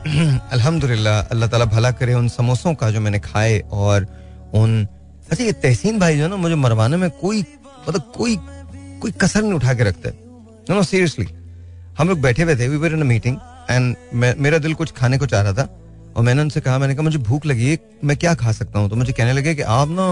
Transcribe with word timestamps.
अल्लाह 0.52 1.64
भला 1.64 1.90
करे 1.90 2.14
उन 2.14 2.28
समोसों 2.28 2.74
का 2.74 2.90
जो 2.90 3.00
मैंने 3.00 3.18
खाए 3.18 3.58
और 3.70 4.06
उन 4.54 4.88
अच्छा 5.32 5.44
ये 5.44 5.52
तहसीन 5.52 5.98
भाई 5.98 6.16
जो 6.16 6.22
है 6.22 6.28
ना, 6.28 6.36
मुझे 6.36 6.54
मरवाने 6.54 6.96
में 6.96 7.10
कोई 7.10 7.40
मतलब 7.88 8.12
कोई 8.16 8.36
कोई 9.02 9.10
कसर 9.10 9.42
नहीं 9.42 9.52
उठा 9.52 9.74
के 9.74 9.84
रखते। 9.84 10.08
नो 10.70 10.76
नो 10.76 10.82
सीरियसली 10.82 11.26
हम 11.98 12.08
लोग 12.08 12.20
बैठे 12.20 12.42
हुए 12.42 12.56
थे 12.56 12.68
we 12.68 12.76
were 12.76 12.92
in 12.92 13.02
meeting 13.06 13.36
and 13.70 13.96
मेरा 14.44 14.58
दिल 14.66 14.74
कुछ 14.74 14.90
खाने 14.96 15.18
को 15.18 15.26
चाह 15.26 15.42
रहा 15.42 15.52
था 15.52 15.68
और 16.16 16.22
मैंने 16.24 16.42
उनसे 16.42 16.60
कहा 16.60 16.78
मैंने 16.78 16.94
कहा 16.94 17.02
मुझे 17.02 17.18
भूख 17.28 17.46
लगी 17.46 17.70
है 17.70 17.78
मैं 18.04 18.16
क्या 18.16 18.34
खा 18.34 18.52
सकता 18.52 18.78
हूँ? 18.78 18.88
तो 18.90 18.96
मुझे 18.96 19.12
कहने 19.12 19.32
लगे 19.32 19.54
कि 19.54 19.62
आप 19.62 19.88
ना 19.90 20.06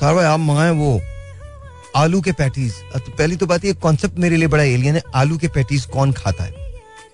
सार 0.00 0.14
भाई 0.14 0.24
आप 0.24 0.40
मंगाए 0.40 0.70
वो 0.80 1.00
आलू 1.96 2.20
के 2.20 2.32
पैटीज 2.40 2.74
तो 2.94 3.12
पहली 3.18 3.36
तो 3.36 3.46
बात 3.46 3.64
ये 3.64 3.72
कॉन्सेप्ट 3.84 4.18
मेरे 4.24 4.36
लिए 4.36 4.48
बड़ा 4.48 4.62
एलियन 4.62 4.94
है 4.94 5.02
आलू 5.14 5.38
के 5.38 5.48
पैटीज 5.48 5.84
कौन 5.92 6.12
खाता 6.12 6.44
है? 6.44 6.52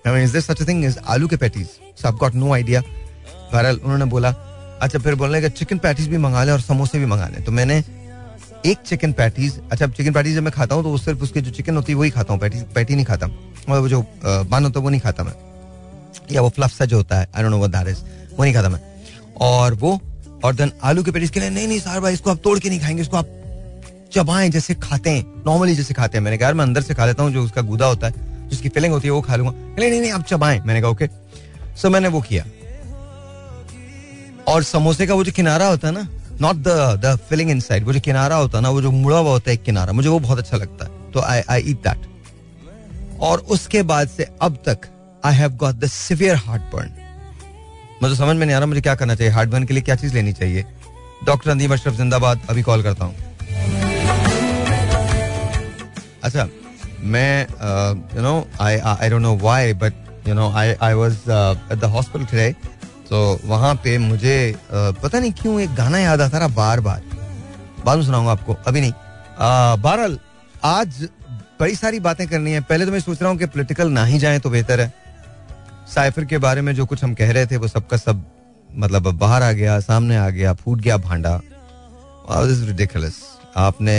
I 0.07 0.09
mean, 0.09 0.23
is 0.25 0.33
there 0.33 0.45
such 0.47 0.59
a 0.63 0.65
thing 0.65 0.83
as 0.87 0.97
आलू 1.07 1.27
के 1.27 1.37
patties 1.43 1.67
so 1.99 2.09
I've 2.09 2.19
got 2.23 2.35
no 2.41 2.51
idea. 2.57 2.81
बहरहाल 3.53 3.79
उन्होंने 3.83 4.05
बोला 4.05 4.29
अच्छा 4.81 4.99
फिर 4.99 5.15
बोलने 5.15 5.41
का 5.41 5.47
चिकन 5.59 5.77
पैटीज 5.77 6.07
भी 6.07 6.17
मंगा 6.17 6.43
लें 6.43 6.51
और 6.53 6.61
समोसे 6.61 6.99
भी 6.99 7.05
मंगा 7.05 7.27
लें। 7.27 7.43
तो 7.43 7.51
मैंने 7.51 7.83
एक 8.65 8.77
चिकन 8.87 9.11
पैटीज 9.13 9.59
अच्छा 9.71 9.87
चिकन 9.87 10.13
पैटीज 10.13 10.35
जब 10.35 10.43
मैं 10.43 10.51
खाता 10.51 10.75
हूँ 10.75 10.83
तो 10.83 10.97
सिर्फ़ 10.97 11.23
उसके 11.23 11.41
जो 11.41 11.51
चिकन 11.51 11.75
होती 11.75 11.91
है, 11.91 11.97
वही 11.99 12.09
खाता 12.09 12.33
हूँ 12.33 12.41
पैटी 12.41 12.61
पैटी 12.75 12.95
नहीं 12.95 13.05
खाता। 13.05 13.27
मतलब 13.27 13.81
वो 13.81 13.89
जो 13.89 14.01
बन 14.21 14.63
होता 14.63 14.79
है, 14.79 14.83
वो 14.83 14.89
नहीं 14.89 15.01
खाता 15.01 15.23
मैं। 15.23 15.33
या 16.31 16.41
वो 16.41 16.49
फ्लफ 16.49 16.71
सा 16.71 16.85
जो 16.85 16.97
होता 16.97 17.19
है 17.19 17.27
I 17.35 17.43
don't 17.43 17.51
know 17.51 17.67
that 17.67 17.87
is 17.87 17.97
वो 18.37 18.43
नहीं 18.43 18.53
खाता 18.53 18.69
मैं। 18.69 18.79
और 19.41 19.73
वो, 19.73 19.99
और 20.43 20.55
देन 20.55 20.71
आलू 20.83 21.03
के 21.03 21.11
पैटीज 21.11 21.29
के 21.29 21.39
लिए, 21.39 21.49
नहीं 21.49 21.67
नहीं, 21.67 21.79
सार 21.79 21.99
भाई, 21.99 22.13
इसको 22.13 22.29
आप 22.31 22.39
तोड़ 22.43 22.57
के 22.59 22.69
नहीं 22.69 22.79
खाएँगे, 22.79 23.01
इसको 23.01 23.17
आप 23.17 23.27
चबाएँ 24.13 24.49
जैसे 24.49 24.73
खाते 24.75 25.09
हैं 25.09 25.43
नॉर्मली 25.45 25.75
जैसे 25.75 25.93
खाते 25.93 26.17
हैं। 26.17 26.23
मैंने 26.23 26.37
कहा 26.37 26.53
मैं 26.53 26.65
अंदर 26.65 26.81
से 26.81 26.93
खा 26.93 27.05
लेता 27.05 27.23
हूँ, 27.23 27.31
जो 27.31 27.43
उसका 27.43 27.61
गुदा 27.63 27.85
होता 27.85 28.07
है, 28.07 28.49
जिसकी 28.49 28.69
फिलिंग 28.69 28.93
होती 28.93 29.07
है, 29.07 29.11
वो 29.11 29.21
खा 29.21 29.35
लूँगा। 29.35 29.51
नहीं 29.51 29.89
नहीं 29.89 30.01
नहीं, 30.01 30.11
आप 30.11 30.23
चबाएँ। 30.23 30.59
मैंने 30.65 30.81
कहा 30.81 30.89
ओके 30.89 31.07
सो 31.77 31.89
मैंने 31.89 32.07
वो 32.07 32.21
किया। 32.21 32.45
और 34.47 34.63
समोसे 34.63 35.07
का 35.07 35.13
वो 35.13 35.23
जो 35.23 35.31
किनारा 35.31 35.67
होता 35.67 35.87
है 35.87 35.93
ना 35.93 36.07
not 36.41 36.55
the 36.57 36.69
the 37.03 37.15
filling 37.29 37.51
inside 37.59 37.83
वो 37.85 37.93
जो 37.93 37.99
किनारा 37.99 38.35
होता 38.35 38.57
है 38.57 38.63
ना, 38.63 38.69
वो 38.69 38.81
जो 38.81 38.91
मुड़ा 38.91 39.17
हुआ 39.17 39.31
होता 39.31 39.49
है 39.49 39.53
एक 39.53 39.63
किनारा, 39.63 39.93
मुझे 39.93 40.09
वो 40.09 40.19
बहुत 40.19 40.39
अच्छा 40.39 40.57
लगता 40.57 40.85
है। 40.85 41.11
तो 41.11 41.21
आई 41.21 41.41
आई 41.49 41.61
ईट 41.71 41.77
दैट 41.87 43.19
और 43.21 43.39
उसके 43.51 43.81
बाद 43.83 44.07
से 44.09 44.27
अब 44.41 44.55
तक 44.65 44.87
I 45.25 45.35
have 45.35 45.51
got 45.57 45.75
the 45.75 45.87
severe 45.87 46.35
heartburn 46.73 46.91
मुझे 48.03 48.15
समझ 48.15 48.35
में 48.35 48.45
नहीं 48.45 48.55
आ 48.55 48.59
रहा 48.59 48.67
मुझे 48.67 48.81
क्या 48.81 48.95
करना 48.95 49.15
चाहिए। 49.15 49.33
हार्ट 49.33 49.49
बर्न 49.49 49.63
के 49.63 49.73
लिए 49.73 49.83
क्या 49.83 49.95
चीज़ 49.95 50.13
लेनी 50.13 50.33
चाहिए? 50.33 50.65
डॉक्टर 51.25 51.51
अंदीम 51.51 51.73
अशरफ 51.73 51.97
जिंदाबाद 51.97 52.41
अभी 52.49 52.61
कॉल 52.61 52.83
करता 52.83 53.05
हूँ। 53.05 53.15
अच्छा 56.23 56.47
मैं 57.13 57.41
you 58.15 58.21
know 58.21 58.47
I 58.61 58.77
I 58.77 59.09
don't 59.09 59.21
know 59.21 59.35
why 59.37 59.73
but 59.73 60.27
you 60.27 60.33
know 60.33 60.49
I 60.57 60.73
I 60.73 60.93
was 60.93 61.13
at 61.13 61.77
the 61.79 61.85
hospital 61.95 62.25
today 62.25 62.53
तो 63.09 63.39
वहाँ 63.45 63.73
पे 63.83 63.97
मुझे 63.97 64.55
पता 64.71 65.19
नहीं 65.19 65.31
क्यों 65.33 65.59
एक 65.61 65.75
गाना 65.75 65.99
याद 65.99 66.21
आता 66.21 66.37
रहा 66.37 66.47
बार 66.49 66.79
बार 66.79 67.01
बाद 67.85 67.97
में 67.97 68.05
सुनाऊँगा 68.05 68.31
आपको, 68.31 68.53
अभी 68.67 68.81
नहीं। 68.81 68.93
बहरहाल, 69.79 70.17
आज 70.65 71.07
बड़ी 71.59 71.75
सारी 71.75 71.99
बातें 71.99 72.27
करनी 72.27 72.51
है। 72.51 72.61
पहले 72.61 72.85
तो 72.85 72.91
मैं 72.91 72.99
सोच 72.99 73.21
रहा 73.21 73.29
हूँ 73.31 73.37
कि 73.39 73.45
पॉलिटिकल 73.45 73.89
ना 73.91 74.05
ही 74.05 74.19
जाए 74.19 74.39
तो 74.39 74.49
बेहतर 74.49 74.81
है। 74.81 74.93
साइफर 75.93 76.25
के 76.25 76.37
बारे 76.37 76.61
में 76.61 76.73
जो 76.75 76.85
कुछ 76.85 77.03
हम 77.03 77.13
कह 77.13 77.31
रहे 77.31 77.45
थे, 77.45 77.57
वो 77.57 77.67
सबका 77.67 77.97
सब 77.97 78.23
मतलब 78.69 79.07
बाहर 79.09 79.43
आ 79.43 79.51
गया, 79.51 79.79
सामने 79.79 80.17
आ 80.17 80.29
गया, 80.29 80.53
फूट 80.53 80.81
गया 80.81 80.97
भांडा। 80.97 81.39
रिडिकुलस 82.29 83.21
आपने 83.57 83.95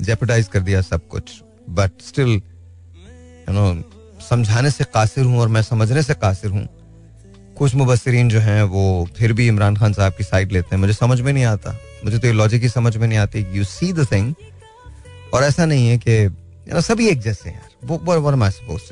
जेपटाइज 0.00 0.48
कर 0.48 0.60
दिया 0.60 0.80
सब 0.82 1.08
कुछ। 1.08 1.32
बट 1.70 1.90
स्टिल 2.02 2.28
यू 2.28 3.52
नो 3.52 3.82
समझाने 4.20 4.70
से 4.70 4.84
कासिर 4.84 5.24
हूँ 5.24 5.40
और 5.40 5.48
मैं 5.48 5.62
समझने 5.62 6.02
से 6.02 6.14
कासिर 6.16 6.50
हूँ। 6.50 6.66
कुछ 7.58 7.74
मुबसरीन 7.74 8.28
जो 8.28 8.40
हैं, 8.40 8.62
वो 8.62 9.08
फिर 9.16 9.32
भी 9.32 9.46
इमरान 9.48 9.76
खान 9.76 9.92
साहब 9.92 10.12
की 10.12 10.24
साइड 10.24 10.52
लेते 10.52 10.74
हैं। 10.74 10.80
मुझे 10.80 10.92
समझ 10.92 11.20
में 11.20 11.32
नहीं 11.32 11.44
आता। 11.44 11.76
मुझे 12.04 12.18
तो 12.18 12.26
ये 12.26 12.32
लॉजिक 12.32 12.62
ही 12.62 12.68
समझ 12.68 12.96
में 12.96 13.06
नहीं 13.08 13.18
आती। 13.18 13.46
यू 13.52 13.64
सी 13.64 13.92
द 13.92 14.06
थिंग 14.12 14.34
और 15.34 15.44
ऐसा 15.44 15.66
नहीं 15.66 15.88
है 15.88 15.98
कि 15.98 16.80
सभी 16.82 17.08
एक 17.08 17.20
जैसे 17.20 17.48
हैं 17.50 17.56
यार। 17.56 17.98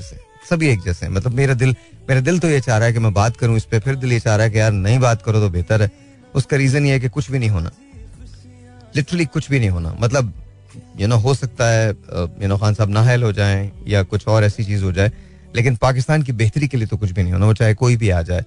से 0.03 0.17
सभी 0.51 0.69
एक 0.69 0.81
जैसे 0.83 1.07
हैं। 1.07 1.13
मतलब 1.13 1.35
मेरा 1.35 1.55
दिल 1.55 1.75
मेरा 2.09 2.21
दिल 2.21 2.39
तो 2.39 2.49
ये 2.49 2.61
चाह 2.61 2.79
रहा 2.79 2.87
है 2.87 2.93
कि 2.93 2.99
मैं 2.99 3.13
बात 3.15 3.37
करूँ 3.37 3.57
इस 3.57 3.65
पर 3.65 3.79
फिर 3.79 3.97
दिल 3.97 4.13
ये 4.13 4.21
चाह 4.21 4.37
रहा 4.37 4.45
है 4.45 4.51
कि 4.51 4.59
यार 4.59 4.73
नहीं 4.73 4.99
बात 4.99 5.23
करो 5.23 5.41
तो 5.41 5.49
बेहतर 5.49 5.83
है। 5.83 5.91
उसका 6.35 6.57
रीजन 6.57 6.87
ये 6.87 6.93
है 6.93 7.01
कि 7.01 7.09
कुछ 7.09 7.31
भी 7.31 7.39
नहीं 7.39 7.51
होना। 7.51 7.71
लिटरली 8.97 9.25
कुछ 9.25 9.51
भी 9.51 9.59
नहीं 9.59 9.71
होना। 9.71 9.97
मतलब 10.01 10.33
यू 11.01 11.09
नो 11.09 11.17
हो 11.17 11.35
सकता 11.35 11.69
है 11.69 11.91
यू 12.43 12.49
नो 12.49 12.57
खान 12.59 12.75
साहब 12.75 12.91
नाहल 12.91 13.23
हो 13.23 13.33
जाए 13.33 13.71
या 13.87 14.03
कुछ 14.03 14.27
और 14.29 14.45
ऐसी 14.45 14.65
चीज़ 14.65 14.85
हो 14.85 14.93
जाए। 14.93 15.13
लेकिन 15.57 15.77
पाकिस्तान 15.77 16.23
की 16.23 16.33
बेहतरी 16.33 16.69
के 16.69 16.77
लिए 16.77 16.87
तो 16.87 16.97
कुछ 16.97 17.11
भी 17.11 17.23
नहीं 17.23 17.33
होना, 17.33 17.47
वो 17.47 17.55
चाहे 17.55 17.75
कोई 17.75 17.97
भी 17.97 18.11
आ 18.11 18.23
जाए। 18.23 18.45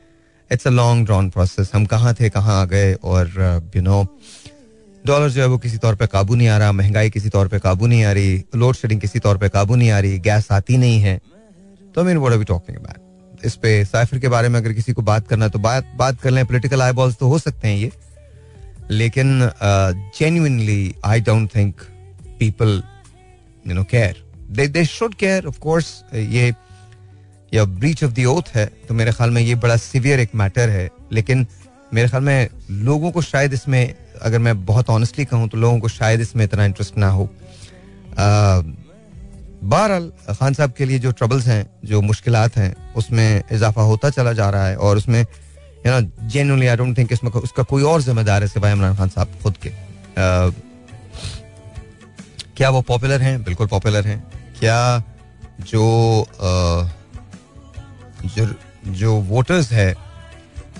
It's 0.51 0.67
a 0.67 0.69
long 0.71 1.05
drawn 1.05 1.29
process 1.29 1.71
हम 1.73 1.85
कहाँ 1.85 2.13
थे, 2.13 2.29
कहाँ 2.29 2.61
आ 2.61 2.65
गए 2.65 2.93
और 2.93 3.71
यू 3.75 3.81
नो 3.81 4.05
डॉलर 5.05 5.29
जो 5.29 5.41
है 5.41 5.47
वो 5.47 5.57
किसी 5.57 5.77
तौर 5.77 5.95
पे 5.95 6.07
काबू 6.07 6.35
नहीं 6.35 6.47
आ 6.47 6.57
रहा, 6.57 6.71
महँगाई 6.71 7.09
किसी 7.09 7.29
तौर 7.29 7.47
पे 7.47 7.59
काबू 7.59 7.87
नहीं 7.87 8.03
आ 8.03 8.11
रही 8.11 8.43
लोड 8.55 8.75
शेडिंग 8.75 9.01
किसी 9.01 9.19
तौर 9.19 9.37
पे 9.37 9.49
काबू 9.49 9.75
नहीं 9.75 9.89
आ 9.91 9.99
रही 9.99 10.19
गैस 10.19 10.47
आती 10.51 10.77
नहीं 10.77 10.99
है। 11.01 11.19
तो 11.95 12.03
मीन 12.03 12.17
वोट 12.17 12.31
अभी 12.31 12.45
टॉकिंग 12.45 12.77
अबाउट 12.77 13.45
इस 13.45 13.55
पे 13.55 13.83
साइफर 13.85 14.19
के 14.19 14.27
बारे 14.27 14.49
में 14.49 14.59
अगर 14.59 14.73
किसी 14.73 14.93
को 14.93 15.01
बात 15.01 15.27
करना 15.27 15.47
तो 15.47 15.59
बात 15.59 15.91
बात 15.97 16.21
कर 16.21 16.31
लें। 16.31 16.45
पोलिटिकल 16.45 16.81
आई 16.81 16.91
बॉल्स 16.93 17.15
तो 17.19 17.27
हो 17.27 17.39
सकते 17.39 17.67
हैं 17.67 17.77
ये। 17.77 17.91
लेकिन 18.91 19.49
genuinely 20.17 20.93
I 21.05 21.21
don't 21.21 21.55
think 21.55 21.81
people 22.39 22.81
you 23.65 23.73
know 23.73 23.83
care 23.91 24.23
they 24.51 24.67
they 24.67 24.85
should 24.85 25.13
care 25.15 25.45
of 25.45 25.59
course 25.59 25.93
ये 26.13 26.53
या 27.53 27.65
ब्रीच 27.65 28.03
ऑफ़ 28.03 28.11
द 28.11 28.25
ओथ 28.25 28.55
है 28.55 28.65
तो 28.87 28.93
मेरे 28.93 29.11
ख्याल 29.11 29.29
में 29.29 29.41
ये 29.41 29.55
बड़ा 29.55 29.77
सीवियर 29.77 30.19
एक 30.19 30.29
मैटर 30.35 30.69
है। 30.69 30.89
लेकिन 31.11 31.45
मेरे 31.93 32.07
ख्याल 32.09 32.23
में 32.23 32.49
लोगों 32.71 33.11
को 33.11 33.21
शायद 33.21 33.53
इसमें 33.53 33.93
अगर 34.21 34.39
मैं 34.39 34.65
बहुत 34.65 34.89
ऑनेस्टली 34.89 35.25
कहूँ 35.25 35.47
तो 35.49 35.57
लोगों 35.57 35.79
को 35.79 35.87
शायद 35.87 36.21
इसमें 36.21 36.43
इतना 36.45 36.65
इंटरेस्ट 36.65 36.97
ना 36.97 37.09
हो। 37.09 37.29
बहरहाल 39.63 40.11
खान 40.29 40.53
साहब 40.53 40.71
के 40.71 40.85
लिए 40.85 40.99
जो 40.99 41.11
ट्रबल्स 41.11 41.47
हैं 41.47 41.65
जो 41.85 42.01
मुश्किल 42.01 42.35
हैं 42.35 42.93
उसमें 42.93 43.43
इजाफा 43.51 43.81
होता 43.81 44.09
चला 44.09 44.33
जा 44.33 44.49
रहा 44.49 44.67
है 44.67 44.75
और 44.77 44.97
उसमें 44.97 45.19
you 45.21 46.43
know 46.43 46.55
I 46.61 46.75
don't 46.75 46.97
think 46.97 47.13
इसमें 47.13 47.31
उसका 47.31 47.63
कोई 47.63 47.83
और 47.83 48.01
जिम्मेदार 48.01 48.41
है 48.41 48.47
सिवाय 48.47 48.71
इमरान 48.71 48.95
खान 48.95 49.09
साहब 49.09 49.39
खुद 49.43 49.57
के। 49.57 49.69
uh, 49.69 50.53
क्या 52.57 52.69
वो 52.69 52.81
पॉपुलर 52.81 53.21
हैं? 53.21 53.43
बिल्कुल 53.43 53.67
पॉपुलर 53.67 54.07
हैं। 54.07 54.19
क्या 54.59 55.03
जो 55.61 55.85
uh, 56.23 57.02
जो 58.25 59.15
वोटर्स 59.21 59.71
है 59.71 59.93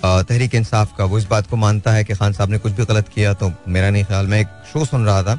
तहरीक 0.04 0.54
इंसाफ 0.54 0.96
का, 0.98 1.04
वो 1.04 1.18
इस 1.18 1.26
बात 1.26 1.46
को 1.46 1.56
मानता 1.56 1.92
है 1.92 2.04
कि 2.04 2.14
खान 2.14 2.32
साहब 2.32 2.50
ने 2.50 2.58
कुछ 2.58 2.72
भी 2.72 2.84
गलत 2.84 3.08
किया 3.08 3.32
तो 3.34 3.52
मेरा 3.68 3.90
नहीं 3.90 4.04
ख्याल, 4.04 4.26
मैं 4.26 4.40
एक 4.40 4.48
शो 4.72 4.84
सुन 4.84 5.04
रहा 5.06 5.22
था। 5.22 5.38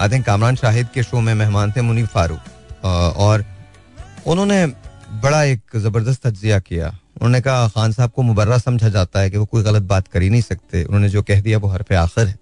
आई 0.00 0.08
थिंक 0.08 0.24
कामरान 0.26 0.56
शाहिद 0.56 0.88
के 0.94 1.02
शो 1.02 1.20
में 1.20 1.34
मेहमान 1.34 1.72
थे 1.72 1.82
मुनीफ 1.82 2.06
फारूक। 2.06 2.84
और 3.16 3.44
उन्होंने 4.26 4.66
बड़ा 5.22 5.42
एक 5.44 5.76
ज़बरदस्त 5.76 6.26
तजिया 6.26 6.58
किया। 6.60 6.88
उन्होंने 6.88 7.40
कहा, 7.40 7.68
खान 7.68 7.92
साहब 7.92 8.10
को 8.10 8.22
मुबर्रा 8.22 8.58
समझा 8.58 8.88
जाता 8.88 9.20
है 9.20 9.30
कि 9.30 9.38
वो 9.38 9.44
कोई 9.44 9.62
गलत 9.62 9.82
बात 9.82 10.08
कर 10.08 10.22
ही 10.22 10.30
नहीं 10.30 10.42
सकते। 10.42 10.82
उन्होंने 10.84 11.08
जो 11.08 11.22
कह 11.22 11.40
दिया, 11.40 11.58
वो 11.58 11.68
हर 11.68 11.82
पे 11.82 11.94
आखिर 11.94 12.26
है। 12.26 12.38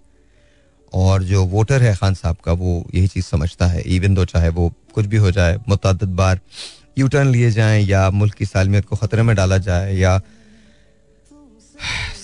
और 0.93 1.23
जो 1.23 1.43
वोटर 1.45 1.83
है 1.83 1.95
खान 1.95 2.13
साहब 2.13 2.37
का, 2.45 2.51
वो 2.51 2.85
यही 2.95 3.07
चीज़ 3.07 3.25
समझता 3.25 3.67
है। 3.67 3.81
इवन 3.81 4.13
दो 4.13 4.25
चाहे 4.25 4.49
वो 4.49 4.71
कुछ 4.95 5.05
भी 5.05 5.17
हो 5.17 5.31
जाए 5.31 5.57
मुतद 5.69 6.03
बार 6.03 6.39
यू 6.97 7.07
टर्न 7.07 7.27
लिए 7.27 7.51
जाएँ 7.51 7.83
या 7.83 8.09
मुल्क 8.11 8.33
की 8.33 8.45
सालमियत 8.45 8.85
को 8.85 8.95
खतरे 8.95 9.23
में 9.23 9.35
डाला 9.35 9.57
जाए 9.59 9.95
या 9.95 10.19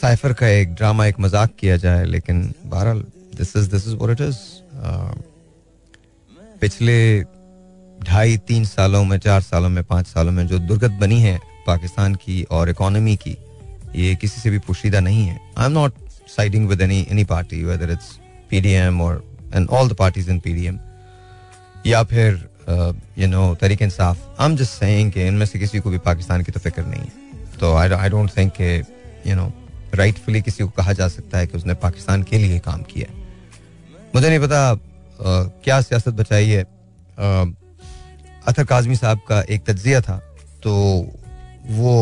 साइफर 0.01 0.33
का 0.33 0.47
एक 0.50 0.73
ड्रामा 0.75 1.06
एक 1.06 1.19
मज़ाक 1.19 1.51
किया 1.59 1.77
जाए, 1.77 2.06
लेकिन 2.06 2.53
बहरहाल 2.65 3.03
this 3.38 3.56
is 3.57 3.69
this 3.71 3.88
is 3.88 4.12
it 4.12 4.21
is 4.21 4.38
पिछले 6.62 7.23
ढाई, 8.03 8.38
तीन 8.38 8.65
सालों 8.65 9.03
में, 9.06 9.18
चार 9.19 9.41
सालों 9.41 9.69
में, 9.69 9.83
पाँच 9.83 10.07
सालों 10.07 10.31
में 10.31 10.45
जो 10.47 10.59
दुर्गत 10.59 10.91
बनी 11.01 11.19
है 11.21 11.38
पाकिस्तान 11.67 12.15
की 12.15 12.41
और 12.51 12.69
इकोनॉमी 12.69 13.15
की, 13.17 13.38
ये 13.95 14.15
किसी 14.15 14.41
से 14.41 14.50
भी 14.50 14.59
पोशीदा 14.59 15.00
नहीं 15.00 15.25
है। 15.25 15.39
I 15.57 15.65
am 15.65 15.71
not 15.71 15.94
siding 16.29 16.67
with 16.69 16.81
any 16.81 17.06
any 17.12 17.24
party 17.25 17.63
whether 17.63 17.91
it's 17.91 18.17
PDM 18.50 19.01
और 19.01 19.24
and 19.53 19.67
all 19.69 19.89
the 19.89 19.94
parties 19.95 20.29
in 20.31 20.39
PDM 20.39 20.79
या 21.88 22.03
फिर 22.03 22.50
you 22.69 23.27
know 23.27 23.43
Tehreek-e-Insaf 23.85 24.39
I 24.39 24.45
am 24.45 24.55
just 24.55 24.71
saying 24.71 25.11
कि 25.11 25.27
इनमें 25.27 25.45
से 25.45 25.59
किसी 25.59 25.79
को 25.79 25.89
भी 25.89 25.97
पाकिस्तान 25.99 26.43
की 26.43 26.51
तो 26.51 26.59
फ़िक्र 26.59 26.85
नहीं 26.85 27.01
है। 27.01 27.57
तो 27.59 27.73
आई 27.75 27.89
आई 27.89 28.09
डोंट 28.09 28.37
थिंक 28.37 28.51
के 28.51 28.75
यू 29.29 29.35
नो 29.35 29.51
राइटफुली 29.95 30.41
किसी 30.41 30.63
को 30.63 30.69
कहा 30.69 30.93
जा 30.93 31.07
सकता 31.07 31.37
है 31.37 31.47
कि 31.47 31.57
उसने 31.57 31.73
पाकिस्तान 31.79 32.23
के 32.23 32.37
लिए 32.37 32.59
काम 32.59 32.81
किया 32.83 33.07
मुझे 34.15 34.29
नहीं 34.29 34.39
पता 34.39 34.73
uh, 34.73 35.63
क्या 35.63 35.81
सियासत 35.81 36.13
बचाई 36.13 36.49
है। 36.49 36.63
अतर 38.47 38.63
काजमी 38.63 38.95
साहब 38.95 39.19
का 39.27 39.41
एक 39.49 39.65
तजिया 39.65 40.01
था 40.01 40.17
तो 40.63 40.73
वो 41.67 41.93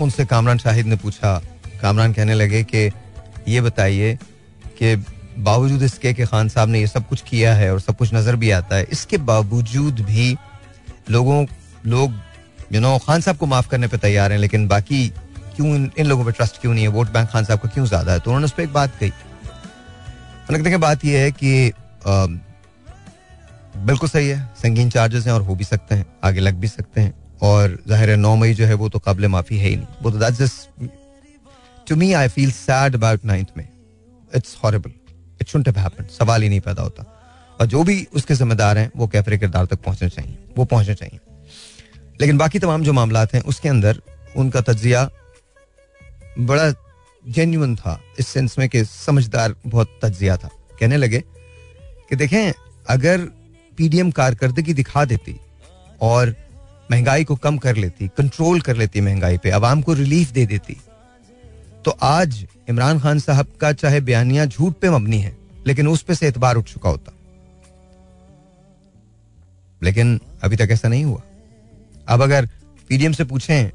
उनसे 0.00 0.24
कामरान 0.26 0.58
शाहिद 0.58 0.86
ने 0.86 0.96
पूछा। 0.96 1.40
कामरान 1.82 2.12
कहने 2.12 2.34
लगे 2.34 2.62
कि 2.64 2.90
ये 3.48 3.60
बताइए 3.60 4.14
कि 4.78 4.96
बावजूद 5.38 5.82
इसके 5.82 6.12
कि 6.14 6.24
खान 6.26 6.48
साहब 6.48 6.68
ने 6.68 6.80
ये 6.80 6.86
सब 6.86 7.06
कुछ 7.08 7.22
किया 7.22 7.54
है 7.54 7.72
और 7.72 7.80
सब 7.80 7.96
कुछ 7.96 8.14
नज़र 8.14 8.36
भी 8.36 8.50
आता 8.50 8.76
है 8.76 8.86
इसके 8.92 9.18
बावजूद 9.26 10.00
भी 10.02 10.36
लोगों 11.10 11.44
लोग 11.86 12.12
यू 12.72 12.80
नो 12.80 12.96
खान 12.98 13.20
साहब 13.20 13.36
को 13.36 13.46
माफ़ 13.46 13.68
करने 13.68 13.86
पे 13.88 13.98
तैयार 13.98 14.32
हैं 14.32 14.38
लेकिन 14.38 14.66
बाकी 14.68 15.08
क्यों 15.56 15.68
इन, 15.68 15.90
इन 15.98 16.06
लोगों 16.06 16.24
पर 16.24 16.32
ट्रस्ट 16.32 16.60
क्यों 16.60 16.72
नहीं 16.74 16.84
है? 16.84 16.90
वोट 16.90 17.12
बैंक 17.12 17.28
खान 17.28 17.44
साहब 17.44 17.60
का 17.60 17.68
क्यों 17.68 17.86
ज़्यादा 17.86 18.12
है? 18.12 18.18
तो 18.18 18.30
उन्होंने 18.30 18.44
उस 18.44 18.52
पर 18.52 18.62
एक 18.62 18.72
बात 18.72 18.96
कही। 19.00 19.08
उन्होंने 19.08 20.62
देखिए 20.64 20.78
बात 20.78 21.04
यह 21.04 21.20
है 21.20 21.30
कि 21.32 21.72
बिल्कुल 23.78 24.08
सही 24.08 24.28
है 24.28 24.38
संगीन 24.56 24.90
चार्जेस 24.90 25.26
हैं 25.26 25.32
और 25.32 25.42
हो 25.42 25.54
भी 25.54 25.64
सकते 25.64 25.94
हैं 25.94 26.06
आगे 26.24 26.40
लग 26.40 26.54
भी 26.54 26.68
सकते 26.68 27.00
हैं 27.00 27.14
और 27.42 27.78
ज़ाहिर 27.88 28.10
है 28.10 28.16
नौ 28.16 28.34
मई 28.36 28.54
जो 28.54 28.66
है 28.66 28.74
वो 28.74 28.88
तो 28.88 28.98
काबिल 28.98 29.26
माफ़ी 29.28 29.58
है 29.58 29.68
ही 29.68 29.76
नहीं। 29.76 29.86
वो 30.02 30.10
तो 30.10 30.18
that's 30.18 30.38
just 30.38 30.88
to 31.88 31.96
me 31.96 32.12
I 32.12 32.28
feel 32.28 32.50
sad 32.52 32.94
about 32.94 33.24
ninth 33.24 33.56
में 33.56 33.68
it's 34.32 34.56
horrible 34.64 34.90
it 35.40 35.48
have 35.56 35.78
happened 35.78 36.08
सवाल 36.08 36.42
ही 36.42 36.48
नहीं 36.48 36.60
पैदा 36.60 36.82
होता। 36.82 37.14
और 37.60 37.66
जो 37.66 37.84
भी 37.84 38.08
उसके 38.14 38.34
जिम्मेदार 38.34 38.78
हैं, 38.78 38.92
वो 38.96 39.06
कैफरे 39.06 39.38
किरदार 39.38 39.66
तक 39.66 39.76
पहुँचने 39.76 40.08
चाहिए। 40.08 40.38
वो 40.56 40.64
पहुँचने 40.64 40.94
चाहिए। 40.94 41.20
लेकिन 42.20 42.38
बाकी 42.38 42.58
तमाम 42.58 42.82
जो 42.82 42.92
मामला 42.92 43.26
हैं, 43.34 43.40
उसके 43.40 43.68
अंदर 43.68 44.02
उनका 44.36 44.60
तजिया 44.60 45.10
बड़ा 46.38 46.70
जेन्यून 47.28 47.76
था। 47.76 48.02
इस 48.18 48.28
सेंस 48.28 48.58
में 48.58 48.68
कि 48.68 48.84
समझदार 48.84 49.54
बहुत 49.66 50.00
तजिया 50.04 50.36
था। 50.36 50.50
कहने 50.80 50.96
लगे 50.96 51.24
कि 52.08 52.16
देखें, 52.16 52.52
अगर 52.88 53.18
पीडीएम 53.76 54.10
कारकर्दगी 54.10 54.72
दिखा 54.72 55.04
देती 55.04 55.40
और 56.02 56.34
महँगाई 56.90 57.24
को 57.24 57.36
कम 57.36 57.58
कर 57.58 57.76
लेती 57.76 58.08
कंट्रोल 58.08 58.60
कर 58.60 58.76
लेती 58.76 59.00
महँगाई 59.00 59.38
पे, 59.38 59.50
आवाम 59.50 59.82
को 59.82 59.92
रिलीफ 59.94 60.30
दे 60.30 60.46
देती 60.46 60.76
तो 61.88 61.98
आज 62.02 62.46
इमरान 62.70 63.00
खान 63.00 63.18
साहब 63.18 63.46
का 63.60 63.72
चाहे 63.72 64.00
बयानिया 64.00 64.44
झूठ 64.44 64.74
पे 64.74 64.90
मबनी 64.90 65.18
है, 65.18 65.36
लेकिन 65.66 65.88
उस 65.88 66.02
पे 66.02 66.14
से 66.14 66.28
एतबार 66.28 66.56
उठ 66.56 66.64
चुका 66.64 66.90
होता। 66.90 67.12
लेकिन 69.82 70.20
अभी 70.42 70.56
तक 70.56 70.68
ऐसा 70.70 70.88
नहीं 70.88 71.04
हुआ। 71.04 71.22
अब 72.08 72.22
अगर 72.22 72.46
पीडीएम 72.88 73.12
से 73.12 73.24
पूछें 73.24 73.70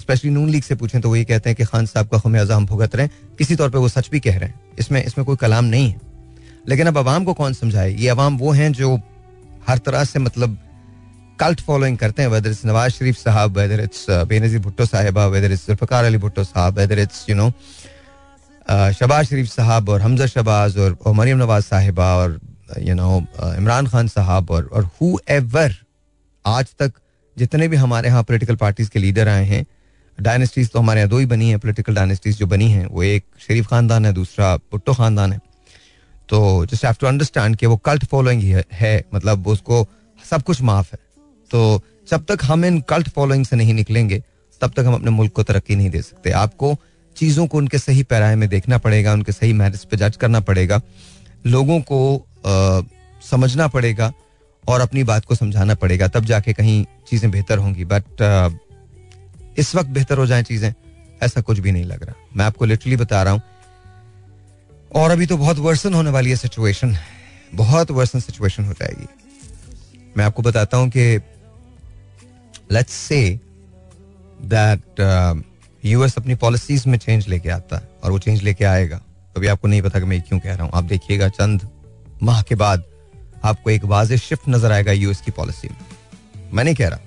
स्पेशली 0.00 0.30
नून 0.30 0.48
लीग 0.48 0.62
से 0.62 0.74
पूछें 0.74 1.00
तो 1.00 1.08
वो 1.08 1.16
ये 1.16 1.24
कहते 1.24 1.50
हैं 1.50 1.56
कि 1.56 1.64
खान 1.64 1.86
साहब 1.86 2.08
का 2.08 2.18
खमियाजा 2.18 2.56
हम 2.56 2.66
भुगत 2.66 2.96
रहे 2.96 3.06
हैं। 3.06 3.36
किसी 3.38 3.56
तौर 3.56 3.70
पे 3.70 3.78
वो 3.78 3.88
सच 3.88 4.10
भी 4.10 4.20
कह 4.20 4.38
रहे 4.38 4.48
हैं। 4.48 4.60
इसमें 4.78 5.04
इसमें 5.04 5.24
कोई 5.24 5.36
कलाम 5.36 5.64
नहीं 5.64 5.88
है। 5.90 6.00
लेकिन 6.68 6.86
अब 6.86 6.98
अवाम 6.98 7.24
को 7.24 7.34
कौन 7.34 7.52
समझाए? 7.52 7.90
ये 7.90 8.08
अवाम 8.08 8.38
वो 8.38 8.52
हैं 8.52 8.72
जो 8.72 9.00
हर 9.68 9.78
तरह 9.78 10.04
से 10.04 10.18
मतलब 10.18 10.58
कल्ट 11.40 11.60
फॉलोइंग 11.60 11.98
करते 11.98 12.22
हैं 12.22 12.28
वेदर 12.30 12.50
इट्स 12.50 12.64
नवाज़ 12.66 12.92
शरीफ 12.92 13.16
साहब 13.18 13.58
weather 13.58 13.80
it's 13.80 14.04
Benazir 14.28 14.60
Bhutto 14.60 14.86
Sahiba 14.86 15.26
whether 15.26 15.52
it's 15.52 15.66
Zulfikar 15.66 16.04
Ali 16.04 16.18
Bhutto 16.18 16.44
Sahab 16.44 16.78
whether 16.78 16.98
it's 16.98 17.24
you 17.30 17.36
know 17.36 17.50
Shahbaz 18.98 19.26
Sharif 19.26 19.48
Sahab 19.48 19.88
और 19.88 20.00
हमजा 20.00 20.26
शबाज 20.26 20.78
और, 20.78 20.96
मरियम 21.08 21.38
नवाज़ 21.38 21.64
साहिबा 21.64 22.14
और 22.16 22.38
यू 22.82 22.94
नो 22.94 23.18
इमरान 23.56 23.86
खान 23.86 24.08
साहब 24.08 24.50
और 24.50 24.68
और 24.72 24.90
हु 25.00 25.18
एवर 25.30 25.74
आज 26.44 26.74
तक 26.78 26.92
जितने 27.36 27.68
भी 27.68 27.76
हमारे 27.76 28.08
यहाँ 28.08 28.22
पोलिटिकल 28.22 28.56
पार्टीज़ 28.56 28.90
के 28.90 28.98
लीडर 28.98 29.28
आए 29.28 29.44
हैं 29.46 29.64
डायनेस्टीज 30.18 30.70
तो 30.70 30.78
हमारे 30.78 31.00
यहाँ 31.00 31.10
दो 31.10 31.18
ही 31.18 31.26
बनी 31.26 31.50
है 31.50 31.56
पोलिटिकल 31.58 31.94
डायनेस्टीज 31.94 32.38
जो 32.38 32.46
बनी 32.46 32.70
हैं 32.70 32.86
वो 32.86 33.02
एक 33.02 33.24
शरीफ 33.48 33.66
खानदान 33.66 34.06
है 34.06 34.12
दूसरा 34.12 34.56
भुट्टो 34.56 34.94
खानदान 34.94 35.32
है। 35.32 35.40
तो 36.28 36.66
जस्ट 36.66 36.84
हैव 36.84 36.94
टू 37.00 37.06
अंडरस्टैंड 37.06 37.56
कि 37.56 37.66
वो 37.66 37.76
कल्ट 37.88 38.04
फॉलोइंग 38.04 38.42
है 38.72 39.04
मतलब 39.14 39.46
उसको 39.48 39.86
सब 40.30 40.42
कुछ 40.42 40.62
माफ़ 40.62 40.88
है। 40.92 40.98
तो 41.50 41.80
जब 42.08 42.24
तक 42.24 42.44
हम 42.44 42.64
इन 42.64 42.80
कल्ट 42.88 43.08
फॉलोइंग 43.08 43.44
से 43.44 43.56
नहीं 43.56 43.74
निकलेंगे 43.74 44.22
तब 44.60 44.72
तक 44.76 44.84
हम 44.86 44.94
अपने 44.94 45.10
मुल्क 45.10 45.32
को 45.32 45.42
तरक्की 45.42 45.76
नहीं 45.76 45.90
दे 45.90 46.02
सकते। 46.02 46.30
आपको 46.32 46.76
चीज़ों 47.16 47.46
को 47.46 47.58
उनके 47.58 47.78
सही 47.78 48.02
पैराए 48.04 48.34
में 48.36 48.48
देखना 48.48 48.78
पड़ेगा 48.78 49.12
उनके 49.12 49.32
सही 49.32 49.52
मैरिज 49.52 49.84
पे 49.84 49.96
जज 49.96 50.16
करना 50.16 50.40
पड़ेगा 50.42 50.80
लोगों 51.46 51.80
को 51.82 52.16
आ, 52.46 52.80
समझना 53.22 53.68
पड़ेगा 53.68 54.12
और 54.64 54.80
अपनी 54.80 55.02
बात 55.04 55.24
को 55.24 55.34
समझाना 55.34 55.74
पड़ेगा 55.74 56.08
तब 56.08 56.24
जाके 56.24 56.52
कहीं 56.52 56.84
चीज़ें 57.08 57.30
बेहतर 57.30 57.58
होंगी। 57.58 57.84
बट 57.84 58.22
इस 59.58 59.74
वक्त 59.74 59.88
बेहतर 59.90 60.18
हो 60.18 60.26
जाए 60.26 60.42
चीज़ें 60.42 60.72
ऐसा 61.22 61.40
कुछ 61.40 61.58
भी 61.58 61.72
नहीं 61.72 61.84
लग 61.84 62.02
रहा। 62.04 62.14
मैं 62.36 62.44
आपको 62.44 62.64
लिटरली 62.64 62.96
बता 62.96 63.22
रहा 63.22 63.32
हूँ 63.32 63.42
और 64.94 65.10
अभी 65.10 65.26
तो 65.26 65.36
बहुत 65.36 65.58
वर्सन 65.58 65.94
होने 65.94 66.10
वाली 66.10 66.30
है 66.30 66.36
सिचुएशन 66.36 66.96
बहुत 67.54 67.90
वर्सन 67.90 68.20
सिचुएशन 68.20 68.64
हो 68.64 68.72
जाएगी। 68.72 69.06
मैं 70.16 70.24
आपको 70.24 70.42
बताता 70.42 70.76
हूँ 70.76 70.88
कि 70.88 71.16
लेट्स 72.70 72.92
से 72.92 73.18
दैट 74.44 75.00
यूएस 75.82 76.16
अपनी 76.18 76.34
पॉलिसीज़ 76.36 76.88
में 76.88 76.98
चेंज 76.98 77.28
लेके 77.28 77.48
आता 77.50 77.76
है 77.76 77.88
और 78.04 78.10
वो 78.10 78.18
चेंज 78.18 78.42
लेके 78.42 78.64
आएगा। 78.64 79.00
अभी 79.36 79.46
आपको 79.46 79.68
नहीं 79.68 79.82
पता 79.82 79.98
कि 80.00 80.06
मैं 80.06 80.20
क्यों 80.22 80.38
कह 80.40 80.54
रहा 80.54 80.64
हूँ। 80.64 80.70
आप 80.74 80.84
देखिएगा 80.84 81.28
चंद 81.30 81.68
माह 82.22 82.42
के 82.42 82.54
बाद 82.54 82.84
आपको 83.44 83.70
एक 83.70 83.84
वाज 83.84 84.12
शिफ्ट 84.18 84.48
नज़र 84.48 84.72
आएगा 84.72 84.92
यूएस 84.92 85.20
की 85.20 85.30
पॉलिसी 85.30 85.68
में। 85.68 85.76
मैं 86.52 86.64
नहीं 86.64 86.74
कह 86.74 86.88
रहा। 86.88 86.98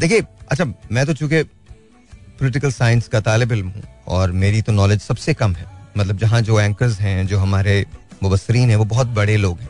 देखिए 0.00 0.22
अच्छा 0.50 0.64
मैं 0.92 1.06
तो 1.06 1.12
चूँकि 1.12 1.42
पोलिटिकल 1.42 2.70
साइंस 2.72 3.08
का 3.08 3.20
तालब 3.20 3.52
इम 3.52 3.68
हूँ 3.68 3.82
और 4.08 4.32
मेरी 4.34 4.62
तो 4.62 4.72
नॉलेज 4.72 5.00
सबसे 5.00 5.34
कम 5.34 5.54
है। 5.54 5.66
मतलब 5.96 6.18
जहाँ 6.18 6.40
जो 6.40 6.60
एंकर्स 6.60 6.98
हैं, 7.00 7.26
जो 7.26 7.38
हमारे 7.38 7.84
मुबसरीन 8.22 8.70
हैं, 8.70 8.76
वो 8.76 8.84
बहुत 8.84 9.06
बड़े 9.08 9.36
लोग 9.36 9.60
हैं 9.60 9.68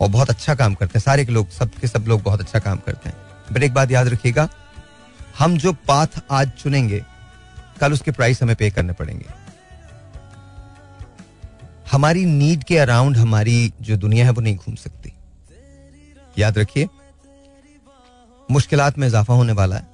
और 0.00 0.08
बहुत 0.08 0.30
अच्छा 0.30 0.54
काम 0.54 0.74
करते 0.74 0.98
हैं। 0.98 1.04
सारे 1.04 1.24
के 1.24 1.32
लोग 1.32 1.50
सब 1.50 1.74
के 1.80 1.86
सब 1.86 2.04
लोग 2.08 2.22
बहुत 2.22 2.40
अच्छा 2.40 2.58
काम 2.58 2.78
करते 2.78 3.08
हैं। 3.08 3.16
बट 3.52 3.62
एक 3.62 3.74
बात 3.74 3.90
याद 3.90 4.08
रखिएगा, 4.08 4.48
हम 5.38 5.56
जो 5.58 5.72
पाथ 5.72 6.20
आज 6.30 6.50
चुनेंगे, 6.50 7.04
कल 7.80 7.92
उसके 7.92 8.10
प्राइस 8.10 8.42
हमें 8.42 8.56
पे 8.56 8.70
करने 8.70 8.92
पड़ेंगे। 8.92 9.26
हमारी 11.90 12.24
नीड 12.24 12.64
के 12.64 12.78
अराउंड 12.78 13.16
हमारी 13.16 13.72
जो 13.80 13.96
दुनिया 13.96 14.24
है 14.24 14.30
वो 14.30 14.40
नहीं 14.40 14.56
घूम 14.56 14.74
सकती। 14.74 15.12
याद 16.38 16.58
रखिए, 16.58 16.88
मुश्किलात 18.50 18.98
में 18.98 19.06
इजाफा 19.08 19.34
होने 19.34 19.52
वाला 19.52 19.76
है 19.76 19.86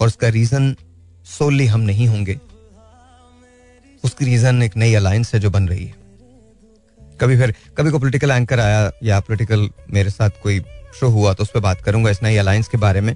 और 0.00 0.06
उसका 0.06 0.28
रीजन 0.28 0.76
सोली 1.26 1.66
हम 1.66 1.80
नहीं 1.80 2.06
होंगे। 2.08 2.40
उसकी 4.04 4.24
रीजन 4.24 4.62
एक 4.62 4.76
नई 4.76 4.94
अलायंस 4.94 5.34
है 5.34 5.40
जो 5.40 5.50
बन 5.50 5.68
रही 5.68 5.86
है। 5.86 5.94
कभी 7.20 7.36
फिर, 7.36 7.54
कभी 7.78 7.90
को 7.90 7.98
पॉलिटिकल 7.98 8.30
एंकर 8.30 8.60
आया 8.60 8.90
या 9.02 9.20
पॉलिटिकल 9.20 9.70
मेरे 9.90 10.10
साथ 10.10 10.30
कोई 10.42 10.60
शो 10.96 11.08
हुआ 11.10 11.32
तो 11.34 11.42
उस 11.42 11.50
पर 11.50 11.60
बात 11.60 11.80
करूँगा 11.80 12.10
इस 12.10 12.22
नई 12.22 12.36
अलायंस 12.36 12.68
के 12.68 12.78
बारे 12.78 13.00
में, 13.00 13.12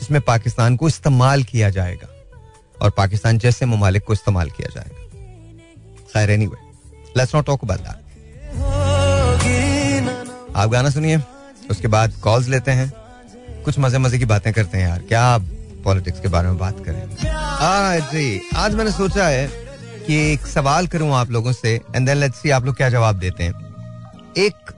जिसमें 0.00 0.20
पाकिस्तान 0.22 0.76
को 0.76 0.88
इस्तेमाल 0.88 1.42
किया 1.44 1.70
जाएगा 1.70 2.08
और 2.82 2.90
पाकिस्तान 2.96 3.38
जैसे 3.38 3.66
ममालिक 3.66 4.04
को 4.04 4.12
इस्तेमाल 4.12 4.50
किया 4.50 4.68
जाएगा। 4.74 5.08
खैर 6.12 6.30
anyway 6.46 6.56
let's 7.16 7.34
not 7.34 7.46
talk 7.46 7.64
about 7.64 7.80
that 7.80 8.08
आप 10.56 10.68
गाना 10.70 10.90
सुनिए, 10.90 11.20
उसके 11.70 11.88
बाद 11.88 12.12
कॉल्स 12.22 12.48
लेते 12.48 12.70
हैं। 12.70 12.92
कुछ 13.64 13.78
मज़े 13.78 13.98
मज़े 13.98 14.18
की 14.18 14.24
बातें 14.24 14.52
करते 14.52 14.78
हैं 14.78 14.88
यार, 14.88 14.98
क्या 15.00 15.22
आप 15.24 15.42
पॉलिटिक्स 15.84 16.20
के 16.20 16.28
बारे 16.28 16.48
में 16.48 16.58
बात 16.58 16.84
करें 16.84 17.08
जी, 18.12 18.40
आज 18.56 18.74
मैंने 18.74 18.90
सोचा 18.92 19.26
है 19.26 19.46
कि 20.06 20.16
एक 20.32 20.46
सवाल 20.46 20.86
करूँ 20.86 21.12
आप 21.14 21.30
लोगों 21.30 21.52
से 21.52 21.74
एंड 21.94 22.06
देन 22.06 22.16
लेट्स 22.16 22.42
सी 22.42 22.50
आप 22.50 22.64
लोग 22.64 22.76
क्या 22.76 22.88
जवाब 22.90 23.18
देते 23.18 23.44
हैं। 23.44 23.52
एक 24.38 24.70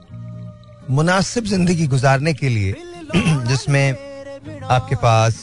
मुनासिब 0.89 1.45
ज़िंदगी 1.45 1.87
गुजारने 1.87 2.33
के 2.33 2.49
लिए 2.49 2.73
जिसमें 3.47 3.91
आपके 4.71 4.95
पास 4.95 5.35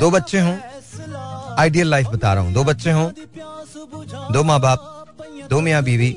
दो 0.00 0.10
बच्चे 0.10 0.40
हों 0.40 0.56
आइडियल 1.58 1.88
लाइफ 1.90 2.06
बता 2.06 2.32
रहा 2.34 2.42
हूँ। 2.44 2.52
दो 2.52 2.64
बच्चे 2.64 2.90
हों, 2.90 3.10
दो 4.32 4.42
माँ 4.44 4.60
बाप 4.60 5.16
दो 5.50 5.60
मियाँ 5.60 5.82
बीवी 5.82 6.10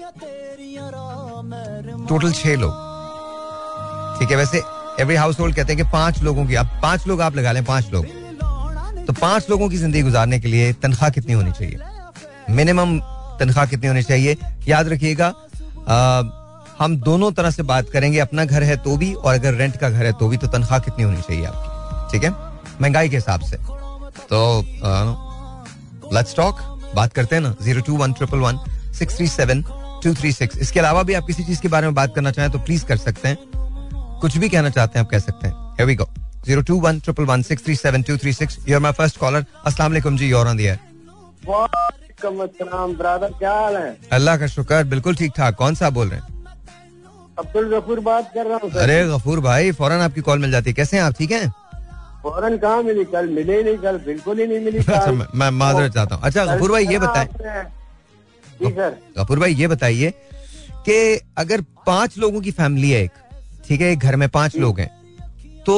टोटल 2.09 2.31
छह 2.31 2.55
लोग। 2.55 2.71
ठीक 4.19 4.31
है, 4.31 4.37
वैसे 4.37 4.61
एवरी 5.01 5.15
हाउस 5.15 5.39
होल्ड 5.39 5.55
कहते 5.55 5.73
हैं 5.73 5.83
कि 5.83 5.91
पाँच 5.91 6.21
लोगों 6.23 6.45
की 6.47 6.55
आप 6.55 6.79
पाँच 6.83 7.07
लोग 7.07 7.21
आप 7.21 7.35
लगा 7.35 7.51
लें, 7.51 7.63
पाँच 7.65 7.91
लोग। 7.93 8.05
तो 9.05 9.13
पाँच 9.13 9.49
लोगों 9.49 9.69
की 9.69 9.77
ज़िंदगी 9.77 10.01
गुजारने 10.01 10.39
के 10.39 10.47
लिए 10.47 10.73
तनख्वाह 10.73 11.09
कितनी 11.09 11.33
होनी 11.33 11.51
चाहिए? 11.51 11.79
मिनिमम 12.49 12.99
तनख्वाह 13.39 13.65
कितनी 13.65 13.87
होनी 13.87 14.03
चाहिए? 14.03 14.37
याद 14.67 14.87
रखिएगा 14.87 15.33
हम 16.83 16.95
दोनों 17.01 17.31
तरह 17.31 17.51
से 17.51 17.63
बात 17.63 17.89
करेंगे 17.89 18.19
अपना 18.19 18.45
घर 18.45 18.63
है 18.63 18.75
तो 18.83 18.95
भी 18.97 19.13
और 19.13 19.33
अगर 19.33 19.53
रेंट 19.53 19.75
का 19.79 19.89
घर 19.89 20.05
है 20.05 20.11
तो 20.19 20.27
भी 20.27 20.37
तो 20.37 20.47
तनख्वाह 20.55 20.79
कितनी 20.79 21.03
होनी 21.03 21.21
चाहिए 21.21 21.45
आपकी? 21.45 22.11
ठीक 22.11 22.23
है? 22.23 22.31
महँगाई 22.81 23.09
के 23.09 23.15
हिसाब 23.15 23.41
से। 23.41 23.57
तो 24.29 24.39
लेट्स 26.13 26.35
टॉक 26.35 26.59
बात 26.95 27.13
करते 27.13 27.35
हैं 27.35 27.41
ना। 27.43 27.55
Zero 27.61 27.81
two 27.81 27.97
one 27.97 28.13
triple 28.13 28.39
one 28.39 28.59
six 28.99 29.17
three 29.17 29.27
seven 29.27 29.61
two 30.03 30.13
three 30.15 30.31
six 30.31 30.57
इसके 30.57 30.79
अलावा 30.79 31.03
भी 31.03 31.13
आप 31.13 31.25
किसी 31.27 31.43
चीज़ 31.43 31.61
के 31.61 31.67
बारे 31.67 31.87
में 31.87 31.95
बात 31.95 32.15
करना 32.15 32.31
चाहें 32.31 32.51
तो 32.51 32.59
प्लीज़ 32.59 32.85
कर 32.85 32.97
सकते 32.97 33.27
हैं। 33.27 33.37
कुछ 34.21 34.37
भी 34.37 34.49
कहना 34.49 34.69
चाहते 34.69 34.99
हैं 34.99 35.05
आप 35.05 35.11
कह 35.11 35.19
सकते 35.19 35.47
हैं। 35.47 35.53
Here 35.77 35.87
we 35.91 35.95
go. 36.01 36.07
Zero 36.47 36.63
two 36.69 36.77
one 36.85 36.99
triple 37.07 37.29
one 37.29 37.47
six 37.49 37.65
three 37.65 37.79
seven 37.81 38.05
two 38.09 38.17
three 38.17 38.35
six. 38.41 38.59
You're 38.67 38.83
my 38.85 38.93
first 38.99 39.19
caller. 39.23 39.43
अस्सलाम 39.65 40.17
जी. 40.17 40.31
The 40.31 40.77
वालेकुम 41.47 42.93
ब्रदर 42.97 43.31
क्या 43.39 43.53
हाल 43.53 43.75
है? 43.75 43.97
अल्लाह 44.11 44.37
का 44.37 44.47
शुक्र 44.47 44.83
बिल्कुल 44.91 45.15
ठीक 45.15 45.31
ठाक। 45.37 45.55
कौन 45.55 45.75
सा 45.75 45.89
बोल 45.89 46.07
रहे 46.09 46.19
हैं? 46.19 46.32
अब्दुल 47.39 47.69
गफूर 47.77 47.99
बात 48.07 48.31
कर 48.33 48.45
रहा 48.47 48.57
हूँ 48.63 48.71
अरे 48.83 49.03
गफूर 49.09 49.39
भाई 49.41 49.71
फ़ौरन 49.79 50.01
आपकी 50.01 50.21
कॉल 50.21 50.39
मिल 50.39 50.51
जाती 50.51 50.69
है। 50.69 50.73
कैसे 50.73 50.97
हैं 50.97 51.03
आप? 51.03 51.13
ठीक 51.17 51.31
हैं? 51.31 51.49
फ़ौरन 52.23 52.57
कहाँ 52.57 52.81
मिली? 52.83 53.03
कल 53.13 53.27
मिले 53.29 53.61
नहीं 53.63 53.77
कल 53.77 53.97
बिल्कुल 54.05 54.39
ही 54.39 54.47
नहीं 54.47 54.59
मिली 54.65 54.77
अच्छा 54.79 55.11
मैं- 55.11 55.51
माजरत 55.53 55.93
चाहता 55.93 56.15
हूँ। 56.15 56.23
अच्छा 56.23 56.45
गफूर 56.55 56.71
भाई 56.71 56.85
ये 56.87 56.99
बताए। 56.99 57.25
बताएँ 57.33 57.63
जी 58.61 58.71
सर। 58.75 58.97
गफूर 59.19 59.39
भाई 59.39 59.53
ये 59.53 59.67
बताइए 59.67 60.09
कि 60.87 61.19
अगर 61.37 61.61
पाँच 61.87 62.17
लोगों 62.17 62.41
की 62.41 62.51
फैमिली 62.51 62.91
है 62.91 63.01
एक 63.03 63.11
ठीक 63.67 63.81
है 63.81 63.91
एक 63.91 63.99
घर 63.99 64.15
में 64.15 64.27
पाँच 64.29 64.55
लोग 64.57 64.79
हैं 64.79 64.89
तो 65.67 65.75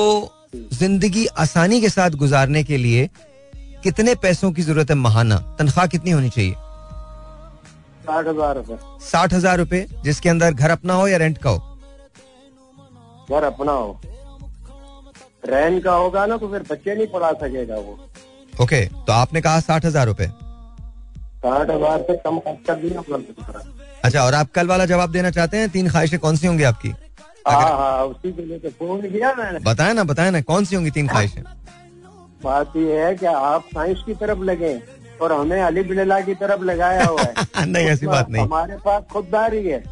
ज़िंदगी 0.74 1.25
आसानी 1.39 1.79
के 1.81 1.89
साथ 1.89 2.12
गुजारने 2.24 2.63
के 2.63 2.77
लिए 2.77 3.09
कितने 3.83 4.13
पैसों 4.21 4.51
की 4.51 4.62
ज़रूरत 4.62 4.89
है? 4.89 4.95
महाना। 4.95 5.35
तनख्वाह 5.59 5.88
कितनी 5.88 6.12
होनी 6.12 6.29
चाहिए? 6.29 6.53
साठ 8.05 8.27
हज़ार 8.27 8.55
रूपए। 8.55 8.77
साठ 9.01 9.33
हज़ार 9.33 9.57
रुपए 9.57 9.85
जिसके 10.03 10.29
अंदर 10.29 10.53
घर 10.53 10.71
अपना 10.71 10.93
हो 10.93 11.07
या 11.07 11.17
रेंट 11.17 11.38
का 11.38 11.50
हो? 11.50 11.57
घर 13.29 13.43
अपना 13.43 13.71
हो। 13.71 14.00
रेंट 15.45 15.83
का 15.83 15.93
होगा 15.93 16.25
ना 16.25 16.38
तो 16.38 16.47
फिर 16.50 16.63
बच्चे 16.71 16.95
नहीं 16.95 17.07
पढ़ा 17.09 17.31
सकेगा 17.33 17.75
वो। 17.77 18.00
ओके 18.53 18.63
okay, 18.63 19.05
तो 19.07 19.13
आपने 19.13 19.41
कहा 19.41 19.59
साठ 19.62 19.85
हज़ार 19.85 20.05
रूपए। 20.07 20.25
साठ 21.38 21.69
हज़ार 21.69 22.01
से 22.01 22.15
कम 22.17 22.39
खर्च 22.39 22.69
अपना 22.97 23.17
अच्छा 24.03 24.24
और 24.24 24.33
आप 24.33 24.51
कल 24.55 24.67
वाला 24.67 24.85
जवाब 24.85 25.12
देना 25.12 25.29
चाहते 25.31 25.57
हैं? 25.57 25.69
तीन 25.69 25.89
ख्वाहिशें 25.89 26.19
कौन 26.19 26.35
सी 26.38 26.47
होंगी 26.47 26.63
आपकी? 26.63 26.89
हाँ 27.47 27.69
हाँ 27.71 28.05
उसी 28.05 28.31
के 28.31 28.41
लिए 28.41 28.59
तो 28.59 28.69
फ़ोन 28.69 29.01
किया 29.01 29.33
मैंने। 29.33 29.59
बताए 29.62 29.93
ना 29.93 30.03
बताए 30.03 30.31
ना 30.31 30.41
कौन 30.43 30.65
सी 30.65 30.75
होंगी 30.75 30.91
तीन 30.91 31.07
ख्वाहिशें? 31.07 31.43
बात 32.43 32.75
यह 32.75 33.05
है 33.05 33.15
कि 33.15 33.25
आप 33.25 33.65
साइंस 33.74 34.03
की 34.05 34.13
तरफ़ 34.15 34.39
लगे। 34.43 34.74
और 35.22 35.31
हमें 35.34 35.62
अली 35.62 35.84
बिल्ला 35.84 36.19
की 36.22 36.34
तरफ़ 36.36 36.63
लगाया 36.63 37.05
हुआ 37.05 37.22
है। 37.22 37.65
नहीं 37.65 37.86
ऐसी 37.88 38.07
बात 38.07 38.29
नहीं। 38.29 38.43
हमारे 38.43 38.75
पास 38.86 39.03
खुददारी 39.13 39.63
है। 39.67 39.84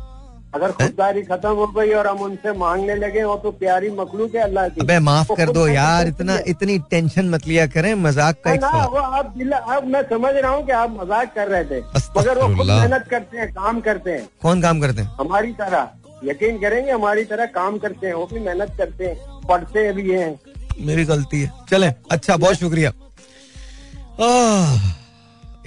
अगर 0.55 0.71
खुददारी 0.71 1.21
खत्म 1.23 1.49
हो 1.57 1.65
गई 1.67 1.91
और 1.99 2.07
हम 2.07 2.19
उनसे 2.21 2.51
मांगने 2.57 2.95
लगे 2.95 3.21
हो 3.21 3.35
तो 3.43 3.51
प्यारी 3.61 3.89
मखलूक 3.91 4.35
है 4.35 4.41
अल्लाह 4.41 4.67
की। 4.69 4.81
अबे 4.81 4.97
माफ़ 4.99 5.29
वो 5.29 5.35
कर 5.35 5.51
दो 5.51 5.67
यार 5.67 6.07
इतना 6.07 6.37
इतनी 6.47 6.77
टेंशन 6.91 7.29
मत 7.29 7.47
लिया 7.47 7.65
करें 7.67 7.93
मज़ाक 8.03 8.41
का 8.43 8.53
एक 8.53 8.61
ना 8.61 8.85
वो 8.85 8.97
आप 8.97 9.33
अब 9.77 9.87
मैं 9.87 10.01
समझ 10.09 10.33
रहा 10.35 10.51
हूँ 10.51 10.65
कि 10.65 10.71
आप 10.71 10.95
मज़ाक 10.99 11.33
कर 11.35 11.47
रहे 11.47 11.63
थे 11.65 11.79
मगर 12.17 12.41
वो 12.41 12.47
खुद 12.55 12.67
मेहनत 12.67 13.07
करते 13.11 13.37
हैं 13.37 13.51
काम 13.53 13.81
करते 13.81 14.11
हैं। 14.11 14.27
कौन 14.41 14.61
काम 14.61 14.81
करते 14.81 15.01
हैं? 15.01 15.09
हमारी 15.19 15.51
तरह। 15.61 15.89
यकीन 16.23 16.57
करेंगे 16.59 16.91
हमारी 16.91 17.23
तरह 17.25 17.45
काम 17.55 17.77
करते 17.77 18.07
हैं 18.07 18.13
वो 18.13 18.25
भी 18.33 18.39
मेहनत 18.39 18.75
करते 18.77 19.05
हैं 19.05 19.41
पढ़ते 19.47 19.91
भी 19.93 20.09
हैं। 20.11 20.39
मेरी 20.81 21.05
गलती 21.05 21.41
है। 21.41 21.51
चले 21.69 21.87
अच्छा 22.11 22.37
बहुत 22.37 22.55
शुक्रिया। 22.55 22.91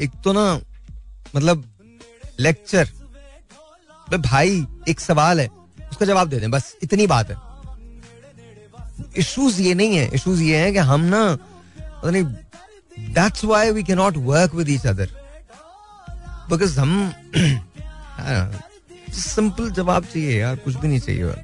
एक 0.00 0.10
तो 0.24 0.32
ना 0.32 0.44
मतलब 1.34 1.64
लेक्चर 2.40 2.88
भाई 4.08 4.66
एक 4.88 5.00
सवाल 5.00 5.40
है, 5.40 5.46
उसका 5.90 6.06
जवाब 6.06 6.28
दे 6.28 6.38
दें, 6.40 6.50
बस, 6.50 6.74
इतनी 6.82 7.06
बात 7.06 7.30
है। 7.30 7.36
इश्यूज़ 9.18 9.60
ये 9.62 9.74
नहीं 9.74 9.96
है 9.96 10.08
इश्यूज़ 10.14 10.42
ये 10.42 10.56
है 10.58 10.72
कि 10.72 10.78
हम 10.90 11.00
ना 11.14 11.22
नहीं 12.04 12.22
that's 13.14 13.44
why 13.44 13.70
we 13.70 13.82
can 13.84 13.96
not 13.98 14.16
work 14.26 14.54
with 14.54 14.68
each 14.68 14.86
other 14.86 15.10
because 16.50 16.78
हम 16.80 17.12
सिंपल 19.16 19.70
जवाब 19.70 20.04
चाहिए 20.04 20.38
यार, 20.40 20.56
कुछ 20.56 20.74
भी 20.76 20.88
नहीं 20.88 21.00
चाहिए। 21.00 21.34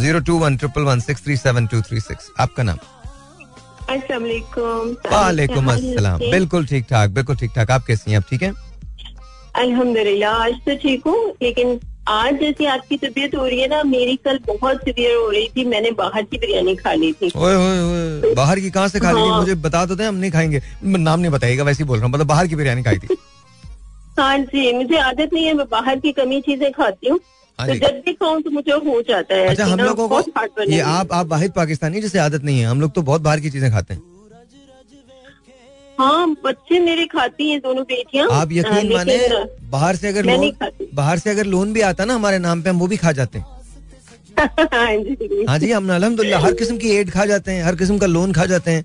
Zero 0.00 0.20
two 0.26 0.38
one 0.38 0.56
triple 0.56 0.82
one 0.82 1.00
six 1.00 1.22
three 1.24 1.36
seven 1.36 1.66
two 1.66 1.80
three 1.82 2.00
six 2.00 2.30
आपका 2.40 2.62
नाम? 2.62 2.78
वालेकुम 3.92 4.90
वालेकुम 5.12 5.66
अस्सलाम 5.72 6.18
बिल्कुल 6.30 6.66
ठीक 6.66 6.84
ठाक 6.90 7.10
बिल्कुल 7.16 7.36
ठीक 7.36 7.50
ठाक 7.56 7.70
आप 7.70 7.84
कैसी 7.86 8.10
हैं 8.10 8.18
आप 8.18 8.24
ठीक 8.30 8.42
हैं 8.42 8.52
अल्हम्दुलिल्लाह 9.62 10.34
आज 10.44 10.52
तो 10.66 10.76
ठीक 10.82 11.06
हूँ 11.06 11.16
लेकिन 11.42 11.78
आज 12.08 12.38
जैसी 12.40 12.64
आपकी 12.66 12.96
तबीयत 12.98 13.34
हो 13.34 13.46
रही 13.46 13.60
है 13.60 13.66
ना 13.68 13.82
मेरी 13.88 14.14
कल 14.24 14.38
बहुत 14.46 14.80
सीवियर 14.84 15.14
हो 15.16 15.28
रही 15.30 15.48
थी 15.56 15.64
मैंने 15.64 15.90
बाहर 15.98 16.22
की 16.30 16.38
बिरयानी 16.44 16.74
खा 16.76 16.92
ली 16.92 17.12
थी 17.12 17.30
ओए 17.36 17.54
ओए 17.54 17.78
ओए। 17.82 18.34
बाहर 18.34 18.60
की 18.60 18.70
कहाँ 18.70 18.88
से 18.88 19.00
खा 19.00 19.10
ली 19.12 19.20
थी? 19.20 19.28
हाँ। 19.28 19.40
मुझे 19.40 19.54
बता 19.66 19.84
दो 19.86 20.02
हम 20.04 20.14
नहीं 20.14 20.30
खाएँगे। 20.30 20.62
नाम 20.84 21.20
नहीं 21.20 21.30
बताइएगा 21.32 21.64
वैसे 21.64 21.82
ही 21.82 21.86
बोल 21.88 21.98
रहा 21.98 22.06
हूँ। 22.06 22.12
मतलब 22.14 22.26
बाहर 22.26 22.46
की 22.46 22.56
बिरयानी 22.56 22.82
खाई 22.82 22.98
थी। 22.98 23.16
हाँ 24.18 24.38
जी 24.38 24.72
मुझे 24.72 24.96
आदत 24.98 25.30
नहीं 25.32 25.44
है 25.46 25.52
मैं 25.54 25.66
बाहर 25.70 25.98
की 25.98 26.12
कमी 26.12 26.40
चीज़ें 26.40 26.70
खाती 26.72 27.08
हाँ। 27.08 27.18
तो 27.58 27.74
जब 27.74 28.00
भी 28.04 28.12
खाऊं 28.12 28.40
तो 28.42 28.50
मुझे 28.50 28.72
हो 28.72 29.00
जाता 29.08 29.34
है 29.34 29.46
अच्छा 29.48 29.64
हम 29.64 29.80
लोगों 29.80 30.08
को 30.08 30.62
ये 30.70 30.80
आप 30.92 31.12
आप 31.12 31.26
वाहिद 31.26 31.52
पाकिस्तानी 31.56 32.00
जिसे 32.00 32.18
आदत 32.18 32.44
नहीं 32.44 32.60
है 32.60 32.66
हम 32.66 32.80
लोग 32.80 32.92
तो 32.94 33.02
बहुत 33.02 33.20
बाहर 33.20 33.40
की 33.40 33.50
चीज़ें 33.50 33.70
खाते 33.70 33.94
हैं। 33.94 34.02
हाँ 35.98 36.34
बच्चे 36.44 36.78
मेरे 36.80 37.04
खाती 37.06 37.50
हैं 37.50 37.60
दोनों 37.60 37.82
बेटियाँ। 37.84 38.26
आप 38.26 38.32
हाँ, 38.32 38.46
यकीन 38.52 38.92
माने 38.92 39.18
बाहर 39.70 39.96
से 39.96 40.08
अगर 40.08 40.24
लोन 40.24 40.52
बाहर 40.94 41.18
से 41.18 41.30
अगर 41.30 41.46
लोन 41.46 41.72
भी 41.72 41.80
आता 41.90 42.04
ना 42.04 42.14
हमारे 42.14 42.38
नाम 42.38 42.62
पे 42.62 42.70
हम 42.70 42.78
वो 42.78 42.86
भी 42.86 42.96
खा 42.96 43.12
जाते 43.12 43.38
हैं। 43.38 43.46
हाँ 45.48 45.58
जी 45.58 45.70
हाँ। 45.70 45.76
हम 45.76 45.92
अलहमदुल्ला 45.94 46.38
हर 46.38 46.54
किस्म 46.54 46.76
की 46.78 46.90
एड 46.90 47.10
खा 47.10 47.24
जाते 47.26 47.52
हैं 47.52 47.64
हर 47.64 47.76
किस्म 47.76 47.98
का 47.98 48.06
लोन 48.06 48.32
खा 48.32 48.46
जाते 48.46 48.70
हैं। 48.70 48.84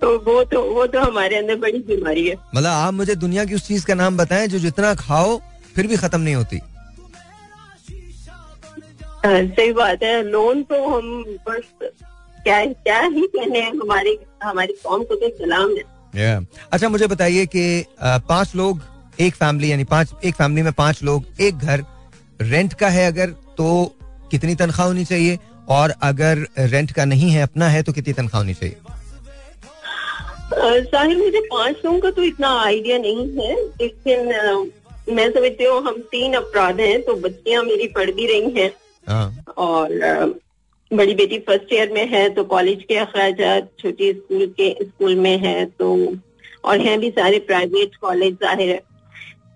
तो 0.00 0.16
वो 0.26 0.42
तो 0.44 0.62
वो 0.74 0.86
तो 0.86 1.00
हमारे 1.00 1.36
अंदर 1.36 1.56
बड़ी 1.56 1.78
बीमारी 1.86 2.26
है। 2.28 2.34
मतलब 2.54 2.66
आप 2.66 2.94
मुझे 2.94 3.14
दुनिया 3.16 3.44
की 3.44 3.54
उस 3.54 3.66
चीज़ 3.68 3.86
का 3.86 3.94
नाम 3.94 4.16
बताएँ 4.16 4.46
जो 4.48 4.58
जितना 4.58 4.94
खाओ 4.94 5.38
फिर 5.76 5.86
भी 5.86 5.96
खत्म 5.96 6.20
नहीं 6.20 6.34
होती। 6.34 6.56
हाँ, 6.56 6.77
सही 9.26 9.72
बात 9.72 10.02
है। 10.02 10.22
लोन 10.22 10.62
तो 10.62 10.86
हम 10.86 11.22
बस 11.48 11.62
क्या 12.44 12.64
क्या 12.66 13.00
ही 13.00 13.26
कहने 13.26 13.60
हमारी 13.60 14.18
हमारी 14.42 14.72
कौम 14.84 15.02
को 15.04 15.14
तो 15.14 15.28
सलाम 15.38 15.76
है। 15.76 15.82
Yeah. 16.14 16.44
अच्छा 16.72 16.88
मुझे 16.88 17.06
बताइए 17.06 17.46
कि 17.46 17.84
पाँच 18.02 18.54
लोग 18.56 18.82
एक 19.20 19.34
फैमिली 19.34 19.70
यानी 19.70 19.84
पाँच 19.84 20.12
एक 20.24 20.34
फैमिली 20.34 20.62
में 20.62 20.72
पाँच 20.72 21.02
लोग 21.02 21.40
एक 21.40 21.58
घर 21.58 21.84
रेंट 22.42 22.74
का 22.80 22.88
है 22.88 23.06
अगर 23.06 23.30
तो 23.58 23.68
कितनी 24.30 24.54
तनख्वाह 24.54 24.86
होनी 24.86 25.04
चाहिए? 25.04 25.38
और 25.68 25.94
अगर 26.02 26.46
रेंट 26.58 26.92
का 26.92 27.04
नहीं 27.04 27.30
है 27.30 27.42
अपना 27.42 27.68
है 27.68 27.82
तो 27.82 27.92
कितनी 27.92 28.12
तनख्वाह 28.12 28.42
होनी 28.42 28.54
चाहिए? 28.54 28.76
साहिर 30.84 31.16
मुझे 31.16 31.40
पाँच 31.50 31.76
लोगों 31.84 31.98
का 32.00 32.10
तो 32.10 32.22
इतना 32.22 32.58
आइडिया 32.60 32.98
नहीं 32.98 33.28
है 33.38 33.54
लेकिन 33.80 34.20
मैं 35.16 35.30
समझती 35.32 35.64
हूँ 35.64 35.82
हम 35.82 35.98
तीन 36.12 36.34
अपराध 36.34 36.80
हैं 36.80 37.00
तो 37.02 37.14
बच्चियाँ 37.16 37.62
मेरी 37.64 37.86
पढ़ 37.88 38.10
भी 38.10 38.26
रही 38.26 38.50
हैं 38.60 38.68
हाँ। 38.68 38.87
और 39.56 40.38
बड़ी 40.90 41.14
बेटी 41.14 41.38
फ़र्स्ट 41.46 41.72
ईयर 41.72 41.92
में 41.92 42.06
है 42.08 42.28
तो 42.34 42.44
कॉलेज 42.52 42.82
के 42.88 42.96
अखराज 42.96 43.40
छोटी 43.80 44.12
स्कूल 44.12 44.46
के 44.60 44.70
स्कूल 44.82 45.14
में 45.16 45.36
है 45.38 45.64
तो 45.78 45.94
और 46.64 46.80
हैं 46.80 46.98
भी 47.00 47.10
सारे 47.10 47.38
प्राइवेट 47.48 47.96
कॉलेज 48.00 48.34
ज़ाहिर 48.42 48.70
है 48.70 48.80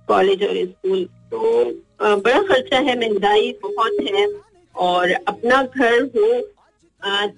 कॉलेज 0.09 0.43
और 0.45 0.57
स्कूल 0.67 1.05
तो 1.33 1.65
बड़ा 2.03 2.41
खर्चा 2.49 2.79
है 2.89 2.99
महँगाई 3.01 3.53
बहुत 3.63 3.97
है 4.09 4.27
और 4.75 5.13
अपना 5.29 5.63
घर 5.63 6.03
हो 6.17 6.41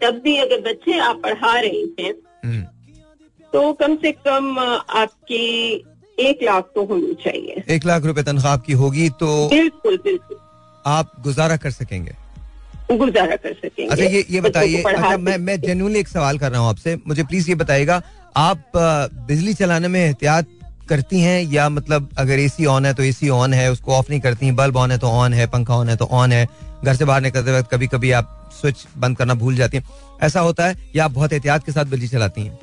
तब 0.01 0.21
भी 0.25 0.37
अगर 0.37 0.61
बच्चे 0.61 0.99
आप 1.01 1.21
पढ़ा 1.23 1.59
रहे 1.59 1.83
हैं 2.01 2.13
हम्म, 2.45 2.63
तो 3.53 3.73
कम 3.73 3.97
से 3.97 4.13
कम 4.27 4.59
आपकी 4.59 5.45
एक 6.19 6.43
लाख 6.43 6.71
तो 6.75 6.85
होनी 6.85 7.15
चाहिए। 7.25 7.63
एक 7.75 7.85
लाख 7.87 8.05
रुपए 8.07 8.23
तनख्वाह 8.23 8.57
की 8.67 8.73
होगी 8.83 9.09
तो 9.21 9.29
बिल्कुल 9.49 9.97
बिल्कुल। 10.05 10.37
आप 10.87 11.13
गुजारा 11.25 11.57
कर 11.57 11.71
सकेंगे? 11.71 12.13
गुजारा 12.93 13.37
कर 13.37 13.53
सकेंगे। 13.53 13.91
अच्छा 13.93 14.05
ये 14.05 14.25
ये 14.31 14.41
बताइए 14.41 14.83
अच्छा 14.83 15.17
मैं 15.19 15.37
मैं 15.39 15.61
जेन्युइनली 15.61 16.01
एक 16.01 16.09
सवाल 16.09 16.39
कर 16.39 16.51
रहा 16.53 16.61
हूँ 16.61 16.69
आपसे। 16.69 16.97
मुझे 17.09 17.23
प्लीज़ 17.25 17.49
ये 17.49 17.55
बताइएगा 17.55 18.03
आप 18.37 18.73
बिजली 19.29 19.55
चलाने 19.55 19.89
में 19.89 20.01
एहतियात 20.01 20.47
करती 20.89 21.21
हैं 21.21 21.41
या 21.53 21.69
मतलब 21.69 22.09
अगर 22.19 22.39
एसी 22.39 22.67
ऑन 22.67 22.87
है 22.87 22.93
तो 22.95 23.03
एसी 23.03 23.29
ऑन 23.35 23.55
है 23.55 23.71
उसको 23.73 23.93
ऑफ़ 23.95 24.11
नहीं 24.11 24.21
करती 24.21 24.47
हैं 24.47 24.57
बल्ब 24.57 24.77
ऑन 24.77 24.91
है 24.91 24.99
तो 24.99 25.09
ऑन 25.09 25.33
है 25.35 25.47
पंखा 25.51 25.75
ऑन 25.75 25.89
है 25.89 25.97
तो 25.97 26.05
ऑन 26.13 26.33
है 26.33 26.47
घर 26.85 26.95
से 26.95 27.05
बाहर 27.05 27.23
निकलते 27.23 27.59
वक्त 27.59 27.71
कभी 27.71 27.87
कभी 27.87 28.11
आप 28.13 28.41
स्विच 28.61 28.85
बंद 28.99 29.17
करना 29.17 29.35
भूल 29.35 29.57
जाती 29.57 29.77
हैं। 29.77 29.85
ऐसा 30.23 30.41
होता 30.41 30.67
है 30.67 30.77
या 30.97 31.05
आप 31.05 31.11
बहुत 31.11 31.33
एहतियात 31.33 31.65
के 31.67 31.73
साथ 31.73 31.85
बिजली 31.85 32.09
चलाती 32.09 32.43
हैं? 32.43 32.59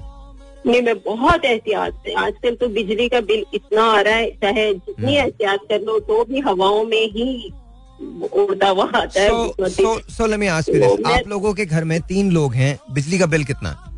नहीं 0.65 0.81
मैं 0.81 0.97
बहुत 1.03 1.45
एहतियात 1.45 1.93
से 2.05 2.13
आजकल 2.23 2.55
तो 2.55 2.67
बिजली 2.69 3.07
का 3.09 3.21
बिल 3.31 3.43
इतना 3.53 3.83
आ 3.91 4.01
रहा 4.01 4.15
है 4.15 4.29
चाहे 4.41 4.73
जितनी 4.73 5.05
हम्म। 5.05 5.17
एहतियात 5.17 5.59
कर 5.69 5.81
लो 5.81 5.99
तो 6.09 6.23
भी 6.25 6.39
हवाओं 6.47 6.83
में 6.85 7.05
ही 7.13 7.25
उड़ता 8.33 8.67
हुआ 8.69 8.85
आता 8.95 9.21
है 9.21 9.69
so 9.69 9.99
so 10.09 10.25
let 10.25 10.39
me 10.39 10.47
ask 10.57 10.69
you 10.69 10.95
this 10.95 11.05
आप 11.13 11.27
लोगों 11.27 11.53
के 11.53 11.65
घर 11.65 11.83
में 11.91 11.99
तीन 12.09 12.31
लोग 12.31 12.53
हैं 12.55 12.77
बिजली 12.93 13.19
का 13.19 13.25
बिल 13.35 13.43
कितना 13.45 13.69
है? 13.69 13.89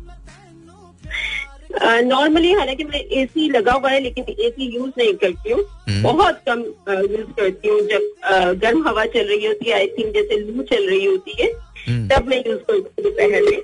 नॉर्मली 2.02 2.52
हालाँकि 2.52 2.84
मैं 2.84 3.00
एसी 3.20 3.48
लगा 3.50 3.72
हुआ 3.72 3.90
है 3.90 4.00
लेकिन 4.00 4.24
एसी 4.30 4.66
यूज़ 4.74 4.90
नहीं 4.98 5.14
करती 5.22 5.50
हूँ 5.52 5.62
हम्म। 5.88 6.02
बहुत 6.02 6.40
कम 6.48 6.60
यूज़ 6.88 7.30
करती 7.38 7.68
हूँ 7.68 7.80
जब 7.88 8.58
गर्म 8.60 8.86
हवा 8.88 9.04
चल 9.14 9.28
रही 9.28 9.46
होती 9.46 9.70
है 9.70 9.78
आई 9.78 9.86
थिंक 9.98 10.12
जैसे 10.14 10.38
लू 10.40 10.62
चल 10.72 10.88
रही 10.90 11.04
होती 11.04 11.36
है 11.42 11.50
हम्म, 11.86 12.08
तब 12.08 12.28
मैं 12.28 12.42
यूज़ 12.46 12.58
करती 12.70 13.02
हूँ 13.02 13.04
दोपहर 13.04 13.42
में 13.50 13.62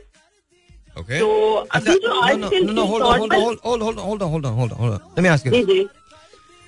okay. 1.00 1.18
तो 1.20 1.54
अच्छा 1.54 1.92
जो 1.92 2.08
no, 2.08 2.36
no, 2.36 2.50
no, 2.50 2.72
no, 2.72 2.86
hold 2.86 3.02
on, 3.02 3.18
hold 3.18 3.32
on, 3.32 3.56
hold 3.62 3.82
hold 3.82 3.82
hold 3.82 3.98
on, 3.98 4.04
hold 4.04 4.22
on, 4.22 4.32
hold 4.32 4.46
on, 4.46 4.54
hold 4.54 4.72
on, 4.72 4.78
hold 4.78 4.92
on. 4.92 5.00
Let 5.16 5.22
me 5.22 5.28
ask 5.28 5.46
you 5.46 5.52
ji 5.52 5.62
this. 5.62 5.74
Ji 5.74 5.88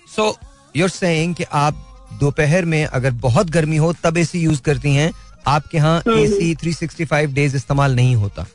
So 0.09 0.29
you're 0.75 0.95
saying 0.95 1.35
कि 1.35 1.45
आप 1.63 1.89
दोपहर 2.21 2.65
में 2.65 2.85
अगर 2.85 3.11
बहुत 3.21 3.51
गर्मी 3.51 3.77
हो 3.77 3.93
तब 4.05 4.17
एसी 4.19 4.41
यूज़ 4.41 4.63
करती 4.63 4.95
हैं। 4.95 5.13
आपके 5.47 5.79
यहाँ। 5.79 6.03
एसी 6.11 6.55
365 6.57 7.35
डेज़ 7.35 7.57
इस्तेमाल 7.57 7.95
नहीं 7.97 8.15
होता। 8.17 8.47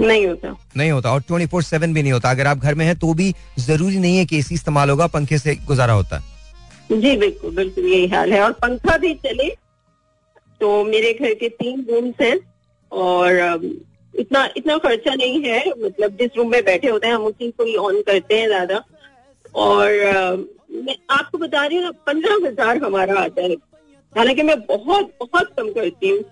नहीं 0.00 0.26
होता। 0.26 0.54
नहीं 0.76 0.90
होता 0.90 1.12
और 1.12 1.22
24 1.22 1.66
सेवन 1.66 1.94
भी 1.94 2.02
नहीं 2.02 2.12
होता। 2.12 2.30
अगर 2.30 2.46
आप 2.46 2.58
घर 2.58 2.74
में 2.74 2.84
हैं 2.86 2.96
तो 2.98 3.12
भी 3.14 3.34
ज़रूरी 3.60 3.98
नहीं 3.98 4.16
है 4.16 4.24
कि 4.26 4.38
एसी 4.38 4.54
इस्तेमाल 4.54 4.90
होगा 4.90 5.06
पंखे 5.08 5.38
से 5.38 5.54
गुजारा 5.66 5.92
होता 5.92 6.16
है। 6.16 6.36
जी 6.92 7.16
बिल्कुल 7.16 7.54
बिल्कुल 7.54 7.84
यही 7.84 8.06
हाल 8.08 8.32
है। 8.32 8.40
और 8.42 8.52
पंखा 8.62 8.96
भी 8.98 9.14
चले 9.24 9.48
तो 10.60 10.84
मेरे 10.84 11.12
घर 11.14 11.34
के 11.34 11.48
तीन 11.48 11.84
रूम्स 11.90 12.20
हैं 12.22 12.38
और 12.92 13.60
इतना 14.14 14.48
इतना 14.56 14.76
खर्चा 14.78 15.14
नहीं 15.14 15.42
है। 15.44 15.64
मतलब 15.82 16.16
जिस 16.20 16.36
रूम 16.36 16.50
में 16.50 16.62
बैठे 16.64 16.88
होते 16.88 17.06
हैं 17.06 17.14
हम 17.14 17.24
उसी 17.24 17.50
को 17.50 17.64
ही 17.64 17.74
ऑन 17.78 18.00
करते 18.02 18.38
हैं 18.38 18.46
ज़्यादा। 18.48 18.82
और 19.56 20.46
मैं 20.70 20.96
आपको 21.10 21.38
बता 21.38 21.64
रही 21.66 21.78
हूँ 21.78 21.92
पंद्रह 22.06 22.46
हज़ार 22.46 22.82
हमारा 22.84 23.20
आता 23.20 23.42
है। 23.42 23.54
हालाँकि 24.14 24.42
मैं 24.42 24.60
बहुत 24.66 25.12
बहुत 25.20 25.52
कम 25.58 25.68
करती 25.72 26.10
हूँ। 26.10 26.24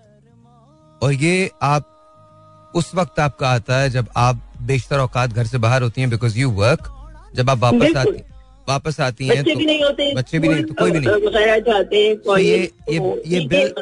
और 1.03 1.13
ये 1.15 1.51
आप 1.65 2.73
उस 2.75 2.95
वक्त 2.95 3.21
आपका 3.21 3.49
आता 3.51 3.79
है 3.79 3.91
जब 3.91 4.09
आप 4.19 4.43
बेशतर 4.63 4.99
औकात 5.01 5.33
घर 5.33 5.47
से 5.47 5.59
बाहर 5.59 5.83
होती 5.83 6.01
हैं 6.01 6.11
बिकॉज़ 6.11 6.39
यू 6.39 6.51
वर्क 6.53 6.93
जब 7.37 7.51
आप 7.51 7.59
वापस। 7.59 7.97
आती 7.97 8.23
वापस 8.69 9.01
आती 9.01 9.27
हैं 9.27 9.39
बच्चे 9.39 9.55
भी 9.55 9.67
नहीं 9.67 9.83
होते। 9.83 10.15
बच्चे 10.15 10.39
भी 10.39 10.49
नहीं 10.49 10.65
तो 10.65 10.75
कोई 10.75 10.91
भी 10.91 10.99
नहीं। 11.01 11.61
जाते 11.63 11.97
हैं 11.99 12.17
तो 12.19 12.37
ये 12.39 12.57
ये 12.91 12.99
तो 12.99 13.23
ये 13.27 13.47
बिल 13.49 13.73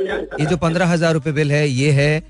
ये 0.40 0.46
जो 0.46 0.56
पंद्रह 0.58 0.86
हज़ार 0.86 1.12
रूपए 1.14 1.32
बिल 1.32 1.52
है 1.52 1.68
ये 1.68 1.90
है 1.92 2.22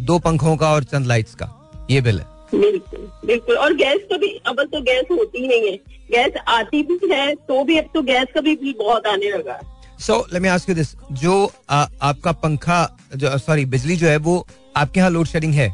दो 0.00 0.18
पंखों 0.20 0.56
का 0.56 0.70
और 0.72 0.84
चंद 0.84 1.06
लाइट्स 1.06 1.34
का। 1.34 1.48
ये 1.90 2.00
बिल 2.00 2.18
है। 2.20 2.26
बिल्कुल 2.52 3.08
बिल्कुल। 3.26 3.56
और 3.56 3.74
गैस 3.76 4.06
का 4.10 4.16
भी 4.16 4.28
अब 4.46 4.62
तो 4.62 4.80
गैस 4.82 5.10
होती 5.10 5.46
नहीं 5.46 5.70
है। 5.70 5.76
गैस 6.10 6.40
आती 6.48 6.82
भी 6.82 6.98
है 7.12 7.34
तो 7.48 7.62
भी 7.64 7.76
अब 7.78 7.90
तो 7.94 8.02
गैस 8.02 8.26
का 8.34 8.40
भी 8.40 8.54
बिल 8.56 8.74
बहुत 8.78 9.06
आने 9.06 9.30
लगा। 9.30 9.60
So 10.00 10.16
let 10.32 10.42
me 10.42 10.48
ask 10.48 10.68
you 10.68 10.74
this 10.74 10.94
जो 11.14 11.34
आ, 11.70 11.86
आपका 12.02 12.32
पंखा 12.34 12.80
जो 13.16 13.36
सॉरी 13.38 13.64
बिजली 13.66 13.96
जो 13.96 14.06
है 14.06 14.16
वो 14.18 14.46
आपके 14.76 15.00
यहाँ 15.00 15.10
लोड 15.10 15.26
शेडिंग 15.26 15.54
है? 15.54 15.68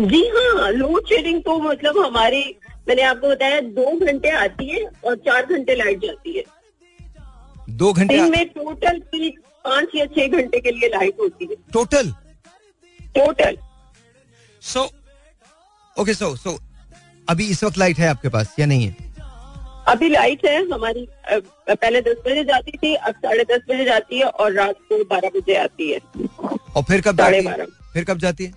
जी 0.00 0.26
हाँ 0.28 0.70
लोड 0.72 1.06
शेडिंग 1.08 1.40
तो 1.42 1.58
मतलब 1.60 1.98
हमारी 1.98 2.44
मैंने 2.88 3.02
आपको 3.02 3.28
बताया 3.28 3.60
दो 3.60 3.90
घंटे 3.98 4.30
आती 4.38 4.68
है 4.68 4.84
और 5.04 5.16
चार 5.26 5.46
घंटे 5.46 5.74
लाइट 5.74 6.00
जाती 6.00 6.36
है। 6.36 6.44
दो 7.70 7.92
घंटे 7.92 8.16
दिन 8.16 8.30
में 8.30 8.48
टोटल 8.48 8.98
पाँच 9.64 9.94
या 9.96 10.06
छह 10.06 10.26
घंटे 10.28 10.60
के 10.60 10.70
लिए 10.70 10.88
लाइट 10.88 11.20
होती 11.20 11.44
है। 11.44 11.56
Total 11.72 12.12
total 13.14 13.56
so 14.62 14.84
okay 15.96 16.14
so 16.14 16.34
so 16.36 16.58
अभी 17.28 17.46
इस 17.50 17.62
वक्त 17.64 17.78
लाइट 17.78 17.98
है 17.98 18.08
आपके 18.08 18.28
पास 18.28 18.54
या 18.58 18.66
नहीं 18.66 18.86
है? 18.86 18.96
अभी 19.88 20.08
लाइट 20.08 20.44
है 20.46 20.56
हमारी 20.70 21.06
पहले 21.30 22.00
दस 22.00 22.16
बजे 22.26 22.44
जाती 22.44 22.72
थी 22.72 22.94
अब 22.94 23.14
साढ़े 23.24 23.44
दस 23.44 23.60
बजे 23.70 23.84
जाती 23.84 24.18
है 24.18 24.24
और 24.24 24.52
रात 24.52 24.76
को 24.88 25.02
बारह 25.04 25.30
बजे 25.36 25.54
आती 25.56 25.90
है। 25.90 25.98
और 26.76 26.82
फिर 26.82 27.00
कब 27.00 27.18
साढ़े 27.18 27.40
बारह। 27.42 27.66
फिर 27.92 28.04
कब 28.04 28.18
जाती 28.18 28.44
है? 28.44 28.52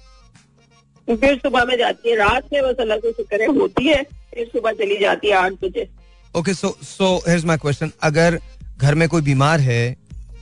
फिर 1.08 1.38
सुबह 1.38 1.66
में 1.66 1.78
जाती 1.78 2.10
है 2.10 2.16
रात 2.18 2.54
में 2.54 2.62
बस 2.64 2.80
अल्लाह 2.80 2.98
को 2.98 3.12
शुक्र 3.12 3.42
है 3.42 3.48
होती 3.58 3.88
है 3.88 4.02
फिर 4.34 4.48
सुबह 4.48 4.72
चली 4.80 4.98
जाती 5.00 5.28
है 5.28 5.36
आठ 5.36 5.54
बजे। 5.64 5.88
Okay 6.36 6.54
so 6.54 6.76
so 6.84 7.16
here's 7.28 7.46
my 7.46 7.58
question 7.58 7.92
अगर 8.04 8.40
घर 8.78 8.96
में 8.96 9.08
कोई 9.10 9.22
बीमार 9.22 9.60
है 9.60 9.96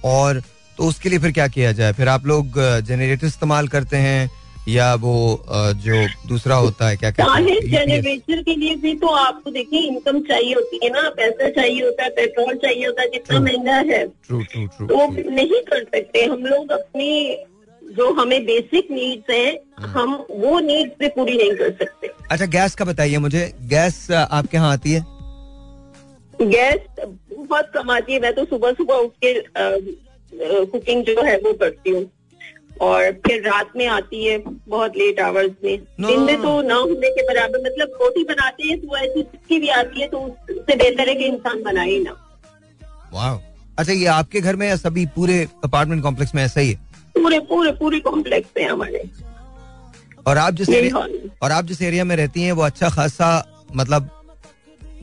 और 0.06 0.42
तो 0.78 0.88
उसके 0.88 1.10
लिए 1.10 1.20
फिर 1.20 1.32
क्या 1.32 1.48
किया 1.48 1.72
जाए? 1.72 1.94
फिर 1.94 2.08
आप 2.10 2.26
लोग 2.28 2.60
जनरेटर 2.84 3.28
इस्तेमाल 3.28 3.68
करते 3.68 3.98
हैं 3.98 4.30
या 4.68 4.94
वो 4.96 5.14
जो 5.80 6.06
दूसरा 6.28 6.56
होता 6.56 6.88
है 6.88 6.98
क्या 6.98 7.12
कहते 7.12 7.42
हैं? 7.44 7.60
जनरेटर 7.72 8.42
के 8.44 8.56
लिए 8.56 8.76
भी 8.76 8.94
तो 8.96 9.08
आपको 9.08 9.52
देखिए 9.52 9.80
इनकम 9.82 10.20
चाहिए 10.22 10.54
होती 10.54 10.80
है 10.84 10.90
ना 10.92 11.10
पैसा 11.18 11.50
चाहिए 11.52 11.84
होता 11.84 12.04
है 12.04 12.10
पेट्रोल 12.12 12.56
चाहिए 12.56 12.86
होता 12.86 13.02
है 13.02 13.08
जितना 13.10 13.40
महँगा 13.40 13.76
है। 13.92 14.06
ट्रू 14.08 14.42
ट्रू 14.44 14.66
ट्रू 14.68 14.88
तो 14.88 15.08
नहीं 15.32 15.62
कर 15.64 15.84
सकते। 15.86 16.24
हम 16.24 16.46
लोग 16.46 16.72
अपनी 16.72 17.38
जो 17.82 18.12
हमें 18.14 18.46
बेसिक 18.46 18.88
नीड्स 18.92 19.30
हैं 19.30 19.88
हम 19.90 20.16
वो 20.32 20.60
नीड्स 20.62 20.96
भी 21.00 21.08
पूरी 21.10 21.38
नहीं 21.38 21.52
कर 21.56 21.72
सकते। 21.74 22.10
अच्छा 22.32 22.46
गैस 22.48 22.76
का 22.76 22.86
बताइए 22.86 23.18
मुझे। 23.20 23.52
गैस 23.70 24.08
आपके 24.12 24.58
यहाँ 24.58 24.72
आती 24.74 24.92
है? 24.92 25.06
गैस 26.34 27.06
बहुत 27.32 27.72
कम 27.74 27.92
आती 27.92 28.14
है। 28.14 28.20
मैं 28.20 28.34
तो 28.36 28.46
सुबह 28.46 28.72
सुबह 28.74 28.96
उठ 28.96 29.12
के 29.24 29.34
कुकिंग 30.66 31.04
जो 31.06 31.22
है 31.24 31.38
वो 31.38 31.54
करती 31.54 31.90
हूँ। 31.90 32.04
और 32.82 33.12
फिर 33.26 33.42
रात 33.42 33.70
में 33.78 33.86
आती 33.88 34.26
है 34.26 34.38
बहुत 34.68 34.98
लेट 34.98 35.20
आवर्स 35.20 35.52
में। 35.64 35.78
No. 36.02 36.08
दिन 36.08 36.20
में 36.20 36.42
तो 36.42 36.62
ना 36.62 36.76
होने 36.76 37.10
के 37.10 37.24
बराबर 37.24 37.60
मतलब 37.60 37.98
रोटी 38.02 38.24
बनाते 38.24 38.68
हैं 38.68 38.80
तो 38.82 38.98
ऐसी 38.98 39.22
की 39.50 39.60
भी 39.60 39.70
आती 39.70 40.02
है 40.02 40.08
तो 40.08 40.20
उससे 40.20 40.76
बेहतर 40.76 41.10
है 41.10 41.16
कि 41.16 41.26
इंसान 41.26 41.64
बनाए 41.64 42.00
ना। 42.00 42.16
वाह 43.14 43.38
अच्छा 43.80 43.94
ये 43.94 44.06
आपके 44.06 44.42
घर 44.42 44.56
में 44.56 44.68
या 44.68 44.76
सभी 44.76 45.06
पूरे 45.16 45.48
अपार्टमेंट 45.64 46.04
कॉम्प्लेक्स 46.04 46.36
में 46.36 46.44
ऐसा 46.44 46.60
ही 46.60 46.72
है? 46.72 46.80
पूरे 47.16 47.40
पूरे 47.40 47.72
पूरे 47.72 48.00
कॉम्प्लेक्स 48.00 48.50
में 48.58 48.66
हमारे। 48.66 49.04
और 50.28 50.38
आप 50.38 50.54
जिस 50.54 50.70
एरिया 50.70 51.08
और 51.44 51.52
आप 51.52 51.66
जिस 51.66 51.82
एरिया 51.82 52.04
में 52.04 52.16
रहती 52.16 52.44
हैं 52.44 52.52
वो 52.52 52.64
अच्छा 52.64 52.90
खासा 52.90 53.28
मतलब 53.76 54.10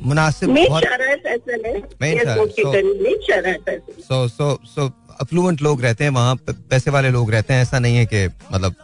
मुनासिब 0.03 0.51
मेन 0.51 0.69
बहुत 0.69 0.85
है 3.69 3.79
सो 4.01 4.29
सो 4.29 4.59
सो 4.65 4.89
अफ्लुएंट 5.21 5.63
लोग 5.63 5.83
रहते 5.83 6.05
हैं 6.05 6.11
वहाँ 6.11 6.35
पैसे 6.49 6.91
वाले 6.91 7.11
लोग 7.11 7.31
रहते 7.31 7.55
हैं 7.55 7.63
ऐसा 7.63 7.79
नहीं 7.79 7.97
है 7.97 8.07
कि 8.07 8.27
मतलब 8.53 8.75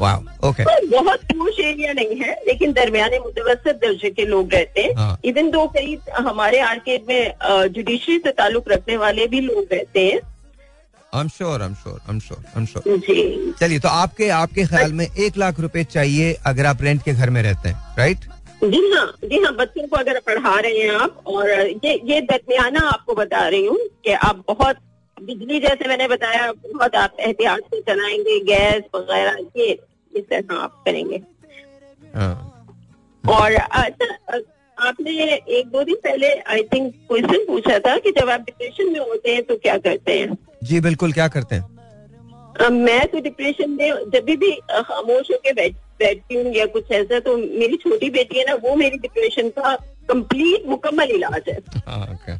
वाह 0.00 0.46
ओके 0.48 0.64
बहुत 0.90 1.20
पूछ 1.32 1.60
एरिया 1.60 1.92
नहीं 1.92 2.16
है 2.20 2.32
लेकिन 2.46 2.72
दरमियाने 2.72 3.18
मुतवसत 3.18 3.78
दर्जे 3.82 4.10
के 4.10 4.24
लोग 4.26 4.54
रहते 4.54 4.82
हैं। 4.82 4.94
हाँ। 4.96 5.18
इवन 5.24 5.50
दो 5.50 5.66
करीब 5.76 6.10
हमारे 6.26 6.58
आर्केड 6.60 7.04
में 7.08 7.68
जुडिशरी 7.74 8.18
से 8.18 8.32
ताल्लुक 8.40 8.68
रखने 8.72 8.96
वाले 8.96 9.26
भी 9.26 9.40
लोग 9.40 9.72
रहते 9.72 10.06
हैं। 10.06 10.20
Sure 11.28 11.62
I 11.62 11.68
am 11.68 11.74
sure 11.74 12.00
I 12.08 12.12
am 12.56 12.66
sure 12.66 12.98
जी। 13.06 13.52
चलिए 13.60 13.78
तो 13.78 13.88
आपके 13.88 14.28
आपके 14.38 14.64
ख्याल 14.66 14.92
में 14.92 15.06
एक 15.06 15.36
लाख 15.38 15.60
रुपए 15.60 15.84
चाहिए 15.92 16.32
अगर 16.46 16.66
आप 16.66 16.82
रेंट 16.82 17.02
के 17.02 17.12
घर 17.12 17.30
में 17.30 17.42
रहते 17.42 17.68
हैं 17.68 17.94
राइट 17.98 18.24
जी 18.64 18.80
हाँ 18.94 19.06
जी 19.24 19.42
हाँ 19.42 19.54
बच्चों 19.56 19.86
को 19.86 19.96
अगर 19.96 20.18
पढ़ा 20.26 20.58
रहे 20.60 20.78
हैं 20.78 20.94
आप 21.00 21.22
और 21.26 21.50
ये 21.84 21.94
ये 22.12 22.20
दरमियाना 22.30 22.80
आपको 22.88 23.14
बता 23.14 23.46
रही 23.48 23.66
हूँ 23.66 23.78
कि 24.04 24.12
आप 24.28 24.44
बहुत 24.48 24.76
बिजली 25.16 25.58
जैसे 25.60 25.88
मैंने 25.88 26.06
बताया 26.08 26.50
बहुत 26.52 26.94
आप 26.96 27.16
एहतियात 27.20 27.60
से 27.70 27.80
चलाएँगे 27.82 28.38
गैस 28.44 28.82
वगैरह 28.94 29.36
ये 29.56 29.70
इस 30.12 30.24
तरह 30.30 30.54
आप 30.54 30.82
करेंगे। 30.84 31.20
और 33.24 33.54
अच्छा 33.54 34.40
आपने 34.78 35.12
एक 35.34 35.66
दो 35.66 35.82
दिन 35.84 35.94
पहले 36.04 36.32
आई 36.32 36.62
थिंक 36.72 36.92
क्वेश्चन 37.08 37.44
पूछा 37.46 37.78
था 37.78 37.96
कि 37.98 38.10
जब 38.10 38.30
आप 38.30 38.40
डिप्रेशन 38.40 38.92
में 38.92 39.00
होते 39.00 39.34
हैं 39.34 39.42
तो 39.42 39.56
क्या 39.56 39.76
करते 39.78 40.18
हैं? 40.18 40.36
जी 40.62 40.80
बिल्कुल 40.80 41.12
क्या 41.12 41.28
करते 41.28 41.54
हैं? 41.54 41.62
अब 42.66 42.72
मैं 42.72 43.06
तो 43.06 43.20
डिप्रेशन 43.20 43.70
में 43.70 44.10
जब 44.10 44.24
भी 44.36 44.50
खामोश 44.70 45.30
होकर 45.30 45.54
बैठ 45.54 45.74
बैठती 45.98 46.34
हूँ 46.34 46.52
या 46.54 46.66
कुछ 46.66 46.90
ऐसा 46.92 47.18
तो 47.20 47.36
मेरी 47.36 47.76
छोटी 47.76 48.10
बेटी 48.10 48.38
है 48.38 48.44
ना 48.44 48.54
वो 48.62 48.74
मेरी 48.76 48.98
डिप्रेशन 48.98 49.48
का 49.48 49.74
कंप्लीट 50.08 50.66
मुकम्मल 50.68 51.10
इलाज 51.10 51.48
है। 51.48 51.56
ओके 51.56 52.36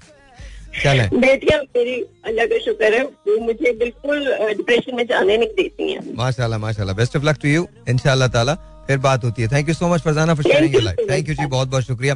चलें। 0.76 1.08
बेटियाँ 1.20 1.58
मेरी 1.76 1.94
अल्लाह 2.26 2.46
का 2.46 2.58
शुक्र 2.64 2.92
है 2.94 3.02
वो 3.02 3.38
मुझे 3.44 3.72
बिल्कुल 3.78 4.24
डिप्रेशन 4.56 4.96
में 4.96 5.06
जाने 5.06 5.36
नहीं 5.36 5.48
देती 5.56 5.92
हैं। 5.92 6.14
माशाल्लाह 6.16 6.58
माशाल्लाह। 6.60 6.96
Best 6.96 7.16
of 7.16 7.24
luck 7.24 7.38
to 7.42 7.48
you 7.48 7.66
इंशाल्लाह 7.88 8.28
ताला। 8.30 8.54
फिर 8.86 8.98
बात 9.00 9.24
होती 9.24 9.42
है। 9.42 9.48
Thank 9.48 9.68
you 9.68 9.74
so 9.74 9.88
much 9.88 10.00
Farzana 10.02 10.34
for 10.34 10.44
sharing 10.44 10.74
your 10.74 10.82
life 10.82 10.98
thank 11.10 11.28
you 11.28 11.34
जी 11.34 11.46
बहुत 11.46 11.68
बहुत 11.68 11.84
शुक्रिया। 11.84 12.14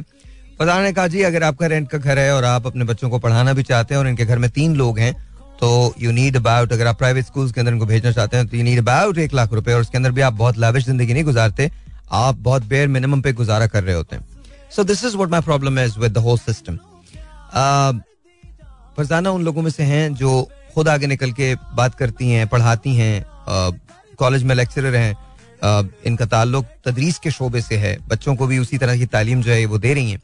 फरजाना 0.59 0.81
ने 0.83 0.93
कहा 0.93 1.07
जी 1.07 1.21
अगर 1.23 1.43
आपका 1.43 1.67
रेंट 1.67 1.89
का 1.89 1.97
घर 1.97 2.19
है 2.19 2.33
और 2.35 2.43
आप 2.45 2.67
अपने 2.67 2.85
बच्चों 2.85 3.09
को 3.09 3.19
पढ़ाना 3.19 3.53
भी 3.53 3.63
चाहते 3.63 3.93
हैं 3.93 3.99
और 4.01 4.07
इनके 4.07 4.25
घर 4.25 4.37
में 4.39 4.49
तीन 4.51 4.75
लोग 4.75 4.99
हैं 4.99 5.13
तो 5.61 5.71
यू 5.99 6.11
नीड 6.11 6.35
अबाउट 6.37 6.73
अगर 6.73 6.87
आप 6.87 6.97
प्राइवेट 6.97 7.25
स्कूल्स 7.25 7.51
के 7.51 7.59
अंदर 7.61 7.71
इनको 7.71 7.85
भेजना 7.85 8.11
चाहते 8.11 8.37
हैं 8.37 8.47
तो 8.47 8.57
यू 8.57 8.63
नीड 8.63 8.79
अबाउट 8.79 9.17
एक 9.19 9.33
लाख 9.33 9.53
रुपए 9.53 9.73
और 9.73 9.81
उसके 9.81 9.97
अंदर 9.97 10.11
भी 10.11 10.21
आप 10.21 10.33
बहुत 10.35 10.57
लाविश 10.57 10.85
ज़िंदगी 10.85 11.13
नहीं 11.13 11.23
गुजारते। 11.23 11.69
आप 12.11 12.35
बहुत 12.39 12.63
बेयर 12.67 12.87
मिनिमम 12.89 13.21
पे 13.21 13.33
गुजारा 13.33 13.67
कर 13.67 13.83
रहे 13.83 13.95
होते 13.95 14.15
हैं। 14.15 14.25
So 14.75 14.83
this 14.83 15.03
is 15.05 15.15
what 15.15 15.29
my 15.29 15.41
problem 15.41 15.79
is 15.79 15.99
with 15.99 16.13
the 16.13 16.17
whole 16.19 16.37
system 16.39 16.79
Farzana 19.01 19.31
उन 19.31 19.43
लोगों 19.43 19.61
में 19.61 19.69
से 19.71 19.83
हैं 19.85 20.13
जो 20.15 20.31
खुद 20.73 20.87
आगे 20.89 21.07
निकल 21.07 21.31
के 21.33 21.53
बात 21.75 21.95
करती 21.95 22.29
हैं, 22.29 22.47
पढ़ाती 22.47 22.95
हैं 22.95 23.25
कॉलेज 24.19 24.43
में 24.43 24.53
लेक्चरर 24.55 24.95
हैं। 24.95 25.15
इनका 26.05 26.25
ताल्लुक 26.27 26.65
तदरीस 26.85 27.17
के 27.19 27.31
शोबे 27.31 27.61
से 27.61 27.77
है। 27.77 27.97
बच्चों 28.07 28.35
को 28.35 28.47
भी 28.47 28.59
उसी 28.59 28.77
तरह 28.77 28.97
की 28.97 29.05
तालीम 29.07 29.41
जो 29.41 29.51
है 29.51 29.65
वो 29.65 29.77
दे 29.79 29.93
रही 29.93 30.11
हैं। 30.11 30.21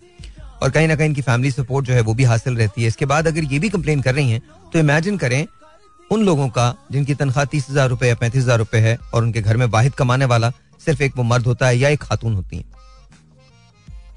और 0.61 0.69
कहीं 0.69 0.87
ना 0.87 0.95
कहीं 0.95 1.07
इनकी 1.07 1.21
फैमिली 1.23 1.51
सपोर्ट 1.51 1.85
जो 1.85 1.93
है 1.93 2.01
वो 2.01 2.13
भी 2.13 2.23
हासिल 2.25 2.57
रहती 2.57 2.81
है। 2.81 2.87
इसके 2.87 3.05
बाद 3.05 3.27
अगर 3.27 3.43
ये 3.45 3.59
भी 3.59 3.69
कंप्लेन 3.69 4.01
कर 4.01 4.15
रही 4.15 4.31
हैं 4.31 4.41
तो 4.73 4.79
इमेजिन 4.79 5.17
करें, 5.17 5.45
उन 6.09 6.25
लोगों 6.25 6.47
का, 6.49 6.73
जिनकी 6.91 7.15
तनख्वाह 7.15 7.45
तीस 7.47 7.69
हज़ार 7.69 7.89
रुपये 7.89 8.09
या 8.09 8.15
पैंतीस 8.15 8.43
हज़ार 8.43 8.57
रुपये 8.57 8.81
है, 8.81 8.97
और 9.13 9.23
उनके 9.23 9.41
घर 9.41 9.57
में 9.57 9.65
वाहिद 9.67 9.93
कमाने 9.95 10.25
वाला 10.27 10.51
सिर्फ़ 10.85 11.03
एक 11.03 11.17
वो 11.17 11.23
मर्द 11.25 11.45
होता 11.47 11.67
है 11.67 11.77
या 11.77 11.89
एक 11.89 12.03
खातून 12.03 12.33
होती 12.35 12.57
है। 12.57 12.63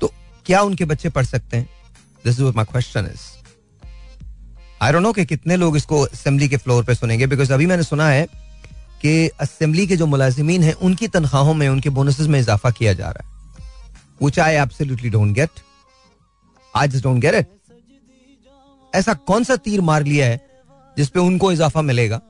तो 0.01 0.13
क्या 0.47 0.63
उनके 0.63 0.85
बच्चे 0.87 1.09
पढ़ 1.11 1.25
सकते 1.27 1.57
हैं? 1.57 1.69
This 2.25 2.41
is 2.41 2.57
my 2.57 2.65
question 2.65 3.11
is 3.13 3.29
I 4.81 4.93
don't 4.93 5.03
know 5.03 5.13
कि 5.13 5.25
कितने 5.27 5.57
लोग 5.57 5.77
इसको 5.77 6.01
असेंबली 6.03 6.49
के 6.49 6.57
फ्लोर 6.57 6.85
पे 6.85 6.95
सुनेंगे 6.95 7.27
बिकॉज़ 7.27 7.53
अभी 7.53 7.67
मैंने 7.67 7.83
सुना 7.83 8.09
है 8.09 8.27
कि 9.03 9.29
असेंबली 9.41 9.87
के 9.87 9.97
जो 9.97 10.07
मुलाजिमीन 10.07 10.63
हैं, 10.63 10.73
उनकी 10.75 11.09
तनख्वाहों 11.09 11.55
में, 11.55 11.69
उनके 11.69 11.91
बोनसेस 11.91 12.27
में 12.27 12.39
इजाफा 12.41 12.71
किया 12.71 12.93
जा 12.93 13.11
रहा 13.11 13.27
है 13.27 13.29
which 14.23 14.39
I 14.39 14.55
absolutely 14.57 15.11
don't 15.11 15.35
get 15.35 15.61
I 16.75 16.89
just 16.89 17.05
don't 17.05 17.21
get 17.21 17.35
it 17.35 17.47
ऐसा 18.93 19.15
कौन 19.15 19.45
सा 19.45 19.57
तीर 19.57 19.81
मार 19.81 20.05
लिया 20.05 20.27
है, 20.27 20.41
जिसपे 20.97 21.21
उनको 21.21 21.53
इजाफा 21.53 21.83
मिलेगा? 21.83 22.21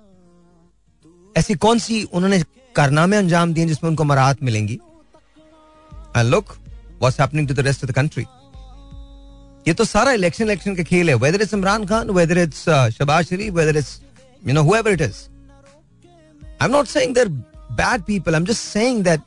ऐसी 1.37 1.55
कौन 1.57 1.79
सी 1.79 2.03
उन्होंने 2.05 2.43
कारनामे 2.77 3.17
अंजाम 3.17 3.53
दिए 3.55 3.67
जिसमें 3.67 3.89
उनको 3.91 4.05
मराहत 4.05 4.43
मिलेंगी? 4.43 4.75
And 6.17 6.31
look 6.31 6.57
happening 7.03 7.49
to 7.49 7.55
the 7.55 7.61
rest 7.61 7.85
of 7.85 7.91
the 7.91 7.95
country 7.95 8.25
ये 9.69 9.75
तो 9.75 9.85
सारा 9.85 10.13
इलेक्शन 10.13 10.45
इलेक्शन 10.45 10.75
का 10.77 10.83
खेल 10.83 11.09
है। 11.09 11.15
Whether 11.17 11.43
it's 11.43 11.55
Imran 11.55 11.85
Khan 11.87 12.11
whether 12.11 12.39
it's 12.39 12.65
Shahbaz 12.99 13.25
Sharif 13.27 13.53
whether 13.55 13.77
it's 13.79 14.01
you 14.43 14.55
know 14.55 14.63
however 14.63 14.93
it 14.93 15.01
is 15.01 15.17
I 16.45 16.65
am 16.65 16.71
not 16.71 16.87
saying 16.89 17.15
they're 17.15 17.29
bad 17.29 18.03
people 18.03 18.35
I 18.35 18.41
am 18.41 18.47
just 18.47 18.63
saying 18.63 19.03
that 19.05 19.21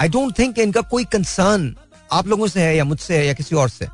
I 0.00 0.08
don't 0.08 0.38
think 0.38 0.58
इनका 0.58 0.80
कोई 0.90 1.04
concern 1.12 1.74
आप 2.12 2.26
लोगों 2.28 2.46
से 2.48 2.62
है 2.62 2.76
या 2.76 2.84
मुझसे 2.84 3.16
है 3.18 3.26
या 3.26 3.32
किसी 3.32 3.56
और 3.56 3.68
से। 3.68 3.84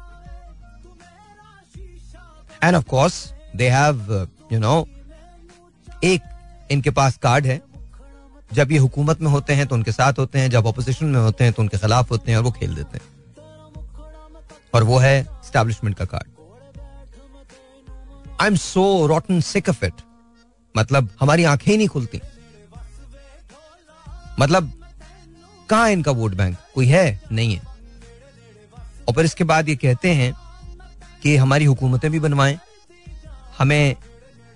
And 2.62 2.76
of 2.76 2.84
course 2.84 3.24
they 3.56 3.68
have 3.70 4.28
you 4.52 4.58
know 4.58 4.86
एक 6.04 6.22
इनके 6.70 6.90
पास 6.90 7.16
कार्ड 7.22 7.46
है। 7.46 7.60
जब 8.52 8.72
ये 8.72 8.78
हुकूमत 8.78 9.20
में 9.20 9.30
होते 9.30 9.52
हैं 9.52 9.66
तो 9.66 9.74
उनके 9.74 9.92
साथ 9.92 10.18
होते 10.18 10.38
हैं। 10.38 10.50
जब 10.50 10.66
अपोजिशन 10.66 11.06
में 11.06 11.20
होते 11.20 11.44
हैं 11.44 11.52
तो 11.52 11.62
उनके 11.62 11.78
खिलाफ 11.78 12.10
होते 12.10 12.30
हैं 12.30 12.38
और 12.38 12.44
वो 12.44 12.50
खेल 12.50 12.74
देते 12.74 12.98
हैं। 12.98 13.06
और 14.74 14.84
वो 14.84 14.98
है 14.98 15.26
स्टैब्लिशमेंट 15.54 15.96
का 15.96 16.04
card 16.04 16.28
I 18.40 18.46
am 18.46 18.56
so 18.58 18.84
rotten 19.06 19.40
sick 19.40 19.68
of 19.68 19.84
it 19.84 20.00
मतलब 20.74 21.08
हमारी 21.20 21.44
आँखें 21.44 21.70
ही 21.72 21.76
नहीं 21.78 21.88
खुलती। 21.88 22.20
मतलब 24.40 24.72
कहा 25.70 25.86
इनका 25.88 26.12
वोट 26.12 26.34
बैंक 26.34 26.56
कोई 26.74 26.86
है? 26.86 27.20
नहीं 27.32 27.54
है। 27.54 27.62
और 29.08 29.14
फिर 29.14 29.24
इसके 29.24 29.44
बाद 29.44 29.68
ये 29.68 29.76
कहते 29.76 30.12
हैं 30.14 30.32
कि 31.22 31.36
हमारी 31.36 31.64
हुकूमतें 31.64 32.10
भी 32.10 32.20
बनवाएँ, 32.20 32.58
हमें 33.58 33.96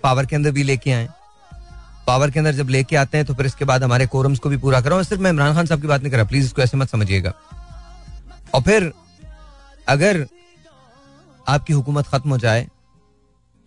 पावर 0.03 0.25
के 0.25 0.35
अंदर 0.35 0.51
भी 0.51 0.63
लेके 0.63 0.91
आए। 0.91 1.07
पावर 2.07 2.31
के 2.31 2.39
अंदर 2.39 2.53
जब 2.53 2.69
लेके 2.69 2.95
आते 2.95 3.17
हैं 3.17 3.25
तो 3.27 3.33
फिर 3.33 3.45
इसके 3.45 3.65
बाद 3.65 3.83
हमारे 3.83 4.05
कोरम्स 4.07 4.39
को 4.39 4.49
भी 4.49 4.57
पूरा 4.57 4.81
करो 4.81 5.01
सिर्फ़ 5.03 5.23
मैं 5.23 5.31
इमरान 5.31 5.53
खान 5.53 5.65
साहब 5.65 5.81
की 5.81 5.87
बात 5.87 6.01
नहीं 6.01 6.11
कर 6.11 6.17
रहा 6.17 6.27
प्लीज़ 6.27 6.45
इसको 6.45 6.61
ऐसे 6.61 6.77
मत 6.77 6.89
समझिएगा। 6.89 7.33
और 8.53 8.61
फिर, 8.61 8.91
अगर 9.87 10.27
आपकी 11.49 11.73
हुकूमत 11.73 12.07
खत्म 12.07 12.29
हो 12.29 12.37
जाए 12.37 12.67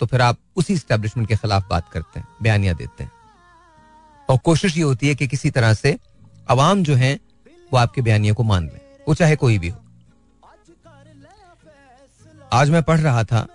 तो 0.01 0.07
फिर 0.07 0.21
आप 0.21 0.39
उसी 0.57 0.77
स्टैब्लिशमेंट 0.77 1.29
के 1.29 1.37
खिलाफ 1.37 1.69
बात 1.69 1.89
करते 1.89 2.21
हैं, 2.21 2.27
बयानियाँ 2.43 2.75
देते 2.77 3.05
हैं। 3.05 3.11
और 4.29 4.39
कोशिश 4.41 4.77
ये 4.77 4.83
होती 4.83 5.09
है 5.09 5.15
कि 5.15 5.27
किसी 5.29 5.51
तरह 5.51 5.75
से 5.75 5.97
अवाम 6.51 6.83
जो 6.83 6.95
है, 6.95 7.15
वो 7.73 7.79
आपके 7.79 8.03
बयानियों 8.03 8.35
को 8.35 8.43
मान 8.43 8.65
लें, 8.65 8.81
वो 9.09 9.15
चाहे 9.15 9.37
कोई 9.37 9.59
भी 9.59 9.69
हो। 9.69 9.79
आज 12.53 12.71
मैं 12.71 12.83
पढ़ 12.83 13.01
रहा 13.01 13.25
था, 13.25 13.47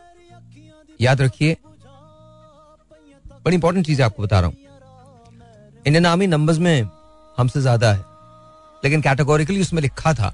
याद 1.00 1.22
रखिए, 1.22 1.58
बड़ी 3.46 3.56
इंपॉर्टेंट 3.56 3.86
चीज़ 3.86 4.02
आपको 4.02 4.24
बता 4.24 4.40
रहा 4.40 4.50
हूँ। 4.50 4.58
इंडियन 5.78 6.06
आर्मी 6.06 6.28
नंबर्स 6.28 6.58
में 6.60 6.90
हमसे 7.38 7.62
ज़्यादा 7.62 7.94
है, 7.94 8.04
लेकिन 8.84 9.02
कैटेगोरिकली 9.02 9.62
उसमें 9.62 9.82
लिखा 9.82 10.14
था। 10.14 10.34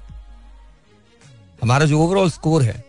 हमारा 1.62 1.86
जो 1.86 2.00
ओवरऑल 2.00 2.30
स्कोर 2.30 2.62
है 2.62 2.83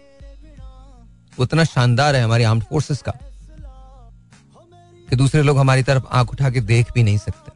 उतना 1.39 1.63
शानदार 1.65 2.15
है 2.15 2.23
हमारी 2.23 2.43
आर्म्ड 2.43 2.63
फोर्सेस 2.63 3.01
का 3.01 3.13
कि 5.07 5.15
दूसरे 5.15 5.41
लोग 5.43 5.57
हमारी 5.57 5.83
तरफ़ 5.83 6.03
आँख 6.11 6.31
उठा 6.31 6.49
के 6.49 6.61
देख 6.63 6.91
भी 6.93 7.03
नहीं 7.03 7.17
सकते। 7.17 7.51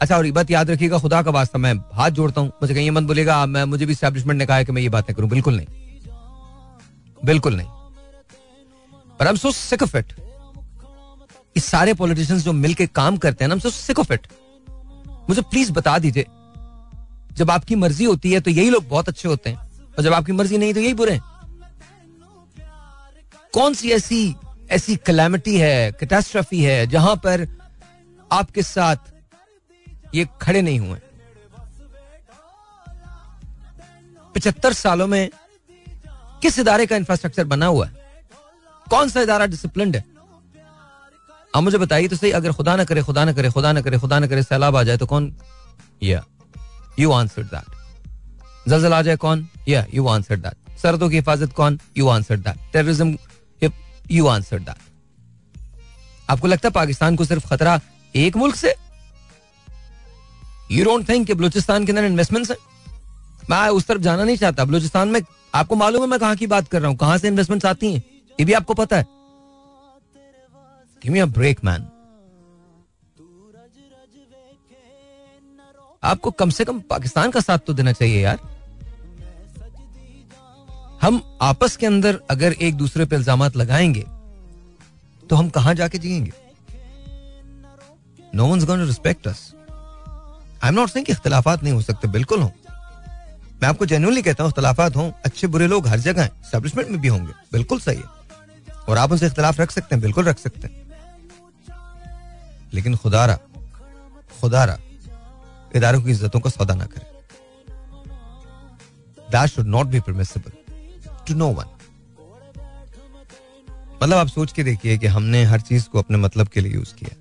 अच्छा 0.00 0.16
और 0.16 0.26
ये 0.26 0.32
बात 0.32 0.50
याद 0.50 0.70
रखिएगा, 0.70 0.98
खुदा 0.98 1.22
का 1.22 1.30
वास्ता 1.30 1.58
मैं 1.58 1.74
हाथ 1.94 2.10
जोड़ता 2.10 2.40
हूँ। 2.40 2.48
मुझे 2.62 2.74
कहीं 2.74 2.90
मत 2.90 3.02
बोलेगा 3.02 3.44
मैं 3.46 3.64
मुझे 3.64 3.86
भी 3.86 3.94
स्टैब्लिशमेंट 3.94 4.38
ने 4.38 4.46
कहा 4.46 4.56
है 4.56 4.64
कि 4.64 4.72
मैं 4.72 4.82
ये 4.82 4.88
बातें 4.88 5.14
करूँ। 5.16 5.28
बिल्कुल 5.30 5.56
नहीं। 5.56 5.66
बिल्कुल 7.22 7.56
नहीं। 7.56 7.68
पर 9.20 9.26
एम 9.26 9.36
सो 9.36 9.52
सिक 9.52 9.82
इस 11.56 11.64
सारे 11.64 11.94
पॉलिटिशियंस 11.94 12.44
जो 12.44 12.52
मिलके 12.52 12.86
काम 12.88 13.16
करते 13.16 13.44
हैं 13.44 13.48
ना 13.48 13.58
सो 13.58 13.70
सिक 13.70 13.98
मुझे 15.28 15.42
प्लीज़ 15.42 15.72
बता 15.72 15.98
दीजिए। 15.98 16.26
जब 17.32 17.50
आपकी 17.50 17.74
मर्ज़ी 17.76 18.04
होती 18.04 18.32
है 18.32 18.40
तो 18.40 18.50
यही 18.50 18.70
लोग 18.70 18.88
बहुत 18.88 19.08
अच्छे 19.08 19.28
होते 19.28 19.50
हैं, 19.50 19.56
और 19.88 20.02
जब 20.04 20.12
आपकी 20.12 20.32
मर्ज़ी 20.32 20.58
नहीं 20.58 20.74
तो 20.74 20.80
यही 20.80 20.94
बुरे 20.94 21.12
हैं। 21.12 21.22
कौन 23.54 23.74
सी 23.74 23.90
ऐसी 23.90 24.34
ऐसी 24.70 24.96
कलैमिटी 24.96 25.56
है 25.58 25.92
कैटास्ट्रफी 25.92 26.62
है, 26.64 26.86
जहाँ 26.86 27.16
पर 27.16 27.46
आपके 28.32 28.62
साथ 28.62 28.96
ये 30.14 30.26
खड़े 30.42 30.62
नहीं 30.62 30.78
हुए? 30.78 30.98
पचहत्तर 34.34 34.72
सालों 34.72 35.06
में 35.06 35.30
किस 36.42 36.58
इदारे 36.58 36.86
का 36.86 36.96
इंफ्रास्ट्रक्चर 36.96 37.44
बना 37.44 37.66
हुआ 37.66 37.86
है? 37.86 37.92
कौन 38.90 39.08
सा 39.08 39.20
इदारा 39.20 39.46
डिसिप्लिन 39.46 39.94
है? 39.94 40.04
आप 41.54 41.62
मुझे 41.62 41.78
बताइए 41.78 42.08
तो 42.08 42.16
सही, 42.16 42.30
अगर 42.30 42.52
खुदा 42.52 42.76
ना 42.76 42.84
करे, 42.84 43.02
खुदा 43.02 43.24
ना 43.24 43.32
करे, 43.32 43.50
खुदा 43.50 43.72
ना 43.72 43.80
करे, 43.80 43.98
खुदा 43.98 44.18
ना 44.18 44.26
करे 44.26 44.42
सैलाब 44.42 44.76
आ 44.76 44.82
जाए 44.82 44.96
तो 44.96 45.06
कौन? 45.06 45.32
या 46.02 46.24
यू 46.98 47.12
आंसर 47.12 47.42
दैट 47.44 48.68
जलजल 48.68 48.92
आ 48.92 49.02
जाए 49.02 49.16
कौन? 49.16 49.48
या 49.68 49.84
यू 49.94 50.06
आंसर 50.08 50.36
दैट 50.36 50.78
सरहदों 50.78 51.08
की 51.10 51.16
हिफाजत 51.16 51.52
कौन? 51.52 51.78
You 51.96 52.08
answer 52.08 52.36
that 52.36 52.72
terrorism 52.72 53.16
you 54.10 54.26
answer 54.26 54.58
that 54.58 54.90
आपको 56.30 56.48
लगता 56.48 56.68
है 56.68 56.72
पाकिस्तान 56.72 57.16
को 57.16 57.24
सिर्फ़ 57.24 57.46
खतरा 57.46 57.80
एक 58.14 58.36
मुल्क 58.36 58.56
से? 58.56 58.74
यू 60.70 60.84
डोंट 60.84 61.08
थिंक 61.08 61.32
बलूचिस्तान 61.32 61.86
के 61.86 61.92
अंदर 61.92 62.04
इन्वेस्टमेंट 62.04 62.50
है? 62.50 62.56
मैं 63.50 63.68
उस 63.68 63.86
तरफ़ 63.86 64.02
जाना 64.02 64.24
नहीं 64.24 64.36
चाहता। 64.36 64.64
बलूचिस्तान 64.64 65.08
में 65.08 65.20
आपको 65.54 65.76
मालूम 65.76 66.02
है 66.02 66.08
मैं 66.08 66.18
कहाँ 66.20 66.36
की 66.36 66.46
बात 66.46 66.68
कर 66.68 66.80
रहा 66.80 66.88
हूँ? 66.88 66.96
कहाँ 66.98 67.18
से 67.18 67.28
इन्वेस्टमेंट 67.28 67.66
आती 67.66 67.92
हैं? 67.94 68.02
ये 68.40 68.44
भी 68.44 68.52
आपको 68.52 68.74
पता 68.74 68.96
है। 68.96 69.06
Give 71.02 71.12
me 71.12 71.18
a 71.18 71.26
break 71.28 71.64
man 71.64 71.88
आपको 76.02 76.30
कम 76.30 76.50
से 76.50 76.64
कम 76.64 76.80
पाकिस्तान 76.80 77.30
का 77.30 77.40
साथ 77.40 77.58
तो 77.58 77.72
देना 77.72 77.92
चाहिए 77.92 78.22
यार। 78.22 78.38
हम 81.02 81.20
आपस 81.42 81.76
के 81.76 81.86
अंदर 81.86 82.18
अगर 82.30 82.52
एक 82.52 82.74
दूसरे 82.74 83.04
पे 83.04 83.16
इल्ज़ाम 83.16 83.44
लगाएँगे 83.56 84.04
तो 85.30 85.36
हम 85.36 85.48
कहाँ 85.48 85.74
जाके 85.74 85.98
जिएँगे? 85.98 86.32
No 88.34 88.46
one 88.46 88.84
respect 88.86 89.26
us 89.28 89.40
I 90.62 90.68
am 90.68 90.74
not 90.74 90.88
saying 90.88 91.06
कि 91.06 91.12
इख्तिलाफात 91.12 91.62
नहीं 91.62 91.72
हो 91.74 91.82
सकते, 91.82 92.08
बिल्कुल 92.08 92.40
हो। 92.40 92.50
मैं 93.62 93.68
आपको 93.68 93.86
जेन्युइनली 93.86 94.22
कहता 94.22 94.44
हूँ, 94.44 94.50
इख्तिलाफात 94.50 94.96
हों, 94.96 95.10
अच्छे 95.24 95.46
बुरे 95.46 95.66
लोग 95.66 95.86
हर 95.86 95.98
जगह 96.00 96.26
स्टैब्लिशमेंट 96.46 96.88
में 96.88 97.00
भी 97.00 97.08
होंगे, 97.08 97.32
बिल्कुल 97.52 97.80
सही 97.80 97.96
है। 97.96 98.84
और 98.88 98.98
आप 98.98 99.12
उनसे 99.12 99.26
इख्तिलाफ 99.26 99.60
रख 99.60 99.70
सकते 99.70 99.94
हैं, 99.94 100.02
बिल्कुल 100.02 100.24
रख 100.24 100.38
सकते 100.38 100.68
हैं। 100.68 100.74
लेकिन 102.74 102.96
खुदारा 102.96 103.38
खुदारा, 104.40 104.78
इदारों 105.76 106.02
की 106.02 106.10
इज्जतों 106.10 106.40
का 106.40 106.50
सौदा 106.50 106.74
ना 106.74 106.84
करें। 106.86 107.06
That 109.30 109.50
should 109.50 109.66
not 109.66 109.86
be 109.86 110.00
permissible 110.00 110.52
to 111.32 111.38
no 111.38 111.48
one 111.60 111.66
मतलब 114.02 114.16
आप 114.16 114.28
सोच 114.28 114.52
के 114.52 114.62
देखिए 114.64 114.96
कि 114.98 115.06
हमने 115.16 115.42
हर 115.44 115.60
चीज़ 115.60 115.88
को 115.88 115.98
अपने 115.98 116.18
मतलब 116.18 116.48
के 116.54 116.60
लिए 116.60 116.72
यूज़ 116.72 116.94
किया। 116.94 117.16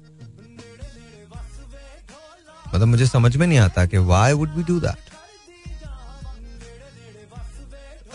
मतलब 2.73 2.87
मुझे 2.87 3.05
समझ 3.07 3.35
में 3.37 3.45
नहीं 3.47 3.59
आता 3.59 3.85
कि 3.85 3.97
why 4.09 4.33
would 4.33 4.49
be 4.55 4.63
do 4.63 4.79
that 4.79 5.09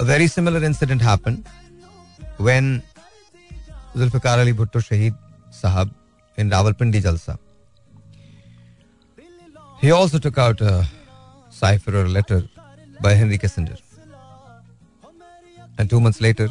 very 0.08 0.28
similar 0.28 0.64
incident 0.64 1.02
happen 1.02 1.38
when 2.40 2.80
Zulfikar 3.96 4.38
Ali 4.38 4.52
Bhutto 4.52 4.80
Shaheed 4.80 5.14
Sahab 5.60 5.94
in 6.38 6.50
Rawalpindi 6.52 7.00
jalsa 7.00 7.36
he 9.82 9.90
also 9.90 10.18
took 10.26 10.38
out 10.38 10.62
cipher 11.60 11.96
और 11.96 12.06
letter 12.16 12.48
by 13.02 13.14
Henry 13.14 13.38
Kissinger 13.38 13.78
And 15.78 15.90
two 15.90 16.00
months 16.00 16.20
later, 16.20 16.48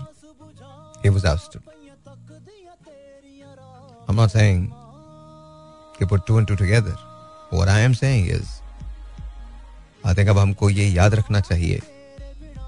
he 1.04 1.10
was 1.10 1.26
ousted. 1.26 1.62
I'm 4.08 4.16
not 4.16 4.32
saying 4.32 4.72
he 6.00 6.06
put 6.06 6.26
two 6.28 6.38
and 6.38 6.48
two 6.48 6.56
together. 6.56 6.96
What 7.50 7.68
I 7.68 7.80
am 7.80 7.94
saying 7.94 8.28
is, 8.28 8.62
I 10.04 10.14
think 10.14 10.30
अब 10.30 10.38
हमको 10.38 10.70
ये 10.70 10.88
याद 10.90 11.16
रखना 11.16 11.40
चाहिए 11.40 11.82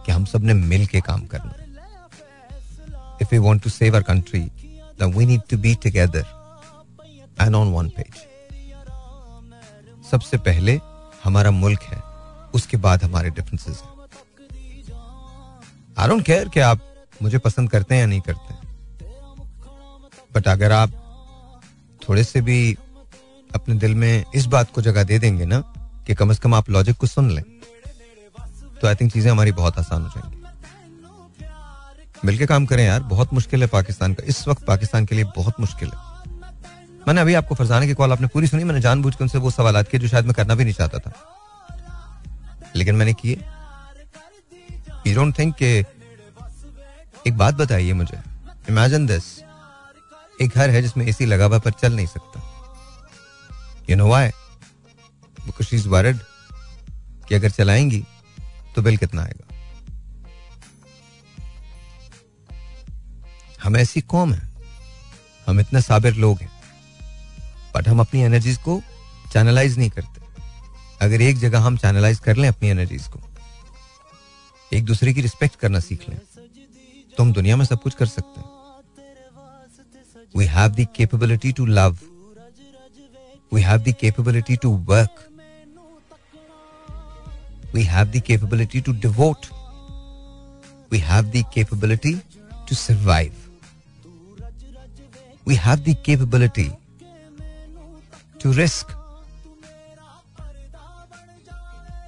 कि 0.06 0.12
हम 0.12 0.26
सबने 0.26 0.54
मिल 0.54 0.86
के 0.94 1.02
काम 1.02 1.26
करना 1.34 1.54
if 3.22 3.30
we 3.32 3.38
want 3.48 3.64
to 3.64 3.70
save 3.70 3.96
our 3.96 4.04
country 4.04 4.40
then 5.00 5.14
we 5.14 5.26
need 5.26 5.42
to 5.50 5.58
be 5.66 5.74
together 5.84 6.26
and 7.42 7.56
on 7.56 7.72
one 7.74 7.90
page 7.98 8.26
सबसे 10.12 10.38
पहले 10.50 10.80
हमारा 11.24 11.52
मुल्क 11.52 11.84
है 11.94 12.02
उसके 12.56 12.78
बाद 12.88 13.04
हमारे 13.04 13.30
डिफरेंसेस 13.38 13.82
हैं 13.86 13.97
आई 15.98 16.08
डोंट 16.08 16.26
केयर 16.26 16.50
कि 16.50 16.60
आप 16.60 16.80
मुझे 17.22 17.38
पसंद 17.38 17.70
करते 17.70 17.96
हैं 17.96 18.02
या 18.02 18.08
नहीं 18.08 18.22
करते 18.22 18.56
बट 20.36 20.48
अगर 20.48 20.72
आप 20.72 20.92
थोड़े 22.10 22.24
से 22.24 22.42
भी 22.42 22.78
अपने 23.56 23.76
दिल 23.76 23.96
में 23.96 24.24
इस 24.36 24.46
बात 24.46 24.72
को 24.72 24.82
जगह 24.82 25.04
दे 25.04 25.20
देंगे 25.20 25.46
ना 25.46 25.60
कि 26.08 26.16
कम 26.16 26.34
से 26.34 26.40
कम 26.44 26.54
आप 26.54 26.70
लॉजिक 26.70 26.98
को 26.98 27.08
सुन 27.08 27.32
लें 27.32 27.44
तो 28.82 28.88
आई 28.88 28.96
थिंक 28.96 29.14
चीज़ें 29.14 29.32
हमारी 29.32 29.52
बहुत 29.52 29.80
आसान 29.80 30.02
हो 30.02 30.10
जाएँगी। 30.10 30.36
मिलके 32.26 32.46
काम 32.46 32.66
करें 32.66 32.86
यार, 32.86 33.00
बहुत 33.04 33.34
मुश्किल 33.34 33.62
है 33.62 33.68
पाकिस्तान 33.68 34.14
का। 34.14 34.24
इस 34.26 34.48
वक्त 34.48 34.64
पाकिस्तान 34.66 35.06
के 35.06 35.16
लिए 35.16 35.24
बहुत 35.36 35.60
मुश्किल 35.60 35.90
है। 35.90 35.96
मैंने 37.08 37.22
अभी 37.22 37.34
आपको 37.34 37.56
फरजाने 37.56 37.88
की 37.88 37.94
कॉल 37.94 38.12
आपने 38.12 38.28
पूरी 38.28 38.48
सुनी, 38.48 38.64
मैंने 38.64 38.82
जानबूझ 38.82 39.16
के 39.16 39.24
उनसे 39.24 39.38
वो 39.38 39.52
सवाल 39.52 39.84
किए 39.84 40.00
जो 40.00 40.08
शायद 40.08 40.26
मैं 40.26 40.34
करना 40.34 40.56
भी 40.56 40.64
नहीं 40.64 40.74
चाहता 40.74 41.00
था। 41.00 41.12
लेकिन 42.76 42.96
मैंने 42.96 43.14
किए। 43.14 43.44
यू 45.08 45.16
डोंट 45.16 45.38
थिंक 45.40 45.56
के 45.56 45.72
एक 47.28 47.38
बात 47.38 47.56
बताइए 47.56 47.94
मुझे। 47.94 48.18
इमेजिन 48.70 49.06
दिस 49.06 49.24
एक 50.42 50.50
घर 50.56 50.70
है 50.70 50.82
जिसमें 50.82 51.06
एसी 51.08 51.26
लगा 51.26 51.46
हुआ 51.46 51.60
पर 51.60 51.72
चल 51.72 51.96
नहीं 51.96 52.08
सकता। 52.08 52.42
You 53.90 53.96
know 53.96 54.08
why 54.08 54.30
because 55.46 55.76
is 55.76 55.88
worried 55.90 56.18
कि 57.28 57.36
अगर 57.36 57.50
चलाएँगी 57.50 58.04
तो 58.76 58.82
बिल 58.82 58.98
कितना 58.98 59.22
आएगा। 59.22 59.44
हम 63.64 63.78
ऐसी 63.78 64.02
कौम 64.02 64.34
है। 64.34 64.42
हम 65.48 65.60
इतने 65.60 65.82
साबिर 65.82 66.14
लोग 66.16 66.40
हैं। 66.42 66.52
बट 67.76 67.88
हम 67.90 68.00
अपनी 68.00 68.22
एनर्जीज 68.22 68.58
को 68.58 68.82
चैनलाइज 69.34 69.78
नहीं 69.78 69.90
करते। 69.90 70.22
अगर 71.02 71.22
एक 71.22 71.38
जगह 71.38 71.60
हम 71.60 71.78
चैनलाइज 71.78 72.20
कर 72.20 72.36
लें 72.36 72.48
अपनी 72.50 72.70
एनर्जीज 72.70 73.08
को 73.08 73.20
एक 74.74 74.86
दूसरे 74.86 75.14
की 75.14 75.22
रिस्पेक्ट 75.22 75.56
करना 75.60 75.80
सीख 75.80 76.10
लें। 76.10 76.20
तो 77.18 77.24
हम 77.24 77.34
दुनिया 77.34 77.56
में 77.58 77.66
सब 77.66 77.82
कुछ 77.82 77.96
कर 77.96 78.06
सकते 78.06 78.40
हैं। 78.40 78.48
We 80.38 80.46
have 80.46 80.72
the 80.72 80.88
capability 80.96 81.52
to 81.52 81.66
love 81.66 81.98
we 83.54 83.62
have 83.62 83.80
the 83.84 83.94
capability 84.00 84.56
to 84.56 84.70
work 84.90 85.24
we 87.74 87.84
have 87.84 88.08
the 88.12 88.22
capability 88.28 88.82
to 88.82 88.92
devote 89.08 89.46
we 90.92 91.00
have 91.10 91.32
the 91.32 91.44
capability 91.54 92.14
to 92.70 92.76
survive 92.76 93.44
we 95.50 95.56
have 95.56 95.82
the 95.84 95.94
capability 96.06 96.70
to 98.40 98.50
risk. 98.52 98.90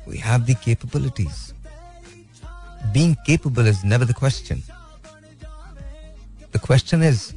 We 0.08 0.18
have 0.18 0.46
the 0.46 0.56
capabilities. 0.56 1.38
Being 2.94 3.16
capable 3.26 3.68
is 3.68 3.84
never 3.84 4.06
the 4.06 4.14
question. 4.14 4.64
The 6.52 6.60
question 6.60 7.04
is, 7.04 7.34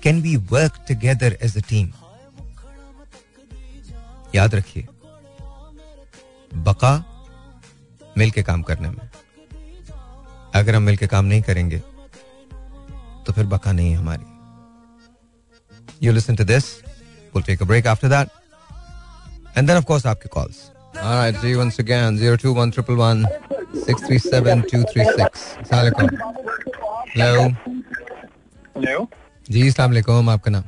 can 0.00 0.22
we 0.22 0.36
work 0.36 0.84
together 0.86 1.36
as 1.40 1.56
a 1.56 1.62
team? 1.62 1.92
याद 4.34 4.54
रखिए 4.54 4.86
बका 6.66 6.92
मिल 8.18 8.30
के 8.30 8.42
काम 8.42 8.62
करने 8.70 8.88
में 8.90 9.08
अगर 10.60 10.74
हम 10.74 10.82
मिल 10.82 10.96
के 10.96 11.06
काम 11.06 11.24
नहीं 11.24 11.42
करेंगे 11.42 11.78
तो 13.26 13.32
फिर 13.32 13.46
बका 13.54 13.72
नहीं 13.72 13.90
है 13.90 13.96
हमारी 13.98 14.36
You 16.00 16.12
listen 16.12 16.36
to 16.36 16.44
this. 16.44 16.66
We'll 17.32 17.42
take 17.42 17.60
a 17.60 17.66
break 17.66 17.86
after 17.92 18.08
that. 18.10 18.28
And 19.56 19.68
then, 19.68 19.76
of 19.76 19.86
course, 19.86 20.04
आपके 20.06 20.28
calls. 20.30 20.70
All 21.02 21.16
right, 21.16 21.34
see 21.40 21.50
you 21.50 21.58
once 21.58 21.78
again. 21.80 22.18
021 22.18 23.26
637 23.68 24.64
236. 24.72 25.28
Assalamualaikum. 25.60 26.08
Hello. 27.12 27.32
Hello 28.78 29.00
जी 29.50 29.66
अस्सलाम 29.68 29.90
वालेकुम 29.90 30.28
आपका 30.30 30.50
नाम? 30.50 30.64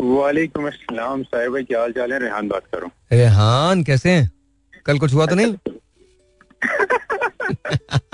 वालेकुम 0.00 0.66
अस्सलाम 0.68 1.22
साहिब 1.22 1.52
भाई 1.52 1.64
क्या 1.64 1.80
हाल 1.80 1.92
चाल 1.92 2.12
है? 2.12 2.18
रेहान 2.20 2.48
बात 2.48 2.62
कर। 2.74 2.80
रहा 2.80 3.16
रेहान 3.16 3.82
कैसे 3.84 4.10
हैं? 4.10 4.30
कल 4.86 4.98
कुछ 4.98 5.14
हुआ 5.14 5.26
तो 5.26 5.34
नहीं? 5.34 5.54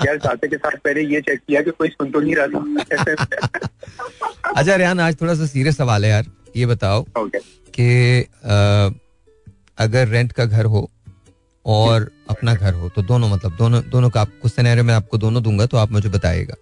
यार 0.05 0.17
साथे 0.19 0.47
के 0.47 0.57
साथ 0.57 0.77
पहले 0.85 1.01
ये 1.13 1.21
चेक 1.21 1.39
किया 1.47 1.61
कि 1.61 1.71
कोई 1.71 1.89
सुन 1.89 2.11
तो 2.11 2.19
नहीं 2.19 2.35
रहा 2.35 2.47
था। 2.47 2.59
अच्छा 4.55 4.75
रेहान 4.75 4.99
आज 4.99 5.21
थोड़ा 5.21 5.35
सा 5.35 5.45
सीरियस 5.45 5.77
सवाल 5.77 6.05
है 6.05 6.11
यार 6.11 6.25
ये 6.57 6.65
बताओ 6.65 7.05
ओके 7.19 7.39
कि 7.77 7.87
अगर 9.83 10.07
रेंट 10.07 10.31
का 10.39 10.45
घर 10.45 10.65
हो 10.75 10.89
और 11.65 12.09
अपना 12.29 12.53
घर 12.55 12.73
हो 12.73 12.89
तो 12.89 13.01
दोनों 13.03 13.29
मतलब 13.29 13.55
दोनों 13.57 13.81
दोनों 13.89 14.09
का 14.09 14.21
आप, 14.21 14.29
कुछ 14.41 14.51
सिनेरियो 14.51 14.83
में 14.83 14.93
आपको 14.93 15.17
दोनों 15.17 15.43
दूँगा 15.43 15.65
तो 15.65 15.77
आप 15.77 15.91
मुझे 15.91 16.09
बताइएगा। 16.09 16.55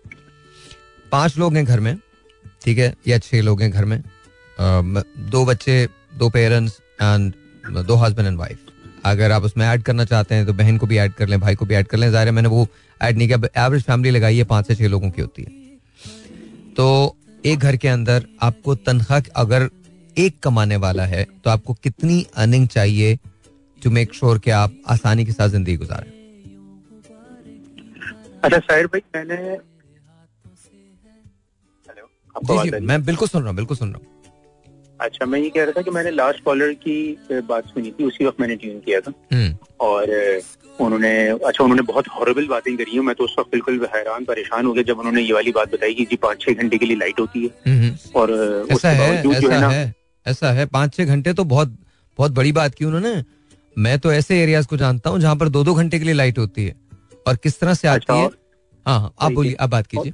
पाँच 1.12 1.38
लोग 1.38 1.55
हैं 1.55 1.65
घर 1.65 1.79
में, 1.79 1.97
ठीक 2.63 2.77
है, 2.77 2.93
या 3.07 3.17
छह 3.19 3.41
लोग 3.41 3.62
हैं 3.62 3.71
घर 3.71 3.85
में 3.85 4.01
दो 4.57 5.45
बच्चे, 5.45 5.88
दो 6.15 6.29
पेरेंट्स 6.29 6.79
एंड 7.01 7.33
दो 7.77 7.95
हस्बैंड 7.95 8.27
एंड 8.27 8.38
वाइफ 8.38 8.65
अगर 9.05 9.31
आप 9.31 9.43
उसमें 9.43 9.65
ऐड 9.67 9.83
करना 9.83 10.05
चाहते 10.05 10.35
हैं 10.35 10.45
तो 10.45 10.53
बहन 10.53 10.77
को 10.77 10.88
भी 10.88 10.97
ऐड 10.97 11.13
कर 11.13 11.27
लें, 11.27 11.39
भाई 11.39 11.55
को 11.55 11.65
भी 11.65 11.75
ऐड 11.75 11.88
कर 11.88 11.97
लें। 11.97 12.09
ज़ाहिर 12.12 12.31
मैंने 12.31 12.49
वो 12.49 12.67
ऐड 13.01 13.17
नहीं 13.17 13.27
किया 13.27 13.65
एवरेज 13.65 13.83
फैमिली 13.83 14.09
लगाई 14.09 14.38
है 14.38 14.43
पाँच 14.45 14.67
से 14.67 14.75
छह 14.75 14.88
लोगों 14.88 15.09
की 15.09 15.21
होती 15.21 15.43
है। 15.43 15.57
तो 16.75 17.15
एक 17.43 17.59
घर 17.59 17.75
के 17.77 17.88
अंदर 17.88 18.25
आपको 18.41 18.75
तनख्वाह, 18.77 19.21
अगर 19.35 19.69
एक 20.17 20.39
कमाने 20.43 20.75
वाला 20.77 21.05
है 21.05 21.25
तो 21.43 21.49
आपको 21.49 21.73
कितनी 21.73 22.25
अर्निंग 22.35 22.67
चाहिए 22.67 23.17
टू 23.83 23.89
मेक 23.89 24.13
श्योर 24.13 24.39
कि 24.39 24.51
आप 24.51 24.75
आसानी 24.89 25.25
के 25.25 25.31
साथ 25.31 25.49
ज़िंदगी 25.49 25.75
गुजारें। 25.77 26.11
अच्छा 28.43 28.57
साहिर 28.59 28.87
भाई 28.87 29.01
मैंने 29.15 29.57
जी 32.35 32.57
जी? 32.61 32.85
मैं 32.85 33.03
बिल्कुल 33.05 33.27
सुन 33.27 33.41
रहा 33.41 33.49
हूँ 33.49 33.55
बिल्कुल 33.55 33.77
सुन 33.77 33.89
रहा 33.89 33.99
हूँ। 33.99 34.07
अच्छा 34.99 35.25
मैं 35.25 35.39
ये 35.39 35.49
कह 35.49 35.63
रहा 35.63 35.71
था 35.71 35.81
कि 35.81 35.91
मैंने 35.91 36.11
लास्ट 36.11 36.43
कॉलर 36.43 36.73
की 36.85 36.95
बात 37.31 37.65
सुनी 37.67 37.91
थी 37.91 38.03
उसी 38.03 38.25
वक्त 38.25 38.39
मैंने 38.41 38.55
ट्यून 38.55 38.79
किया 38.79 38.99
था। 38.99 39.11
हम्म, 39.33 39.55
और 39.79 40.11
उन्होंने 40.79 41.11
अच्छा 41.27 41.63
उन्होंने 41.63 41.81
बहुत 41.83 42.07
हॉरेबल 42.09 42.47
बातें 42.47 42.75
करी 42.77 42.95
हैं 42.95 43.01
मैं 43.03 43.15
तो 43.15 43.23
उस 43.23 43.35
वक्त 43.39 43.51
बिल्कुल 43.51 43.87
हैरान 43.95 44.25
परेशान 44.25 44.65
हो 44.65 44.73
गया 44.73 44.83
जब 44.83 44.99
उन्होंने 44.99 45.21
ये 45.21 45.33
वाली 45.33 45.51
बात 45.51 45.71
बताई 45.73 45.93
कि 45.93 46.05
जी 46.05 46.15
पाँच 46.23 46.41
छह 46.41 46.53
घंटे 46.53 46.77
के 46.77 46.85
लिए 46.85 46.97
लाइट 46.97 47.19
होती 47.19 47.43
है। 47.43 47.49
हम्म, 47.67 47.83
हम्म। 47.83 48.19
और 48.19 48.31
है 48.31 48.69
ऐसा 48.69 49.69
है 49.69 49.93
ऐसा 50.25 50.51
है 50.51 50.65
पाँच 50.67 50.95
छह 50.95 51.05
घंटे 51.05 51.33
तो 51.33 51.43
बहुत 51.45 51.77
बहुत 52.19 52.31
बड़ी 52.31 52.51
बात 52.51 52.75
की 52.75 52.85
उन्होंने। 52.85 53.13
मैं 53.77 53.97
तो 53.99 54.12
ऐसे 54.12 54.41
एरियाज़ 54.43 54.67
को 54.67 54.77
जानता 54.77 55.10
हूँ 55.10 55.19
जहाँ 55.19 55.36
पर 55.36 55.49
दो 55.49 55.63
दो 55.63 55.73
घंटे 55.73 55.99
के 55.99 56.05
लिए 56.05 56.13
लाइट 56.13 56.38
होती 56.38 56.65
है। 56.65 56.75
और 57.27 57.36
किस 57.36 57.60
तरह 57.60 57.73
से 57.73 57.88
आती 57.88 57.95
अच्छा, 57.95 58.13
है? 58.13 58.29
हाँ 58.86 58.99
हाँ 58.99 59.13
आप 59.21 59.32
बोलिए 59.32 59.55
आप 59.60 59.69
बात 59.69 59.88
कीजिए। 59.88 60.13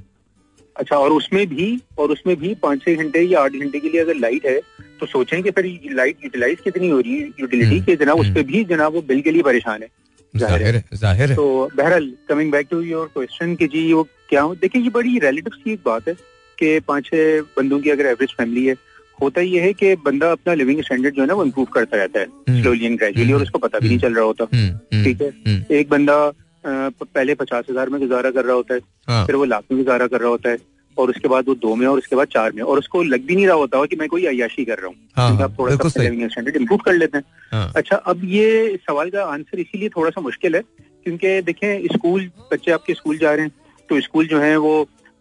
अच्छा 0.76 0.96
और 0.96 1.12
उसमें 1.12 1.46
भी 1.48 1.68
और 1.98 2.10
उसमें 2.10 2.34
भी 2.36 2.54
पाँच 2.62 2.82
छह 2.82 2.94
घंटे 2.94 3.20
या 3.22 3.40
आठ 3.40 3.52
घंटे 3.52 3.80
के 3.80 3.88
लिए 3.88 4.00
अगर 4.00 4.16
लाइट 4.16 4.46
है 4.46 4.58
तो 5.00 5.06
सोचें 5.06 5.42
कि 5.42 5.50
फिर 5.50 5.66
लाइट 5.92 6.24
यूटिलाइज 6.24 6.58
कितनी 6.64 6.88
हो 6.88 6.98
रही 7.00 7.14
है 7.14 7.28
यूटिलिटी 7.40 7.74
हम्म, 7.74 7.84
के 7.84 7.96
जनाब 7.96 8.18
उस 8.18 8.26
हम्म। 8.26 8.34
पर 8.34 8.42
भी 8.42 8.64
जनाब 8.64 8.92
वो 8.94 9.02
बिल 9.02 9.20
के 9.22 9.30
लिए 9.30 9.42
परेशान 9.42 9.82
है। 9.82 9.88
ज़ाहिर 10.34 10.82
ज़ाहिर 10.94 11.34
तो 11.34 11.46
बहरहाल 11.76 12.10
coming 12.28 12.50
back 12.52 12.66
to 12.70 12.80
your 12.82 13.06
question 13.14 13.54
कि 13.56 13.66
जी 13.68 13.92
वो 13.92 14.02
क्या 14.28 14.42
हो 14.42 14.54
देखिए 14.54 14.82
ये 14.82 14.90
बड़ी 14.90 15.18
रिलेटिव 15.18 15.52
की 15.64 15.72
एक 15.72 15.80
बात 15.86 16.08
है 16.08 16.14
कि 16.58 16.78
पाँच 16.88 17.04
छह 17.06 17.40
बंदों 17.56 17.80
की 17.80 17.90
अगर 17.90 18.06
एवरेज 18.06 18.34
फैमिली 18.38 18.64
है 18.66 18.74
होता 19.18 19.40
ये 19.40 19.60
है 19.60 19.72
कि 19.72 19.94
बंदा 20.04 20.30
अपना 20.32 20.54
लिविंग 20.54 20.82
स्टैंडर्ड 20.82 21.14
जो 21.14 21.22
है 21.22 21.28
ना 21.28 21.34
वो 21.34 21.44
इम्प्रूव 21.44 21.66
करता 21.74 21.96
रहता 21.96 22.20
है 22.20 22.26
हम्म, 22.26 22.60
स्लोली 22.62 22.86
एंड 22.86 22.98
ग्रेजुअली 22.98 23.32
और 23.32 23.42
उसको 23.42 23.58
पता 23.58 23.78
भी 23.78 23.88
नहीं 23.88 23.98
चल 23.98 24.14
रहा 24.14 24.24
होता। 24.24 24.44
हम्म, 24.52 24.68
हम्म, 24.68 25.04
ठीक 25.04 25.22
है? 25.22 25.28
हम्म, 25.46 25.74
एक 25.74 25.88
बंदा 25.90 26.32
पहले 26.64 27.34
पचास 27.34 27.64
हज़ार 27.70 27.88
में 27.90 28.00
गुजारा 28.00 28.30
कर 28.30 28.44
रहा 28.44 28.54
होता 28.56 28.74
है 28.74 28.80
हाँ, 29.08 29.26
फिर 29.26 29.36
वो 29.36 29.44
लाख 29.44 29.64
में 29.72 29.78
गुजारा 29.78 30.06
कर 30.06 30.20
रहा 30.20 30.30
होता 30.30 30.50
है 30.50 30.58
और 30.96 31.10
उसके 31.10 31.28
बाद 31.28 31.48
वो 31.48 31.54
दो 31.54 31.74
में 31.76 31.86
और 31.86 31.98
उसके 31.98 32.16
बाद 32.16 32.26
चार 32.28 32.52
में 32.52 32.62
और 32.62 32.78
उसको 32.78 33.02
लग 33.02 33.24
भी 33.26 33.34
नहीं 33.36 33.46
रहा 33.46 33.56
होता 33.56 33.84
कि 33.86 33.96
मैं 33.96 34.08
कोई 34.08 34.24
अयाशी 34.26 34.64
कर 34.64 34.78
रहा 34.78 34.86
हूँ। 34.86 34.94
क्योंकि 34.94 35.36
हाँ, 35.36 35.44
आप 35.44 35.58
थोड़ा 35.58 35.88
सा 35.88 36.02
लिविंग 36.02 36.30
स्टैंडर्ड 36.30 36.56
इम्प्रूव 36.56 36.80
कर 36.84 36.92
लेते 36.94 37.18
हैं। 37.18 37.24
हाँ, 37.52 37.72
अच्छा 37.76 37.96
अब 37.96 38.20
ये 38.24 38.76
सवाल 38.88 39.10
का 39.10 39.24
आंसर 39.24 39.58
इसीलिए 39.60 39.88
थोड़ा 39.96 40.10
सा 40.10 40.20
मुश्किल 40.20 40.56
है 40.56 40.62
क्योंकि 41.04 41.40
देखें 41.42 41.86
स्कूल 41.92 42.30
बच्चे 42.52 42.72
आपके 42.72 42.94
स्कूल 42.94 43.18
जा 43.18 43.34
रहे 43.34 43.44
हैं 43.44 43.52
तो 43.88 44.00
स्कूल 44.00 44.26
जो 44.26 44.38
है 44.40 44.56
वो 44.56 44.72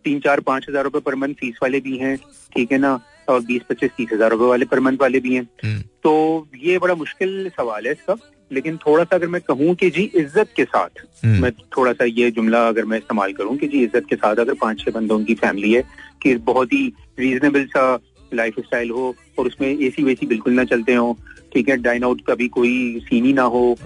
तीन 0.06 0.20
चार 0.20 0.40
पाँच 0.48 0.66
हज़ार 0.70 0.84
रुपए 0.84 1.00
पर 1.06 1.16
मंथ 1.16 1.34
फ़ीस 1.40 1.60
वाले 1.64 1.80
भी 1.80 1.98
हैं 1.98 2.16
ठीक 2.56 2.72
है 2.72 2.78
ना? 2.78 3.00
और 3.30 3.40
बीस 3.42 3.62
पच्चीस 3.70 3.92
तीस 3.98 4.10
हज़ार 4.14 4.30
रुपए 4.32 4.46
वाले 4.46 4.66
पर 4.66 4.80
मंथ 4.80 4.98
वाले 5.02 5.20
भी 5.20 5.34
हैं। 5.36 5.48
हम्म, 5.64 5.82
तो 6.04 6.48
ये 6.64 6.78
बड़ा 6.80 6.96
मुश्किल 6.96 7.50
सवाल 7.58 7.86
है 7.88 7.92
इसका 7.92 8.16
लेकिन 8.52 8.76
थोड़ा 8.78 9.04
सा 9.04 9.16
अगर 9.16 9.28
मैं 9.28 9.42
कहूँ 9.42 9.74
कि 9.76 9.90
जी 9.90 10.04
इज़्ज़त 10.16 10.50
के 10.56 10.64
साथ 10.66 11.00
हम्म, 11.24 11.42
मैं 11.42 11.52
थोड़ा 11.78 11.94
सा 11.94 12.06
ये 12.06 12.30
जुमला 12.32 12.68
अगर 12.68 12.86
मैं 12.86 12.98
इस्तेमाल 12.98 13.34
करूँ 13.34 13.56
कि 13.58 13.68
जी 13.68 13.84
इज़्ज़त 13.84 14.06
के 14.10 14.16
साथ 14.16 14.36
अगर 14.40 14.54
पाँच 14.62 14.84
छह 14.86 14.92
बंदों 14.92 15.24
की 15.26 15.36
फैमिली 15.36 15.72
है 15.74 15.84
कि 16.24 16.36
बहुत 16.50 16.74
ही 16.74 16.86
रीजनेबल 17.20 17.66
सा 17.68 17.94
लाइफ 18.32 18.60
स्टाइल 18.60 18.90
हो 18.92 19.14
और 19.40 19.48
उसमें 19.48 19.68
ए 19.68 19.76
एसी 19.88 20.04
वेसी 20.04 20.26
बिल्कुल 20.26 20.54
ना 20.54 20.64
चलते 20.66 20.94
हो 20.94 21.18
ठीक 21.54 21.70
है? 21.70 21.76
डाइन 21.78 22.04
आउट 22.04 22.22
का 22.28 22.36
भी 22.36 22.48
कोई 22.50 23.00
सीन 23.04 23.26
ही 23.26 23.34
ना 23.34 23.44
हो। 23.44 23.78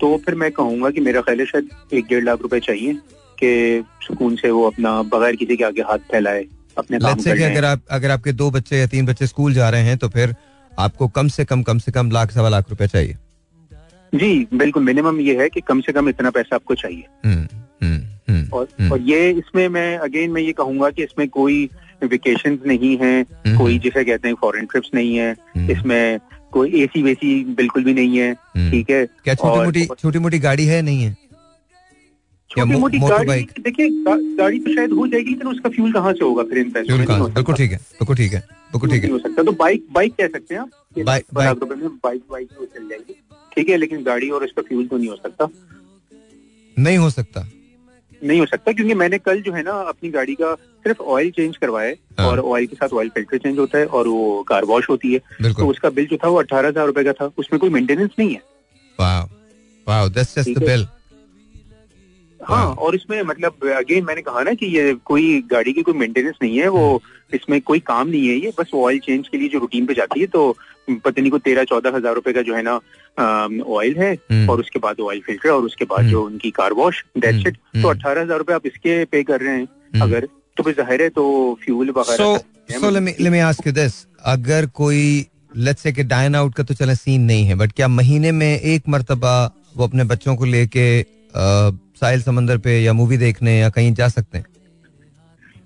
तो 0.00 0.16
फिर 0.26 0.34
मैं 0.34 0.50
कहूँगा 0.52 0.90
कि 0.90 1.00
मेरा 1.00 1.20
ख्याल 1.20 1.40
है 1.40 1.46
शायद 1.46 1.70
एक 1.94 2.06
डेढ़ 2.08 2.24
लाख 2.24 2.42
रुपए 2.42 2.60
चाहिए। 2.60 2.92
कि 3.42 3.84
सुकून 4.06 4.36
से 4.36 4.50
वो 4.50 4.66
अपना 4.66 5.00
बगैर 5.14 5.36
किसी 5.36 5.56
के 5.56 5.64
आगे 5.64 5.82
हाथ 5.88 5.98
फैलाए 6.12 6.44
अपने 6.78 6.98
काम 6.98 7.22
कर 7.22 7.42
अगर 7.50 7.64
आप 7.64 7.80
अगर 7.90 8.10
आपके 8.10 8.32
दो 8.32 8.50
बच्चे 8.50 8.78
या 8.78 8.86
तीन 8.86 9.06
बच्चे 9.06 9.26
स्कूल 9.26 9.54
जा 9.54 9.68
रहे 9.70 9.82
हैं 9.82 9.96
तो 9.98 10.08
फिर 10.08 10.34
आपको 10.72 11.08
कम 11.18 11.28
से 11.36 11.44
कम 11.44 11.62
कम 11.62 11.78
से 11.78 11.92
कम 11.92 12.10
लाख 12.10 12.30
सवा 12.30 12.48
लाख 12.48 12.70
रुपए 12.70 12.86
चाहिए। 12.86 13.16
जी 14.12 14.46
बिल्कुल 14.54 14.82
मिनिमम 14.82 15.20
ये 15.20 15.36
है 15.40 15.48
कि 15.48 15.60
कम 15.60 15.80
से 15.80 15.92
कम 15.92 16.08
इतना 16.08 16.30
पैसा 16.30 16.56
आपको 16.56 16.74
चाहिए। 16.74 17.04
हम्म, 17.24 17.46
हम्म, 17.82 18.00
हम्म, 18.28 18.46
और 18.52 18.68
हम्म, 18.80 18.92
और 18.92 19.00
ये 19.00 19.30
इसमें 19.30 19.68
मैं 19.68 19.98
अगेन 19.98 20.30
मैं 20.30 20.42
ये 20.42 20.52
कहूँगा 20.52 20.90
कि 20.90 21.02
इसमें 21.02 21.28
कोई 21.28 21.68
वेकेशन 22.04 22.58
नहीं 22.66 22.96
है 22.96 23.20
हम्म, 23.20 23.56
कोई 23.58 23.78
जिसे 23.78 24.04
कहते 24.04 24.28
हैं 24.28 24.34
फॉरेन 24.40 24.66
ट्रिप्स 24.66 24.90
नहीं 24.94 25.16
है 25.16 25.30
हम्म, 25.32 25.70
इसमें 25.70 26.18
कोई 26.52 26.82
एसी 26.82 27.02
वेसी 27.02 27.32
बिल्कुल 27.56 27.84
भी 27.84 27.94
नहीं 27.94 28.18
है 28.18 28.30
हम्म। 28.30 28.70
ठीक 28.70 28.90
है? 28.90 29.04
क्या 29.24 29.34
छोटी 29.34 29.64
मोटी 29.64 29.84
छोटी 30.00 30.18
मोटी 30.18 30.38
गाड़ी 30.38 30.66
है 30.66 30.80
नहीं 30.82 31.02
है? 31.02 31.16
छोटी 32.66 32.78
मोटी 32.80 32.98
गाड़ी 32.98 33.46
देखिए 33.60 33.88
गाड़ी 34.08 34.58
तो 34.58 34.74
शायद 34.74 34.92
हो 34.92 35.06
जाएगी 35.06 35.30
लेकिन 35.30 35.48
उसका 35.48 35.68
फ्यूल 35.68 35.92
कहाँ 35.92 36.12
से 36.12 36.24
होगा 36.24 36.42
फिर 36.42 36.62
फ्यूल 36.70 36.96
नहीं 36.96 37.06
कहाँ 37.06 37.18
हो 37.18 37.24
बिल्कुल 37.28 37.54
सकता। 37.54 37.64
ठीक 37.64 37.72
है 37.72 37.78
बिल्कुल 37.78 38.16
ठीक 38.16 38.32
है 38.32 38.40
बिल्कुल 38.72 38.90
ठीक 38.90 39.02
नहीं 39.02 39.12
है। 39.12 39.18
हो 39.18 39.28
सकता। 39.28 39.42
तो 39.42 39.52
बाइक 39.52 39.86
बाइक 39.92 40.14
कह 40.14 40.28
सकते 40.28 40.54
हैं 40.54 40.60
आप? 40.62 40.70
Bike- 40.98 41.34
bike. 41.34 41.58
बाइक 42.04 42.22
बाइक 42.30 42.48
चल 42.74 42.88
जाएगी। 42.88 43.14
ठीक 43.54 43.68
है 43.68 43.76
लेकिन 43.76 44.02
गाड़ी 44.04 44.28
और 44.30 44.44
उसका 44.44 44.62
फ्यूल 44.62 44.86
तो 44.86 44.96
नहीं 44.98 45.08
हो 45.08 45.16
सकता। 45.16 45.48
नहीं 46.76 46.98
हो 46.98 47.10
सकता। 47.10 47.48
नहीं 48.24 48.38
हो 48.40 48.46
सकता 48.46 48.72
क्योंकि 48.72 48.94
मैंने 48.94 49.18
कल 49.18 49.40
जो 49.42 49.52
है 49.52 49.62
ना 49.62 49.72
अपनी 49.88 50.10
गाड़ी 50.10 50.34
का 50.34 50.54
सिर्फ़ 50.54 51.02
ऑयल 51.02 51.30
चेंज 51.30 51.56
करवाया 51.56 51.92
हाँ। 52.18 52.26
और 52.28 52.40
ऑयल 52.40 52.66
के 52.66 52.76
साथ 52.76 52.92
ऑयल 52.94 53.08
फ़िल्टर 53.08 53.38
चेंज 53.38 53.58
होता 53.58 53.78
है 53.78 53.86
और 53.86 54.08
वो 54.08 54.42
कार 54.48 54.64
वॉश 54.64 54.88
होती 54.90 55.12
है। 55.12 55.52
तो 55.52 55.66
उसका 55.66 55.90
बिल 55.90 56.06
जो 56.06 56.16
था 56.16 56.28
वो 56.28 56.38
अठारह 56.38 56.68
हज़ार 56.68 56.86
रुपए 56.86 57.04
का 57.04 57.12
था। 57.12 57.30
उसमें 57.38 57.58
कोई 57.60 57.70
मेंटेनेंस 57.70 58.10
नहीं 58.18 58.30
है। 58.30 58.40
वाओ 58.98 59.26
वाओ 59.86 60.08
दैट्स 60.08 60.34
जस्ट 60.36 60.48
ठीक 60.48 60.58
द 60.58 60.64
बिल 60.66 60.86
हाँ 62.40 62.66
और 62.66 62.94
इसमें 62.94 63.22
मतलब 63.22 63.68
अगेन 63.76 64.04
मैंने 64.04 64.22
कहा 64.22 64.42
ना 64.42 64.52
कि 64.54 64.66
ये 64.68 64.94
कोई 65.04 65.40
गाड़ी 65.50 65.72
की 65.72 65.82
कोई 65.82 65.94
मेंटेनेंस 65.94 66.34
नहीं 66.42 66.58
है 66.58 66.68
वो 66.68 67.00
इसमें 67.34 67.60
कोई 67.60 67.78
काम 67.86 68.08
नहीं 68.08 68.28
है 68.28 68.36
ये 68.36 68.52
बस 68.58 68.70
ऑयल 68.76 68.98
चेंज 68.98 69.28
के 69.28 69.38
लिए 69.38 69.48
जो 69.48 69.58
रूटीन 69.58 69.86
पे 69.86 69.94
जाती 69.94 70.20
है 70.20 70.26
तो 70.26 70.50
पता 70.88 71.20
नहीं 71.20 71.30
को 71.30 71.38
तेरह 71.38 71.64
चौदह 71.64 71.96
हज़ार 71.96 72.14
रुपए 72.14 72.32
का 72.32 72.42
जो 72.42 72.54
है 72.54 72.62
ना 72.62 72.80
ऑयल 73.18 73.96
है 73.98 74.12
हम्म। 74.12 74.50
और 74.50 74.60
उसके 74.60 74.78
बाद 74.78 75.00
ऑयल 75.00 75.20
फ़िल्टर 75.20 75.50
और 75.50 75.62
उसके 75.62 75.84
बाद 75.84 75.98
हम्म। 75.98 76.10
जो 76.10 76.22
उनकी 76.22 76.50
car 76.50 76.72
wash 76.72 77.04
that's 77.18 77.46
it 77.46 77.56
hmm. 77.56 77.82
तो 77.82 77.88
अठारह 77.88 78.22
हज़ार 78.22 78.38
रुपए 78.38 78.52
आप 78.52 78.66
इसके 78.66 79.04
पे 79.04 79.22
कर 79.22 79.40
रहे 79.40 79.56
हैं 79.56 80.00
अगर 80.02 80.28
तो 80.56 80.62
फिर 80.62 80.74
ज़ाहिर 80.74 81.02
है 81.02 81.08
तो 81.10 81.58
फ्यूल 81.64 81.90
वगैरह 81.90 82.24
अगर 84.26 84.66
कोई 84.74 85.26
लेट्स 85.56 85.82
से 85.82 85.92
कि 85.92 86.02
डाइन 86.04 86.34
आउट 86.34 86.54
का 86.54 86.62
तो 86.62 86.74
चले 86.74 86.94
सीन 86.94 87.22
नहीं 87.22 87.44
है 87.44 87.54
बट 87.54 87.72
क्या 87.72 87.88
महीने 87.88 88.32
में 88.32 88.48
एक 88.48 88.88
मरतबा 88.88 89.34
वो 89.76 89.84
अपने 89.84 90.04
बच्चों 90.04 90.34
को 90.36 90.44
लेके 90.44 90.88
साहिल 92.00 92.22
समंदर 92.22 92.58
पे 92.58 92.78
या 92.82 92.92
मूवी 92.92 93.16
देखने 93.18 93.58
या 93.58 93.68
कहीं 93.70 93.92
जा 93.94 94.08
सकते 94.10 94.38
हैं? 94.38 94.44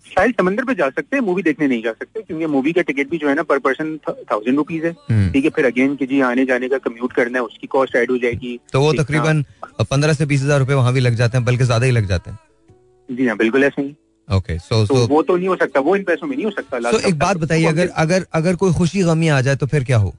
शायद 0.07 0.33
समंदर 0.38 0.64
पे 0.64 0.75
जा 0.75 0.88
सकते 0.90 1.16
हैं 1.16 1.23
मूवी 1.25 1.42
देखने 1.42 1.66
नहीं 1.66 1.83
जा 1.83 1.92
सकते 1.92 2.23
क्योंकि 2.23 2.47
मूवी 2.47 2.73
का 2.73 2.83
टिकट 2.83 3.11
भी 3.11 3.18
जो 3.18 3.29
है 3.29 3.35
ना 3.35 3.42
पर 3.42 3.59
पर्सन 3.66 3.97
थाउज़ेंड 4.07 4.57
रुपीज़ 4.57 4.85
है। 4.87 4.90
हम्म। 5.11 5.31
ठीक 5.33 5.45
है 5.45 5.51
फिर 5.57 5.66
अगेन 5.66 5.95
कि 5.97 6.07
जी 6.07 6.21
आने 6.23 6.45
जाने 6.47 6.68
का 6.68 6.79
कम्यूट 6.87 7.12
करना 7.12 7.38
है 7.38 7.45
उसकी 7.45 7.66
कॉस्ट 7.66 7.97
ऐड 7.97 8.11
हो 8.11 8.18
जाएगी। 8.18 8.59
तो 8.73 8.81
वो 8.81 8.92
तकरीबन 8.95 9.45
पंद्रह 9.90 10.12
से 10.12 10.27
बीस 10.27 10.42
हज़ार 10.42 10.59
रुपए 10.61 10.75
वहाँ 10.75 10.92
भी 10.92 11.01
लग 11.01 11.14
जाते 11.14 11.38
हैं 11.38 11.45
बल्कि 11.45 11.64
ज़्यादा 11.64 11.87
ही 11.87 11.92
लग 11.92 12.07
जाते 12.09 12.31
हैं। 12.31 12.38
हाँ, 12.38 13.16
जी 13.16 13.27
हाँ 13.27 13.37
बिल्कुल 13.37 13.64
ऐसे 13.64 13.83
ही। 13.83 13.95
ओके 14.29 14.59
सो 14.59 14.85
तो 14.87 14.97
सो 14.97 15.07
वो 15.07 15.23
तो 15.23 15.37
नहीं 15.37 15.49
हो 15.49 15.57
सकता 15.57 15.81
वो 15.81 15.97
इन 15.97 16.03
पैसों 16.05 16.27
में 16.27 16.35
नहीं 16.37 16.45
हो 16.45 16.51
सकता 16.51 16.90
तो 16.90 16.99
एक 17.01 17.18
बात 17.18 17.37
बताइए 17.38 17.66
अगर 17.66 17.88
अगर 18.03 18.27
अगर 18.35 18.57
कोई 18.57 18.73
खुशी 18.75 19.03
गमी 19.03 19.29
आ 19.29 19.40
जाए 19.40 19.57
तो 19.57 19.66
फिर 19.66 19.85
क्या 19.85 19.97
हो? 19.99 20.14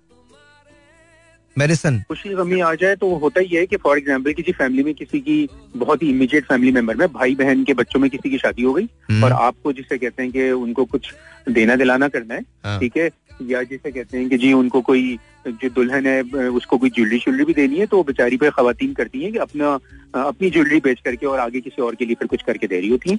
मेडिसन 1.58 2.00
खुशी 2.08 2.30
गमी 2.30 2.60
आ 2.62 2.74
जाए 2.76 2.96
तो 2.96 3.14
होता 3.16 3.42
ही 3.42 3.56
है 3.56 3.66
कि 3.66 3.78
फॉर 3.78 3.98
एग्ज़ाम्पल 3.98 4.34
किसी 4.34 4.52
फैमिली 4.52 4.84
में 4.84 4.94
किसी 4.94 5.20
की 5.20 5.48
बहुत 5.76 6.04
ही 6.04 6.10
इमीडिएट 6.10 6.46
फैमिली 6.46 6.72
मेंबर 6.72 6.96
में 6.96 7.08
भाई 7.14 7.36
बहन 7.36 7.64
के 7.64 7.74
बच्चों 7.74 8.00
में 8.00 8.10
किसी 8.10 8.30
की 8.30 8.38
शादी 8.38 8.64
हो 8.64 8.74
गई 8.74 8.88
हम्म। 9.10 9.24
और 9.24 9.32
आपको 9.34 9.74
जिसे 9.74 9.98
कहते 9.98 10.24
हैं 10.24 10.32
कि 10.32 10.50
उनको 10.52 10.86
कुछ 10.86 11.14
देना 11.50 11.76
दिलाना 11.76 12.08
करना 12.08 12.34
है 12.34 12.42
हाँ। 12.66 12.80
ठीक 12.80 12.98
है 12.98 13.10
या 13.44 13.62
जिसे 13.64 13.92
कहते 13.92 14.18
हैं 14.18 14.30
कि 14.30 14.38
जी 14.38 14.52
उनको 14.54 14.82
कोई 14.82 15.18
जो 15.48 15.70
दुल्हन 15.70 16.06
है 16.08 16.22
उसको 16.50 16.78
कोई 16.78 16.90
ज्वेलरी 16.90 17.20
श्वेलरी 17.20 17.46
भी 17.46 17.54
देनी 17.54 17.80
है 17.80 17.86
तो 17.86 17.98
वो 17.98 18.04
बेचारी 18.04 18.38
पे 18.38 18.50
खातन 18.52 18.94
करती 18.94 19.24
है 19.24 19.32
कि 19.32 19.38
अपना 19.40 19.74
अपनी 20.18 20.50
ज्वेलरी 20.50 20.80
बेच 20.80 21.00
करके 21.00 21.26
और 21.26 21.40
आगे 21.40 21.62
किसी 21.62 21.82
और 21.82 21.96
के 21.96 22.06
लिए 22.06 22.16
फिर 22.16 22.28
कुछ 22.28 22.42
करके 22.42 22.68
दे 22.68 22.80
रही 22.80 22.90
होती 22.90 23.10
है 23.10 23.18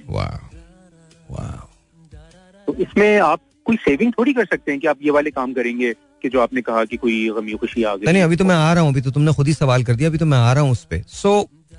तो 2.67 2.73
इसमें 2.79 3.19
आप 3.19 3.41
कोई 3.65 3.77
सेविंग 3.79 4.11
थोड़ी 4.13 4.33
कर 4.33 4.45
सकते 4.45 4.71
हैं 4.71 4.79
कि 4.81 4.87
आप 4.87 4.97
ये 5.01 5.11
वाले 5.11 5.31
काम 5.31 5.53
करेंगे 5.53 5.93
कि 6.25 6.29
जो 6.29 6.41
आपने 6.41 6.61
कहा 6.61 6.83
कि 6.85 6.97
कोई 6.97 7.17
गमी 7.29 7.53
खुशी 7.53 7.83
आ 7.83 7.95
गई 7.95 8.11
नहीं 8.11 8.23
अभी 8.23 8.35
तो 8.35 8.45
मैं 8.45 8.55
आ 8.55 8.73
रहा 8.73 8.83
हूँ 8.83 8.91
अभी 8.91 9.01
तो 9.01 9.11
तुमने 9.11 9.33
खुद 9.33 9.47
ही 9.47 9.53
सवाल 9.53 9.83
कर 9.83 9.95
दिया 9.95 10.09
अभी 10.09 10.17
तो 10.17 10.25
मैं 10.25 10.37
आ 10.37 10.53
रहा 10.53 10.63
हूँ 10.63 10.71
उस 10.71 10.83
पे। 10.89 11.01
सो 11.07 11.31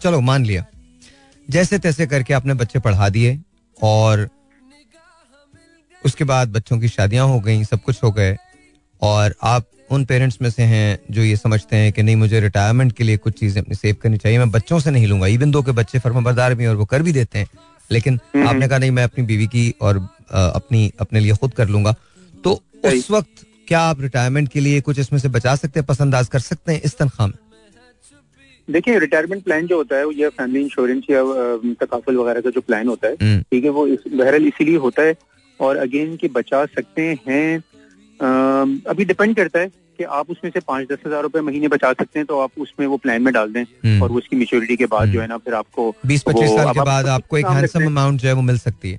चलो 0.02 0.20
मान 0.20 0.44
लिया। 0.46 0.64
जैसे 1.48 1.78
तैसे 1.78 2.06
करके 2.06 2.34
आपने 2.34 2.54
बच्चे 2.54 2.78
पढ़ा 2.80 3.08
दिए 3.08 3.38
और 3.78 4.28
उसके 6.02 6.24
बाद 6.24 6.52
बच्चों 6.52 6.78
की 6.80 6.88
शादियाँ 6.88 7.26
हो 7.28 7.40
गई 7.40 7.64
सब 7.64 7.82
कुछ 7.82 8.02
हो 8.04 8.10
गए 8.12 8.36
और 9.02 9.34
आप 9.44 9.66
उन 9.90 10.04
पेरेंट्स 10.04 10.38
में 10.42 10.50
से 10.50 10.62
हैं 10.62 10.98
जो 11.10 11.22
ये 11.22 11.36
समझते 11.36 11.76
हैं 11.76 11.92
कि 11.92 12.02
नहीं 12.02 12.16
मुझे 12.16 12.40
रिटायरमेंट 12.40 12.92
के 12.92 13.04
लिए 13.04 13.16
कुछ 13.16 13.38
चीज़ें 13.40 13.60
अपनी 13.62 13.74
सेव 13.74 13.96
करनी 14.02 14.18
चाहिए 14.18 14.38
मैं 14.38 14.50
बच्चों 14.50 14.78
से 14.80 14.90
नहीं 14.90 15.06
लूँगा। 15.06 15.26
इवन 15.26 15.50
दो 15.50 15.62
के 15.62 15.72
बच्चे 15.72 15.98
फर्माबरदार 15.98 16.54
भी 16.54 16.64
हैं 16.64 16.70
और 16.70 16.76
वो 16.76 16.84
कर 16.84 17.02
भी 17.02 17.12
देते 17.12 17.38
हैं। 17.38 17.48
लेकिन 17.90 18.18
हम्म। 18.34 18.48
आपने 18.48 18.68
कहा 18.68 18.78
नहीं 18.78 18.90
मैं 18.90 19.04
अपनी 19.04 19.24
बीवी 19.24 19.46
की 19.46 19.74
और 19.80 19.98
अपनी 20.30 20.90
अपने 21.00 21.20
लिए 21.20 21.32
खुद 21.32 21.54
कर 21.54 21.68
लूँगा। 21.68 21.94
तो 22.44 22.62
उस 22.84 23.10
वक्त 23.10 23.46
क्या 23.68 23.80
आप 23.82 24.00
रिटायरमेंट 24.00 24.48
के 24.48 24.60
लिए 24.60 24.80
कुछ 24.80 24.98
इसमें 24.98 25.18
से 25.18 25.28
बचा 25.30 25.54
सकते 25.56 25.80
हैं 25.80 25.86
पसंदाज 25.86 26.28
कर 26.28 26.38
सकते 26.40 26.72
हैं 26.72 26.80
इस 26.82 26.96
तनख्वाह 26.98 27.28
में 27.28 27.34
देखिए 28.68 28.98
रिटायरमेंट 28.98 29.42
प्लान 29.44 29.66
जो 29.66 29.76
होता 29.76 29.96
है 29.96 30.04
वो 30.04 30.12
ये 30.12 30.28
फैमिली 30.30 30.62
इंश्योरेंस 30.62 31.04
या 31.10 31.22
तकाफुल 31.80 32.16
वगैरह 32.16 32.40
का 32.40 32.50
जो 32.50 32.60
प्लान 32.60 32.88
होता 32.88 33.08
है 33.08 33.14
हम्म, 33.14 33.40
ठीक 33.42 33.64
है 33.64 33.70
वो 33.70 33.86
इस- 33.86 34.12
बहरहाल 34.12 34.46
इसीलिए 34.46 34.76
होता 34.76 35.02
है 35.02 35.14
और 35.60 35.76
अगेन 35.78 36.16
कि 36.16 36.28
बचा 36.30 36.64
सकते 36.68 37.02
हैं 37.28 37.56
अम, 38.20 38.80
अभी 38.86 39.04
डिपेंड 39.04 39.36
करता 39.36 39.58
है 39.58 39.68
कि 39.98 40.04
आप 40.16 40.30
उसमें 40.30 40.50
से 40.50 40.60
पाँच 40.60 40.86
दस 40.88 40.98
हज़ार 41.06 41.22
रुपए 41.22 41.40
महीने 41.40 41.68
बचा 41.68 41.92
सकते 41.92 42.18
हैं 42.18 42.26
तो 42.26 42.38
आप 42.40 42.58
उसमें 42.60 42.86
वो 42.86 42.96
प्लान 42.96 43.22
में 43.22 43.32
डाल 43.34 43.52
दें 43.52 43.62
हम्म। 43.62 44.02
और 44.02 44.12
उसकी 44.12 44.36
मेच्योरिटी 44.36 44.76
के 44.76 44.86
बाद 44.86 45.02
हम्म। 45.02 45.12
जो 45.12 45.20
है 45.20 45.26
ना 45.26 45.36
फिर 45.38 45.54
आपको 45.54 45.94
बीस 46.06 46.22
पच्चीस 46.22 46.50
साल 46.50 46.72
के 46.72 46.84
बाद 46.84 47.06
आपको 47.08 47.38
एक 47.38 47.46
हैंडसम 47.48 47.86
अमाउंट 47.86 48.20
जो 48.20 48.28
है 48.28 48.34
वो 48.34 48.42
मिल 48.42 48.58
सकती 48.58 48.90
है 48.90 48.98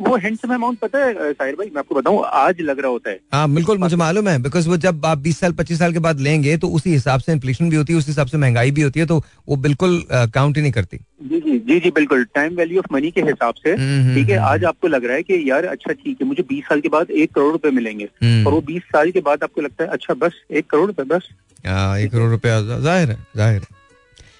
वो 0.00 0.16
हैंडसम 0.16 0.52
अमाउंट 0.54 0.78
पता 0.78 0.98
है 0.98 1.32
साहिर 1.32 1.54
भाई 1.56 1.66
मैं 1.66 1.78
आपको 1.78 1.94
बताऊँ 1.94 2.22
आज 2.34 2.60
लग 2.60 2.80
रहा 2.80 2.90
होता 2.90 3.10
है। 3.10 3.18
हाँ 3.32 3.48
बिल्कुल 3.50 3.78
मुझे 3.78 3.96
मालूम 3.96 4.28
है 4.28 4.38
बिकॉज़ 4.42 4.68
वो 4.68 4.76
जब 4.76 5.06
आप 5.06 5.18
20 5.22 5.38
साल 5.40 5.52
25 5.52 5.78
साल 5.78 5.92
के 5.92 5.98
बाद 5.98 6.20
लेंगे 6.20 6.56
तो 6.56 6.68
उसी 6.68 6.90
हिसाब 6.90 7.20
से 7.20 7.32
इन्फ्लेशन 7.32 7.70
भी 7.70 7.76
होती 7.76 7.92
है 7.92 7.98
उस 7.98 8.06
हिसाब 8.08 8.26
से 8.26 8.38
महँगाई 8.38 8.70
भी 8.70 8.82
होती 8.82 9.00
है 9.00 9.06
तो 9.06 9.22
वो 9.48 9.56
बिल्कुल 9.66 10.02
काउंट 10.12 10.56
ही 10.56 10.62
नहीं 10.62 10.72
करती। 10.72 10.96
जी 11.22 11.40
जी 11.40 11.58
जी 11.58 11.78
जी 11.80 11.90
बिल्कुल 11.90 12.24
टाइम 12.34 12.54
वैल्यू 12.56 12.78
ऑफ़ 12.78 12.92
मनी 12.92 13.10
के 13.10 13.20
हिसाब 13.20 13.54
से 13.62 13.72
हम्म, 13.72 14.14
ठीक 14.14 14.28
है 14.28 14.36
हम्म, 14.36 14.46
आज 14.48 14.64
आपको 14.64 14.88
लग 14.88 15.04
रहा 15.04 15.16
है 15.16 15.22
कि 15.22 15.42
यार 15.50 15.64
अच्छा 15.66 15.92
ठीक 15.92 16.18
है 16.22 16.26
मुझे 16.28 16.42
बीस 16.48 16.64
साल 16.64 16.80
के 16.80 16.88
बाद 16.88 17.10
एक 17.10 17.32
करोड़ 17.34 17.52
रुपए 17.52 17.70
मिलेंगे 17.70 18.08
हम्म, 18.22 18.46
और 18.46 18.52
वो 18.52 18.60
बीस 18.66 18.82
साल 18.92 19.10
के 19.10 19.20
बाद 19.30 19.42
आपको 19.44 19.60
लगता 19.60 19.84
है 19.84 19.90
अच्छा 19.90 20.14
बस 20.26 20.40
एक 20.52 20.70
करोड़ 20.70 20.86
रुपए 20.86 21.02
बस। 21.14 21.28
हाँ, 21.66 21.98
एक 21.98 22.10
करोड़ 22.12 22.30
रुपया 22.30 22.60
ज़ाहिर 22.62 23.10
है 23.10 23.18
ज़ाहिर 23.36 23.60
है। 23.60 23.74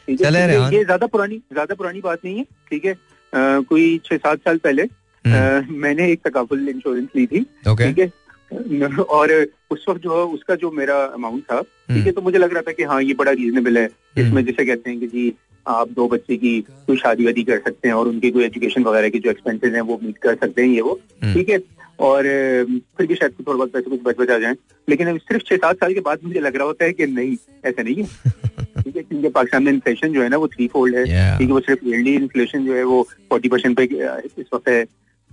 है 0.08 0.72
ये- 0.72 0.84
ज़्यादा 0.84 1.06
पुरानी 1.06 1.36
ज़्यादा 1.52 1.74
पुरानी 1.74 2.00
बात 2.00 2.18
नहीं 2.24 2.36
है 2.38 2.44
ठीक 2.70 2.84
है 2.84 2.94
कोई 3.32 3.98
छह 4.04 4.16
सात 4.16 4.38
साल 4.38 4.58
पहले 4.58 4.82
हम्म, 4.82 4.94
मैंने 5.70 6.10
एक 6.12 6.20
तकाफुल 6.24 6.68
इंश्योरेंस 6.68 7.08
ली 7.16 7.26
थी 7.26 7.40
ठीक 7.86 7.98
है? 7.98 8.12
और 9.02 9.46
उस 9.70 9.84
वक्त 9.88 10.00
जो 10.02 10.16
है 10.16 10.24
उसका 10.34 10.54
जो 10.54 10.70
मेरा 10.70 10.96
अमाउंट 11.04 11.42
था 11.42 11.60
ठीक 11.62 12.06
है 12.06 12.12
तो 12.12 12.20
मुझे 12.20 12.38
लग 12.38 12.52
रहा 12.52 12.62
था 12.62 12.72
कि 12.72 12.82
हाँ 12.82 13.02
ये 13.02 13.14
बड़ा 13.14 13.32
रीजनेबल 13.32 13.78
है। 13.78 13.84
इसमें 13.84 14.24
हम्म। 14.24 14.42
जिसे 14.42 14.64
कहते 14.66 14.90
हैं 14.90 15.00
कि 15.00 15.06
जी 15.06 15.32
आप 15.66 15.90
दो 15.90 16.08
बच्चे 16.08 16.36
की 16.36 16.60
कोई 16.60 16.96
शादी 16.96 17.24
वादी 17.24 17.42
कर 17.44 17.58
सकते 17.58 17.88
हैं 17.88 17.94
और 17.94 18.08
उनकी 18.08 18.30
कोई 18.30 18.44
एजुकेशन 18.44 18.82
वगैरह 18.82 19.08
की 19.08 19.18
जो 19.18 19.30
एक्सपेंसेस 19.30 19.72
हैं 19.74 19.80
वो 19.80 20.00
मीट 20.02 20.18
कर 20.18 20.34
सकते 20.34 20.62
हैं 20.62 20.68
ये 20.68 20.80
वो 20.80 21.00
हम्म। 21.22 21.34
ठीक 21.34 21.48
है? 21.48 21.58
और 22.00 22.22
फिर 22.98 23.06
भी 23.06 23.14
शायद 23.14 23.32
थोड़ा 23.32 23.56
बहुत 23.56 23.72
पैसे 23.72 23.90
कुछ 23.90 24.00
बच 24.04 24.16
बचा 24.18 24.38
जाए। 24.38 24.54
लेकिन 24.88 25.08
अब 25.08 25.18
सिर्फ़ 25.18 25.42
छह 25.42 25.56
सात 25.56 25.76
साल 25.76 25.94
के 25.94 26.00
बाद 26.00 26.18
मुझे 26.24 26.40
लग 26.40 26.56
रहा 26.56 26.66
होता 26.66 26.84
है 26.84 26.92
कि 26.92 27.06
नहीं 27.06 27.36
ऐसा 27.64 27.82
नहीं 27.82 27.94
है। 27.94 28.02
ठीक 28.82 28.96
है 28.96 29.02
क्योंकि 29.02 29.28
पाकिस्तान 29.28 29.62
में 29.62 29.72
इन्फ्लेशन 29.72 30.12
जो 30.12 30.22
है 30.22 30.28
ना 30.28 30.36
वो 30.36 30.48
थ्री 30.48 30.66
फोल्ड 30.68 30.96
है. 30.96 31.04
ठीक 31.38 31.48
है 31.48 31.52
वो 31.52 31.60
सिर्फ़ 31.60 31.88
ईयरली 31.88 32.14
इन्फ्लेशन 32.14 32.66
जो 32.66 32.74
है 32.74 32.82
वो 32.84 33.08
फोर्टी 33.28 33.48
परसेंट 33.48 33.76
पे 33.76 33.84
इस 34.40 34.46
वक्त 34.54 34.68
है। 34.68 34.86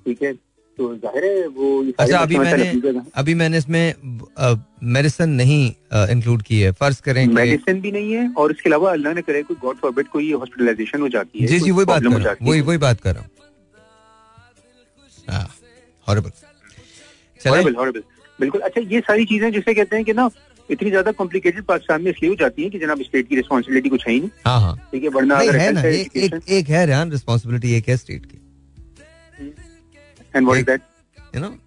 ठीक 0.05 0.23
है? 0.23 0.33
तो 0.77 0.95
ज़ाहिर 0.95 1.23
है 1.25 1.47
वो 1.47 1.67
अच्छा 1.99 2.17
अभी 2.19 2.37
मैंने। 2.37 3.01
अभी 3.15 3.33
मैंने 3.33 3.57
इसमें 3.57 3.93
मेडिसिन 4.93 5.29
नहीं 5.31 5.65
इंक्लूड 6.11 6.41
की 6.43 6.59
है। 6.59 6.71
फ़र्ज़ 6.73 7.01
करें 7.01 7.25
मेडिसिन 7.33 7.81
भी 7.81 7.91
नहीं 7.91 8.13
है 8.13 8.23
और 8.37 8.51
इसके 8.51 8.69
अलावा 8.69 8.91
अल्लाह 8.91 9.13
ने 9.13 9.21
करे 9.21 9.43
कोई 9.43 9.57
गॉड 9.61 9.77
फॉरबिट 9.81 10.07
कोई 10.13 10.31
हॉस्पिटलाइजेशन 10.33 11.01
हो 11.01 11.09
जाती 11.09 11.39
है 11.39 11.47
जी 11.47 11.59
जी 11.59 11.71
वही 11.71 11.85
बात 11.85 12.01
कर 12.01 12.07
हो। 12.07 12.17
हूँ। 12.19 12.49
वही 12.49 12.61
वही 12.61 12.77
बात 12.77 13.01
कर 13.01 13.15
रहा 13.15 13.23
हूँ। 13.23 13.29
Horrible 16.07 16.31
horrible. 17.75 18.03
बिल्कुल। 18.39 18.61
अच्छा 18.61 18.81
ये 18.81 18.99
सारी 19.01 19.25
चीज़ें 19.25 19.51
जिसे 19.51 19.73
कहते 19.73 19.95
हैं 19.95 20.05
कि 20.05 20.13
ना 20.13 20.29
इतनी 20.69 20.89
ज़्यादा 20.89 21.11
कॉम्प्लिकेटेड 21.13 21.63
पाकिस्तान 21.65 22.01
में 22.01 22.11
इसलिए 22.11 22.29
हो 22.29 22.35
जाती 22.35 22.63
है 22.63 22.69
कि 22.69 22.79
जनाब 22.79 23.01
स्टेट 23.03 23.27
की 23.29 23.35
रिस्पॉन्सिबिलिटी 23.35 23.89
कुछ 23.89 24.07
है 24.07 24.13
ही 24.13 24.19
नहीं। 24.19 24.29
हाँ 24.45 24.59
हाँ। 24.61 24.75
ठीक 24.91 25.03
है 25.03 25.09
वरना 25.09 25.37
है 25.37 25.47
है, 25.77 25.93
एक 26.49 26.69
है 26.69 26.85
रिस्पॉन्सिबिलिटी 27.09 27.73
एक 27.77 27.89
है 27.89 27.97
स्टेट 27.97 28.25
की। 28.25 28.37
And 30.33 30.47
what 30.47 30.59
is 30.59 30.65
that? 30.65 30.81
you 31.33 31.39
know, 31.39 31.57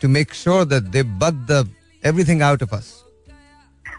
to 0.00 0.08
make 0.08 0.32
sure 0.34 0.64
that 0.64 0.90
they 0.92 1.02
bug 1.02 1.46
the 1.46 1.66
everything 2.04 2.42
out 2.42 2.62
of 2.62 2.72
us. 2.72 2.90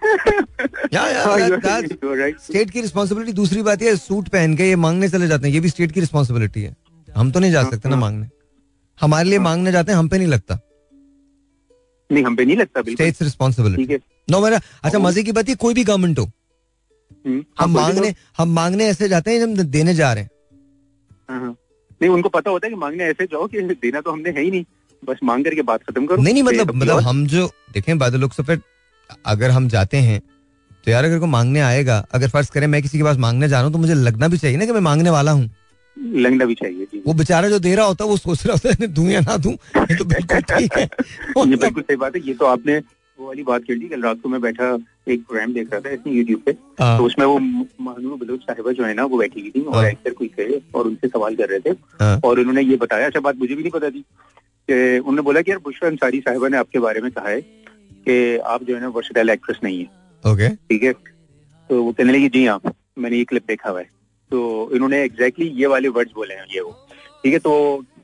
yeah, 0.92 1.10
yeah, 1.10 1.24
हाँ, 1.24 1.38
that, 1.40 1.62
that's 1.62 2.04
right. 2.04 2.40
स्टेट 2.42 2.70
की 2.72 2.82
रिस्पॉन्सिबिलिटी 2.82 3.34
दूसरी 3.34 3.62
बात 3.64 3.82
ये 3.82 3.96
सूट 3.98 4.30
पहन 4.30 4.56
के 4.58 4.68
ये 4.70 4.76
मांगने 4.86 5.10
चले 5.10 5.28
जाते 5.28 5.48
हैं 5.48 5.54
ये 5.54 5.60
भी 5.60 5.70
स्टेट 5.70 5.92
की 5.92 6.00
रिस्पॉन्सिबिलिटी 6.00 6.62
है 6.62 6.76
हम 7.18 7.32
तो 7.32 7.40
नहीं 7.40 7.52
जा 7.52 7.64
सकते 7.70 7.90
ना 7.90 7.96
हाँ। 7.96 8.02
मांगने 8.02 8.30
हमारे 9.00 9.30
लिए 9.30 9.40
मांगने 9.40 9.72
जाते 9.72 9.92
हैं 9.92 10.00
हम 10.00 10.08
पे 10.10 10.18
नहीं 10.18 10.28
लगता 10.28 10.60
नहीं 12.10 12.24
हम 12.26 12.36
पे 12.36 12.46
नहीं 12.46 12.58
लगता 12.58 12.82
स्टेट्स 12.92 13.22
रिस्पॉन्सिबिलिटी 13.22 14.00
नो 14.32 14.42
मेरा 14.42 14.60
अच्छा 14.84 15.00
मज़े 15.00 15.24
की 15.24 15.32
बात 15.32 15.50
ये 15.50 15.56
कोई 15.66 15.74
भी 15.74 15.84
गवर्नमेंट 15.84 16.20
हो 16.20 16.32
हम 17.26 17.44
हाँ, 17.60 17.68
मांगने 17.68 18.14
हम 18.38 18.50
मांगने 18.54 18.86
ऐसे 18.90 19.10
जाते 19.10 19.32
हैं 19.32 19.56
जब 19.56 19.70
देने 19.72 19.94
जा 19.96 20.14
रहे 20.14 20.24
हैं 20.24 20.30
हाँ, 21.30 21.40
हाँ। 21.40 21.56
नहीं 22.04 22.14
उनको 22.14 22.30
पता 22.30 22.52
होता 22.52 22.68
है 22.68 22.74
कि 22.74 22.80
मांगने 22.80 23.04
ऐसे 23.04 23.26
जाओ 23.26 23.48
कि 23.48 23.62
देना 23.62 24.02
तो 24.02 24.12
हमने 24.12 24.30
है 24.30 24.42
ही 24.42 24.52
नहीं। 24.52 24.64
बस 25.04 25.18
मांग 25.24 25.44
करके 25.44 25.62
बात 25.62 25.84
खत्म 25.84 26.06
करो। 26.06 26.22
नहीं 26.22 26.34
नहीं 26.34 26.44
मतलब 26.44 26.76
मतलब 26.76 27.00
हम 27.00 27.26
जो 27.28 27.50
देखें 27.74 27.98
बादल 27.98 28.20
लोग 28.20 28.32
से 28.32 28.44
फिर 28.44 28.62
अगर 29.26 29.50
हम 29.50 29.68
जाते 29.68 29.98
हैं 29.98 30.22
तो 30.86 30.92
यार 30.92 31.06
अगर 31.06 31.20
को 31.20 31.26
मांगने 31.28 31.60
आएगा 31.62 31.98
अगर 32.14 32.30
फ़र्ज़ 32.30 32.52
करें 32.52 32.68
मैं 32.68 32.82
किसी 32.82 32.98
के 32.98 33.04
पास 33.04 33.18
मांगने 33.18 33.48
जा 33.48 33.56
रहा 33.58 33.66
हूँ 33.66 33.74
तो 33.74 33.80
मुझे 33.80 33.94
लगना 33.94 34.28
भी 34.28 34.38
चाहिए 34.38 34.58
ना 34.58 34.66
कि 34.66 34.72
मैं 34.72 34.80
मांगने 34.82 35.10
वाला 35.10 35.32
हूँ। 35.32 35.50
लगना 35.98 36.46
भी 36.46 36.56
चाहिए 36.56 36.86
जी। 36.86 37.02
वो 37.08 37.14
बेचारा 37.14 37.50
जो 37.50 37.60
दे 37.60 37.76
रहा 37.76 37.86
होता 37.86 38.04
है 38.04 38.10
वो 38.10 38.18
सोच 38.18 38.46
रहा 38.46 38.54
होता 38.54 38.70
है 38.80 38.88
दूँ 38.88 39.08
या 39.10 39.20
ना 39.22 39.38
दूँ? 39.38 39.52
ये 39.76 39.96
तो 39.96 40.06
बिल्कुल 40.06 40.42
ठीक 40.42 40.78
है। 40.78 40.84
ये 41.48 41.56
बिल्कुल 41.56 41.84
सही 41.84 41.96
बात 41.96 42.16
है 42.16 42.22
ये 42.28 42.34
तो 42.34 42.46
आपने 42.46 42.80
वो 43.24 43.28
वाली 43.28 43.44
बात 43.44 43.64
कर 43.64 43.76
ली 43.76 43.88
कल 43.90 44.02
रात 44.02 44.22
को 44.24 44.30
मैं 44.30 44.40
बैठा 44.42 44.66
एक 45.08 45.22
प्रोग्राम 45.26 45.54
देख 45.54 45.72
रहा 45.72 45.82
था 45.82 45.90
इसमें 45.90 46.14
यूट्यूब 46.14 46.42
पे। 46.46 46.52
हाँ, 46.80 46.98
तो 46.98 47.04
उसमें 47.06 47.26
वो 47.26 47.38
महानूर 47.40 48.18
बलोच 48.18 48.42
साहिबा 48.42 48.72
जो 48.72 48.84
है 48.84 48.94
ना 48.94 49.06
वो 49.06 49.18
बैठी 49.18 49.42
हुई 49.42 49.52
थी 49.52 49.62
और 49.62 49.76
हाँ। 49.76 49.92
एक्टर 49.92 50.14
कोई 50.14 50.28
थे 50.38 50.58
और 50.76 50.88
उनसे 50.88 51.08
सवाल 51.08 51.36
कर 51.36 51.50
रहे 51.50 51.60
थे। 51.60 51.76
हाँ, 52.02 52.20
और 52.24 52.40
उन्होंने 52.40 52.62
ये 52.62 52.76
बताया 52.78 53.06
अच्छा 53.08 53.20
बात 53.20 53.38
मुझे 53.38 53.56
भी 53.56 53.62
नहीं 53.62 53.72
पता 53.72 53.90
थी 53.90 54.02
कि 54.70 55.00
उन्होंने 55.00 55.22
बोला 55.22 55.42
कि 55.42 55.52
यार 55.52 55.60
बुशरा 55.64 55.90
अंसारी 55.90 56.20
साहिबा 56.22 56.48
ने 56.48 56.58
आपके 56.58 56.80
बारे 56.80 57.02
में 57.02 57.12
कहा 57.12 57.30
है 57.30 57.42
कि 57.42 58.38
आप 58.38 58.64
जो 58.64 58.76
है 58.76 58.82
ना 58.82 58.88
वर्सटाइल 58.90 59.30
एक्ट्रेस 59.30 59.60
नहीं 59.64 59.80
है। 59.80 60.32
ओके 60.32 60.50
ठीक 60.50 60.84
है? 60.84 60.94
तो 60.94 61.84
वो 61.84 61.92
कहने 61.92 62.14
लगी 62.14 62.30
जी 62.30 62.46
हाँ 62.46 62.60
मैंने 63.00 63.18
ये 63.18 63.24
क्लिप 63.26 63.46
देखा 63.48 63.70
हुआ 63.70 63.80
है। 63.80 63.90
तो 64.32 64.70
इन्होंने 64.74 65.04
एग्जैक्टली 65.04 65.48
ये 65.62 65.68
वाले 65.68 65.88
वर्ड्स 65.90 66.14
बोले 66.16 66.34
हैं 66.34 66.46
ये 66.56 66.62
वो। 66.62 66.76
ठीक 67.24 67.34
है 67.34 67.40
तो 67.40 67.54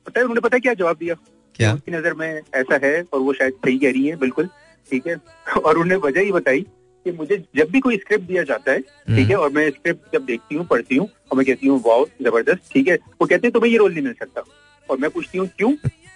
पता 0.05 0.19
है 0.19 0.23
उन्होंने 0.23 0.41
पता 0.41 0.55
है 0.55 0.59
क्या 0.61 0.73
जवाब 0.75 0.97
दिया? 0.99 1.15
क्या? 1.55 1.73
उसकी 1.73 1.91
नज़र 1.91 2.13
में 2.13 2.41
ऐसा 2.55 2.79
है 2.83 3.01
और 3.13 3.19
वो 3.19 3.33
शायद 3.33 3.53
सही 3.55 3.77
कह 3.79 3.91
रही 3.91 4.05
है 4.05 4.15
बिल्कुल। 4.17 4.49
ठीक 4.91 5.07
है? 5.07 5.15
और 5.57 5.77
उन्होंने 5.77 5.95
वजह 6.07 6.21
ही 6.21 6.31
बताई 6.31 6.61
कि 7.05 7.11
मुझे 7.11 7.37
जब 7.55 7.69
भी 7.71 7.79
कोई 7.79 7.97
स्क्रिप्ट 7.97 8.25
दिया 8.27 8.43
जाता 8.43 8.71
है 8.71 8.79
ठीक 9.15 9.29
है 9.29 9.35
और 9.35 9.49
मैं 9.51 9.69
स्क्रिप्ट 9.69 10.13
जब 10.13 10.25
देखती 10.25 10.55
हूँ 10.55 10.65
पढ़ती 10.67 10.95
हूँ 10.95 11.07
और 11.31 11.37
मैं 11.37 11.45
कहती 11.45 11.67
हूँ 11.67 11.81
वाओ 11.87 12.05
ज़बरदस्त 12.21 12.73
ठीक 12.73 12.87
है? 12.87 12.95
वो 13.21 13.27
कहते 13.27 13.47
हैं 13.47 13.51
तुम्हें 13.53 13.71
ये 13.71 13.77
रोल 13.77 13.93
नहीं 13.93 14.03
मिल 14.03 14.13
सकता। 14.13 14.43
और 14.89 14.97
मैं 14.97 15.09
पूछती 15.11 15.37
हूँ 15.37 15.47
क्यों? 15.57 15.73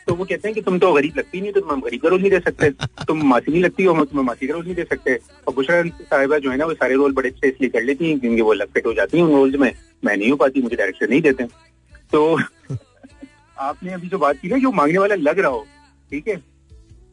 तो 0.07 0.13
वो 0.15 0.25
कहते 0.25 0.47
हैं 0.47 0.53
कि 0.55 0.61
तुम 0.61 0.77
तो 0.79 0.91
गरीब 0.93 1.17
लगती 1.17 1.41
नहीं 1.41 1.51
तो 1.53 1.59
तुम 1.61 1.81
गरीब 1.81 2.01
का 2.01 2.09
रोल 2.09 2.21
नहीं 2.21 2.29
दे 2.31 2.39
सकते। 2.39 2.69
तुम 3.07 3.21
मासी 3.27 3.51
नहीं 3.51 3.61
लगती 3.63 3.83
हो 3.83 3.93
तुम्हें 4.05 4.25
मासी 4.25 4.47
का 4.47 4.53
रोल 4.53 4.63
नहीं 4.63 4.75
दे 4.75 4.83
सकते। 4.83 5.15
और 5.47 5.53
बुशरा 5.53 5.81
साहिबा 6.01 6.37
जो 6.37 6.51
है 6.51 6.57
ना 6.57 6.65
वो 6.65 6.73
सारे 6.73 6.95
रोल 6.95 7.13
बड़े 7.13 7.29
अच्छे 7.29 7.47
इसलिए 7.47 7.69
कर 7.69 7.83
लेती 7.83 8.09
हैं 8.09 8.19
क्योंकि 8.19 8.41
वो 8.41 8.53
लग 8.53 8.67
फिट 8.73 8.85
हो 8.85 8.93
जाती 8.93 9.17
है 9.17 9.23
उन 9.23 9.31
रोल्स 9.31 9.55
में 9.55 9.71
मैं 10.05 10.17
नहीं 10.17 10.29
हो 10.31 10.35
पाती 10.35 10.61
मुझे 10.61 10.75
डायरेक्शन 10.75 11.09
नहीं 11.09 11.21
देते 11.21 11.43
तो 12.11 12.39
आपने 13.57 13.93
अभी 13.93 14.07
जो 14.07 14.17
बात 14.17 14.37
की 14.41 14.47
ना 14.47 14.57
जो 14.57 14.71
मांगने 14.71 14.97
वाला 14.97 15.15
लग 15.15 15.39
रहा 15.39 15.51
हो 15.51 15.65
ठीक 16.11 16.29
हाँ, 16.29 16.37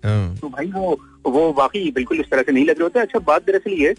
तो 0.04 0.48
भाई 0.48 0.66
वो 0.72 0.98
वो 1.26 1.52
वाकई 1.58 1.90
बिल्कुल 1.94 2.20
इस 2.20 2.30
तरह 2.30 2.42
से 2.42 2.52
नहीं 2.52 2.64
लग 2.64 2.78
रहे 2.78 2.82
होते। 2.82 3.00
अच्छा 3.00 3.18
बात 3.18 3.46
दरअसल 3.46 3.72
ये 3.72 3.88
है 3.88 3.94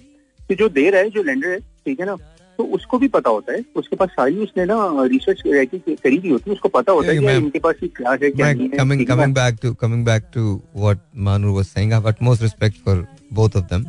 कि 0.49 0.55
जो 0.55 0.69
दे 0.69 0.89
रहा 0.89 1.01
है 1.01 1.09
जो 1.09 1.23
लेंडर 1.23 1.49
है 1.49 1.59
ठीक 1.59 1.99
है 1.99 2.05
ना? 2.05 2.15
तो 2.59 2.63
उसको 2.75 2.97
भी 2.99 3.07
पता 3.07 3.29
होता 3.29 3.53
है। 3.53 3.63
उसके 3.75 3.95
पास 3.95 4.09
सारी 4.09 4.37
उसने 4.43 4.65
ना 4.65 4.75
रिसर्च 5.11 5.41
करी 5.41 6.17
हुई 6.17 6.29
होती 6.29 6.49
है। 6.49 6.53
उसको 6.53 6.69
पता 6.69 6.91
होता 6.91 7.11
है 7.11 7.17
कि 7.17 7.31
इनके 7.35 7.59
पास 7.59 7.75
ये 7.83 7.89
क्या 7.89 8.11
है 8.11 8.31
क्या 8.31 8.51
नहीं 8.53 8.67
है 8.67 8.69
है 8.71 8.77
coming 8.77 9.07
ना? 9.09 9.25
back 9.39 9.61
to 9.61 9.73
coming 9.75 10.03
back 10.03 10.31
to 10.33 10.43
what 10.73 10.99
Manur 11.27 11.53
was 11.53 11.69
saying. 11.69 11.93
I 11.93 11.99
have 11.99 12.09
utmost 12.11 12.41
respect 12.41 12.81
for 12.85 12.95
both 13.31 13.55
of 13.55 13.67
them, 13.69 13.85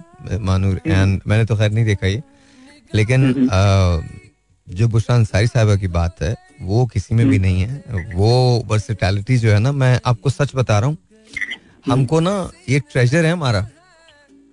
Manur 0.48 0.74
and 0.86 1.26
मैंने 1.26 1.44
तो 1.44 1.56
खैर 1.56 1.70
नहीं 1.70 1.84
देखा 1.84 2.06
ये, 2.06 2.22
लेकिन 2.94 3.48
जो 4.68 4.88
बुशरा 4.88 5.16
अंसारी 5.16 5.46
साहिबा 5.46 5.76
की 5.76 5.88
बात 5.90 6.22
है 6.22 6.34
वो 6.62 6.84
किसी 6.86 7.14
में 7.14 7.26
भी 7.28 7.38
नहीं 7.38 7.62
है। 7.62 8.04
वो 8.14 8.32
वर्सिटैलिटी 8.68 9.36
जो 9.38 9.50
है 9.50 9.58
ना 9.58 9.72
मैं 9.74 9.98
आपको 10.06 10.30
सच 10.30 10.54
बता 10.56 10.78
रहा 10.78 10.88
हूँ 10.88 10.96
हमको 11.84 12.20
ना 12.20 12.34
ये 12.68 12.78
ट्रेजर 12.92 13.24
है 13.26 13.32
हमारा। 13.32 13.60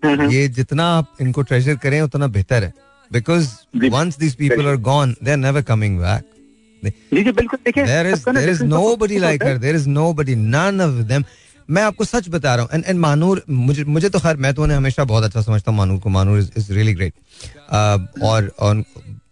हम्म, 0.03 0.29
ये 0.31 0.47
जितना 0.47 0.85
आप 0.97 1.15
इनको 1.21 1.41
ट्रेजर 1.41 1.75
करें 1.83 2.01
उतना 2.01 2.27
बेहतर 2.27 2.63
है। 2.63 2.73
Because 3.11 3.47
once 3.91 4.17
this 4.19 4.35
people 4.35 4.67
are 4.67 4.75
gone 4.89 5.15
they 5.23 5.31
are 5.31 5.37
never 5.37 5.61
coming 5.61 5.99
back 5.99 6.23
मैं 11.69 11.81
आपको 11.83 12.05
सच 12.05 12.29
बता 12.29 12.53
रहा 12.55 12.63
हूँ 12.63 12.71
एंड 12.73 12.83
एंड 12.87 12.99
मानूर 12.99 13.41
मुझे 13.49 13.83
मुझे 13.85 14.09
तो 14.09 14.19
खैर 14.19 14.37
मैं 14.37 14.53
तो 14.53 14.63
उन्हें 14.63 14.77
हमेशा 14.77 15.03
बहुत 15.03 15.23
अच्छा 15.23 15.41
समझता 15.41 15.71
हूँ 15.71 15.77
मानूर 15.77 15.99
को। 15.99 16.09
मानूर 16.09 16.39
इज़ 16.39 16.71
रियली 16.73 16.93
ग्रेट 16.93 17.13
और 18.23 18.51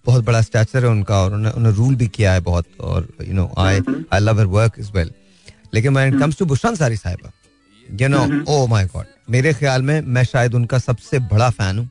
बहुत 0.05 0.23
बड़ा 0.23 0.41
स्टैचर 0.41 0.83
है 0.85 0.89
उनका 0.89 1.21
और 1.21 1.33
उन्होंने 1.33 1.71
रूल 1.71 1.95
भी 1.95 2.07
किया 2.07 2.33
है 2.33 2.39
बहुत 2.41 2.65
और 2.79 3.07
you 3.21 3.33
know 3.33 3.49
I 3.59 3.79
I 4.13 4.19
love 4.19 4.39
her 4.39 4.45
work 4.45 4.73
is 4.79 4.91
well 4.93 5.11
लेकिन 5.73 5.93
when 5.95 6.13
it 6.13 6.19
comes 6.19 6.37
to 6.39 6.45
Bushra 6.45 6.75
Ansari 6.75 6.97
Sahiba 6.97 7.31
you 8.01 8.07
know 8.07 8.23
oh 8.53 8.65
my 8.67 8.85
God 8.95 9.05
मेरे 9.29 9.53
ख्याल 9.53 9.81
में 9.81 9.99
मैं 10.15 10.23
शायद 10.23 10.53
उनका 10.55 10.77
सबसे 10.79 11.19
बड़ा 11.31 11.49
फ़ैन 11.49 11.77
हूँ 11.79 11.89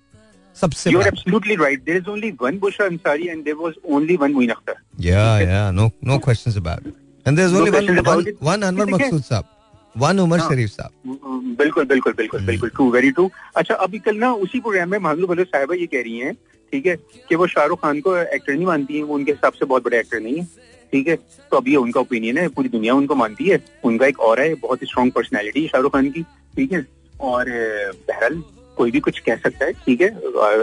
सबसे 0.57 0.91
You're 0.91 1.09
absolutely 1.09 1.57
right. 1.63 1.83
There 1.87 1.99
is 2.01 2.07
only 2.09 2.29
one 2.43 2.59
Bushra 2.61 2.85
Ansari 2.91 3.27
and 3.33 3.45
there 3.45 3.57
was 3.57 3.75
only 3.97 4.17
one 4.23 4.37
Muin 4.37 4.53
Akhtar. 4.55 4.77
Yeah, 5.07 5.41
yeah, 5.41 5.71
no, 5.79 5.89
no 6.11 6.19
questions 6.27 6.57
about 6.57 6.87
it. 6.87 6.95
And 7.27 7.39
there's 7.39 7.53
No 7.53 7.65
one, 7.75 7.91
one, 8.07 8.25
one 8.49 8.65
Anwar 8.69 8.87
है। 8.89 8.95
Maqsood 8.95 9.25
साहब, 9.29 9.45
one 9.95 10.23
Umar 10.25 10.39
हाँ। 10.41 10.49
Sharif 10.49 10.71
साहब. 10.77 10.93
बिल्कुल 11.59 11.85
बिल्कुल 11.85 12.13
बिल्कुल 12.13 12.41
हम्म। 12.41 12.47
बिल्कुल 12.47 12.71
true 12.71 12.91
very 12.91 13.11
true 13.19 13.31
अच्छा 13.57 13.75
अभी 13.87 13.99
कल 14.07 14.17
ना 14.17 14.33
उसी 14.47 14.61
प्रोग्राम 14.61 14.91
में 14.91 14.99
महबूब 14.99 15.29
बलोच 15.31 15.47
साहिबा 15.49 15.75
ये 15.75 15.87
कह 15.95 16.03
रही 16.03 16.19
हैं 16.19 16.35
ठीक 16.73 16.87
है 16.87 16.97
कि 17.29 17.35
वो 17.41 17.47
शाहरुख 17.47 17.81
खान 17.83 18.01
को 18.07 18.17
एक्टर 18.17 18.53
नहीं 18.53 18.67
मानती 18.67 18.97
हैं 18.97 19.03
वो 19.03 19.15
उनके 19.15 19.33
हिसाब 19.33 19.53
से 19.59 19.65
बहुत 19.65 19.85
बड़े 19.85 19.99
एक्टर 19.99 20.21
नहीं 20.21 20.39
है 20.39 20.47
ठीक 20.93 21.09
है? 21.09 21.17
तो 21.51 21.57
अब 21.57 21.69
ये 21.69 21.77
उनका 21.77 22.01
ओपिनियन 22.01 22.39
है 22.39 22.49
पूरी 22.49 22.69
दुनिया 22.69 22.95
उनको 22.95 23.15
मानती 23.15 23.49
है। 23.49 23.59
उनका 23.85 24.07
एक 24.07 24.21
और 24.21 24.41
है 24.41 24.55
बहुत 24.63 24.83
ही 24.83 24.87
स्ट्रॉन्ग 24.87 25.13
पर्सनैलिटी 25.13 25.63
है 25.63 25.69
शाहरुख 25.69 25.93
खान 25.93 26.11
की 26.11 26.23
ठीक 26.57 26.73
है? 26.73 26.87
और 27.21 27.51
बहरहाल 28.09 28.43
कोई 28.77 28.91
भी 28.91 29.01
कुछ 29.01 29.19
कह 29.27 29.37
सकता 29.37 29.65
है 29.65 29.73
ठीक 29.85 30.01
है? 30.01 30.09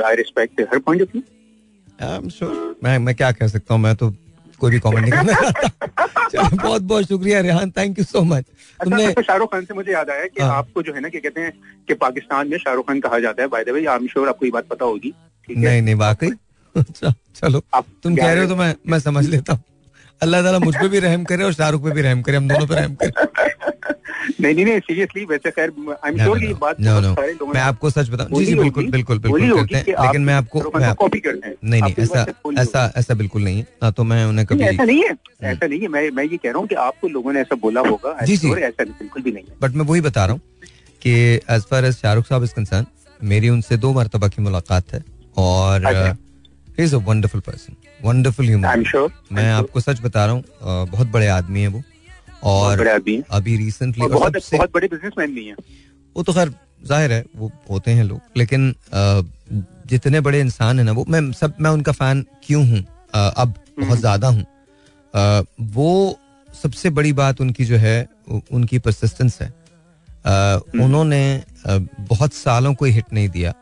I 0.07 0.15
respect 0.15 0.61
her 0.73 0.79
point 0.79 1.01
of 1.01 1.09
view 1.13 2.75
मैं 2.83 2.97
मैं 2.99 3.15
क्या 3.15 3.31
कह 3.31 3.47
सकता 3.47 3.73
हूँ? 3.73 3.81
मैं 3.81 3.95
तो 3.95 4.13
कोई 4.61 4.71
भी 4.71 4.79
कमेंट 4.79 4.99
नहीं 4.99 5.11
करना 5.11 5.33
चाहता। 5.33 6.27
चलो 6.27 6.57
बहुत 6.57 6.81
बहुत 6.81 7.07
शुक्रिया 7.07 7.39
Rehan. 7.41 7.71
Thank 7.77 7.97
you 7.99 8.03
so 8.05 8.21
much 8.23 8.45
तुमने 8.79 9.05
अच्छा, 9.05 9.21
शाहरुख 9.21 9.51
खान 9.51 9.65
से 9.65 9.73
मुझे 9.73 9.91
याद 9.91 10.09
आया 10.09 10.25
कि 10.25 10.41
हाँ। 10.41 10.49
आपको 10.57 10.81
जो 10.83 10.93
है 10.93 11.01
ना 11.01 11.09
क्या 11.09 11.21
कहते 11.21 11.41
हैं 11.41 11.51
कि 11.87 11.93
पाकिस्तान 12.03 12.47
में 12.49 12.57
शाहरुख 12.57 12.87
खान 12.87 12.99
कहा 12.99 13.19
जाता 13.19 13.41
है। 13.43 13.47
By 13.49 13.63
the 13.63 13.69
way 13.69 13.85
I 13.85 13.95
am 13.95 14.07
sure 14.07 14.29
आपको 14.29 14.45
ये 14.45 14.51
बात 14.51 14.67
पता 14.67 14.85
होगी 14.85 15.13
नहीं 15.47 15.81
नहीं 15.81 15.95
वाकई? 15.95 16.29
अच्छा 16.77 17.13
चलो। 17.35 17.61
आप 17.73 17.85
तुम 18.03 18.15
कह 18.15 18.31
रहे 18.33 18.43
हो 18.43 18.49
तो 18.49 18.55
मैं 18.55 18.73
मैं 18.87 18.99
समझ 18.99 19.25
लेता 19.29 19.53
हूँ। 19.53 19.63
अल्लाह 20.23 20.41
ताला 20.43 20.59
मुझ 20.59 20.75
पे 20.75 20.87
भी 20.87 20.99
रहम 21.05 21.23
करे 21.31 21.43
और 21.43 21.53
शाहरुख 21.53 21.83
पे 21.83 21.91
भी 21.91 22.01
रहम 22.01 22.21
करे 22.21 22.37
हम 22.37 22.47
दोनों 22.47 22.67
पे 22.67 22.75
रहम 22.75 22.95
करे। 23.03 23.11
नहीं 24.41 24.53
नहीं 24.55 24.65
नहीं 24.65 24.79
सीरियसली 24.79 25.23
वैसे 25.25 25.51
खैर 25.51 25.71
आई 26.03 26.11
एम 26.11 26.17
श्योर 26.17 26.43
ये 26.43 26.53
बात 26.61 26.77
No, 26.79 26.85
बहुत 26.85 27.03
no. 27.03 27.13
सारे 27.15 27.51
मैं 27.53 27.61
आपको 27.61 27.89
सच 27.89 28.09
बताऊँ। 28.09 28.39
जी 28.39 28.45
जी 28.45 28.55
बिल्कुल 28.55 28.89
बिल्कुल 28.91 29.19
बिल्कुल 29.19 29.51
करते 29.59 29.77
हैं 29.77 30.05
लेकिन 30.05 30.21
मैं 30.25 30.33
आपको 30.33 30.59
कॉपी 31.01 31.19
करते 31.19 31.47
हैं। 31.47 31.55
नहीं 31.63 31.81
नहीं 31.81 31.93
ऐसा 32.03 32.25
ऐसा 32.61 32.91
ऐसा 32.97 33.13
बिल्कुल 33.21 33.43
नहीं 33.43 33.57
है। 33.57 33.67
ना 33.83 33.91
तो 33.91 34.03
मैं 34.03 34.23
उन्हें। 34.25 34.45
कभी 34.47 34.63
ऐसा 34.63 34.83
नहीं 34.83 35.03
है। 35.03 35.15
ऐसा 35.51 35.65
नहीं 35.67 35.79
है। 35.81 35.87
मैं 35.87 36.09
मैं 36.17 36.23
ये 36.23 36.37
कह 36.37 36.49
रहा 36.49 36.59
हूँ 36.59 36.67
कि 36.67 36.75
आपको 36.87 37.07
लोगों 37.07 37.33
ने 37.33 37.41
ऐसा 37.41 37.55
बोला 37.61 37.81
होगा 37.89 38.17
जी, 38.25 38.37
जी। 38.37 38.51
ऐसा 38.51 38.83
बिल्कुल 38.83 39.21
भी 39.21 39.31
नहीं 39.31 39.43
है। 39.43 39.55
बट 39.61 39.75
मैं 39.75 39.85
वही 39.85 40.01
बता 40.01 40.25
रहा 40.25 40.33
हूँ 40.33 40.41
कि 41.01 41.13
एज 41.55 41.61
फार 41.71 41.85
एज 41.85 41.95
शाहरुख 41.95 42.25
साहब 42.27 42.43
इज़ 42.43 42.53
कंसर्न 42.55 42.85
मेरी 43.33 43.49
उनसे 43.49 43.77
दो 43.77 43.93
मरतबा 43.93 44.27
की 44.27 44.41
मुलाकात 44.41 44.93
है 44.93 45.03
और। 45.37 45.87
He 46.77 46.83
is 46.83 46.95
a 46.95 46.99
wonderful 47.07 47.41
person 47.41 47.75
wonderful 48.03 48.45
human 48.47 48.65
I 48.65 48.77
am 48.77 48.83
sure 48.83 49.11
मैं 49.31 49.49
आपको 49.51 49.79
सच 49.79 50.01
बता 50.01 50.25
रहा 50.25 50.35
हूँ 50.35 50.43
बहुत 50.89 51.07
बड़े 51.09 51.27
आदमी 51.29 51.61
है 51.61 51.67
वो। 51.67 51.81
और 52.43 52.77
बड़े 52.77 52.91
आदमी 52.91 53.21
अभी 53.31 53.57
रिसेंटली 53.57 54.07
बहुत 54.07 54.37
बहुत 54.53 54.71
बड़े 54.73 54.87
बिजनेसमैन 54.87 55.33
भी 55.33 55.45
हैं। 55.45 55.55
वो 56.15 56.23
तो 56.23 56.33
खैर 56.33 56.49
ज़ाहिर 56.85 57.11
है 57.13 57.23
वो 57.35 57.51
होते 57.69 57.91
हैं 57.91 58.03
लोग। 58.03 58.19
लेकिन 58.37 58.73
जितने 59.89 60.21
बड़े 60.21 60.39
इंसान 60.39 60.79
है 60.79 60.85
ना 60.85 60.91
वो 60.91 61.05
मैं 61.09 61.31
सब 61.33 61.55
मैं 61.61 61.71
उनका 61.71 61.91
फ़ैन 61.93 62.25
क्यों 62.45 62.65
हूँ? 62.67 62.83
अब 63.13 63.53
बहुत 63.79 63.99
ज़्यादा 63.99 64.27
हूँ। 64.27 64.45
वो 65.73 66.19
सबसे 66.49 66.89
बड़ी 66.91 67.13
बात 67.13 67.41
उनकी 67.41 67.65
जो 67.65 67.77
है 67.77 67.97
उनकी 68.29 68.79
परसिस्टेंस 68.79 69.41
है। 69.41 69.47
उन्होंने 70.83 71.43
बहुत 71.67 72.33
सालों 72.33 72.73
को 72.73 72.85
हिट 72.87 73.13
नहीं 73.13 73.29
दिया। 73.29 73.53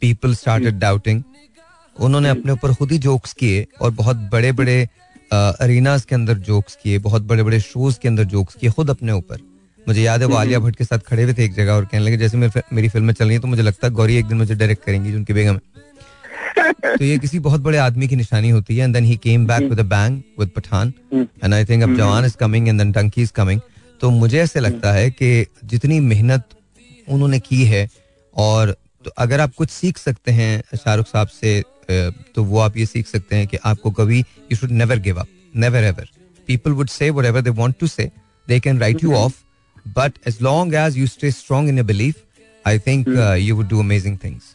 पीपल 0.00 0.34
स्टार्टेड 0.34 0.78
डाउटिंग 0.78 1.22
उन्होंने 1.96 2.28
अपने 2.28 2.52
ऊपर 2.52 2.74
खुद 2.74 2.92
ही 2.92 2.98
जोक्स 2.98 3.32
किए 3.32 3.66
और 3.80 3.90
बहुत 3.90 4.16
बड़े 4.32 4.52
बड़े 4.52 4.88
अरीनाज 5.32 6.04
के 6.04 6.14
अंदर 6.14 6.38
जोक्स 6.38 6.78
किए 6.82 6.98
बहुत 6.98 7.22
बड़े 7.22 7.42
बड़े 7.42 7.60
शोज़ 7.60 7.98
के 7.98 8.08
अंदर 8.08 8.24
जोक्स 8.24 8.54
किए 8.54 8.70
खुद 8.70 8.90
अपने 8.90 9.12
ऊपर। 9.12 9.38
मुझे 9.88 10.02
याद 10.02 10.20
है 10.20 10.26
वो 10.26 10.36
आलिया 10.36 10.58
भट्ट 10.58 10.76
के 10.76 10.84
साथ 10.84 10.98
खड़े 10.98 11.22
हुए 11.22 11.34
थे 11.34 11.44
एक 11.44 11.54
जगह 11.54 11.72
और 11.72 11.84
कहने 11.84 12.04
लगे 12.04 12.16
जैसे 12.16 12.36
मेरी 12.72 12.88
फ़िल्में 12.88 13.12
चल 13.14 13.24
रही 13.24 13.32
हैं 13.32 13.40
तो 13.40 13.48
मुझे 13.48 13.62
लगता 13.62 13.86
है 13.86 13.92
गौरी 13.92 14.16
एक 14.16 14.26
दिन 14.26 14.38
मुझे 14.38 14.54
डायरेक्ट 14.54 14.84
करेंगी 14.84 15.14
उनकी 15.14 15.32
बेगम 15.32 15.58
तो 16.84 17.04
ये 17.04 17.18
किसी 17.18 17.38
बहुत 17.38 17.60
बड़े 17.60 17.78
आदमी 17.78 18.08
की 18.08 18.16
निशानी 18.16 18.50
होती 18.50 18.76
है 18.76 18.84
and 18.84 18.94
then 18.94 19.04
he 19.04 19.16
came 19.16 19.46
back 19.46 19.62
with 19.62 19.78
a 19.78 19.82
bang 19.82 20.20
with 20.38 20.50
Pathaan 20.56 20.92
and 21.14 21.54
I 21.54 21.64
think 21.64 21.82
अब 21.82 21.96
Jawan 21.96 22.24
is 22.24 22.36
coming 22.36 22.68
and 22.68 22.78
then 22.78 22.92
Dunki 22.92 23.22
is 23.22 23.32
coming 23.32 23.60
तो 24.00 24.10
मुझे 24.10 24.38
ऐसे 24.40 24.60
लगता 24.60 24.92
है 24.92 25.10
कि 25.10 25.46
जितनी 25.64 26.00
मेहनत 26.00 26.44
उन्होंने 27.08 27.38
की 27.40 27.64
है 27.64 27.88
और 28.36 28.76
तो 29.04 29.10
अगर 29.18 29.40
आप 29.40 29.54
कुछ 29.54 29.70
सीख 29.70 29.98
सकते 29.98 30.32
हैं 30.32 30.76
शाहरुख 30.76 31.06
साहब 31.06 31.28
से 31.30 31.62
तो 32.34 32.44
वो 32.44 32.58
आप 32.60 32.76
ये 32.76 32.86
सीख 32.86 33.06
सकते 33.06 33.36
हैं 33.36 33.46
कि 33.46 33.56
आपको 33.64 33.90
कभी 33.92 34.18
you 34.20 34.56
should 34.56 34.70
never 34.72 34.98
give 35.00 35.18
up 35.20 35.28
never 35.56 35.84
ever 35.84 36.08
people 36.48 36.72
would 36.72 36.88
say 36.88 37.10
whatever 37.24 37.40
they 37.40 37.50
want 37.58 37.78
to 37.80 37.86
say 37.88 38.10
they 38.48 38.60
can 38.60 38.80
write 38.80 39.04
you 39.04 39.14
off 39.16 39.42
but 39.96 40.18
as 40.28 40.38
long 40.42 40.74
as 40.76 40.98
you 40.98 41.06
stay 41.08 41.30
strong 41.32 41.68
in 41.68 41.82
belief 41.86 42.22
I 42.64 42.78
think 42.80 43.08
you 43.38 43.56
would 43.56 43.68
do 43.68 43.80
amazing 43.80 44.18
things 44.24 44.54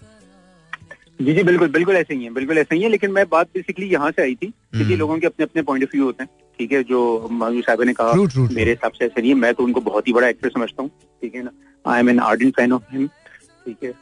जी 1.20 1.34
जी 1.34 1.44
बिल्कुल 1.44 1.68
बिल्कुल 1.70 1.96
ऐसे 1.96 2.16
ही 2.16 2.24
है 2.24 2.30
बिल्कुल 2.34 2.58
ऐसे 2.58 2.76
ही 2.76 2.82
है 2.82 2.90
लेकिन 2.90 3.12
मैं 3.12 3.26
बात 3.30 3.48
बेसिकली 3.54 3.86
यहाँ 3.90 4.12
से 4.12 4.22
आई 4.22 4.36
थी 4.36 4.48
क्योंकि 4.48 4.84
हम्म। 4.84 5.00
लोगों 5.00 5.18
के 5.20 5.28
अपने 5.28 5.44
अपने 5.44 5.62
पॉइंट 5.62 5.84
ऑफ़ 5.84 5.92
व्यू 5.94 6.04
होते 6.06 6.24
हैं 6.24 6.30
ठीक 6.60 6.72
है 6.72 6.84
जो 6.84 7.28
माजू 7.34 7.62
साहब 7.62 7.82
ने 7.82 7.94
कहा 7.94 8.12
True, 8.12 8.28
true, 8.28 8.44
true. 8.44 8.56
मेरे 8.56 8.72
हिसाब 8.72 8.92
से 8.92 9.06
ऐसे 9.06 9.22
नहीं 9.22 9.32
है 9.32 9.38
मैं 9.38 9.54
तो 9.54 9.64
उनको 9.64 9.82
बहुत 9.82 10.08
ही 10.08 10.14
बड़ा 10.14 10.28
एक्टर 10.28 10.50
समझता 10.50 10.82
हूँ 10.84 10.90
ठीक 11.22 11.36
है 11.36 11.44
ना? 11.44 11.52
I 11.86 12.00
am 12.00 12.10
an 12.10 12.20
ardent 12.22 12.56
fan 12.56 12.74
of 12.74 12.84
him 12.92 13.08
ठीक 13.08 13.84
है? 13.84 13.94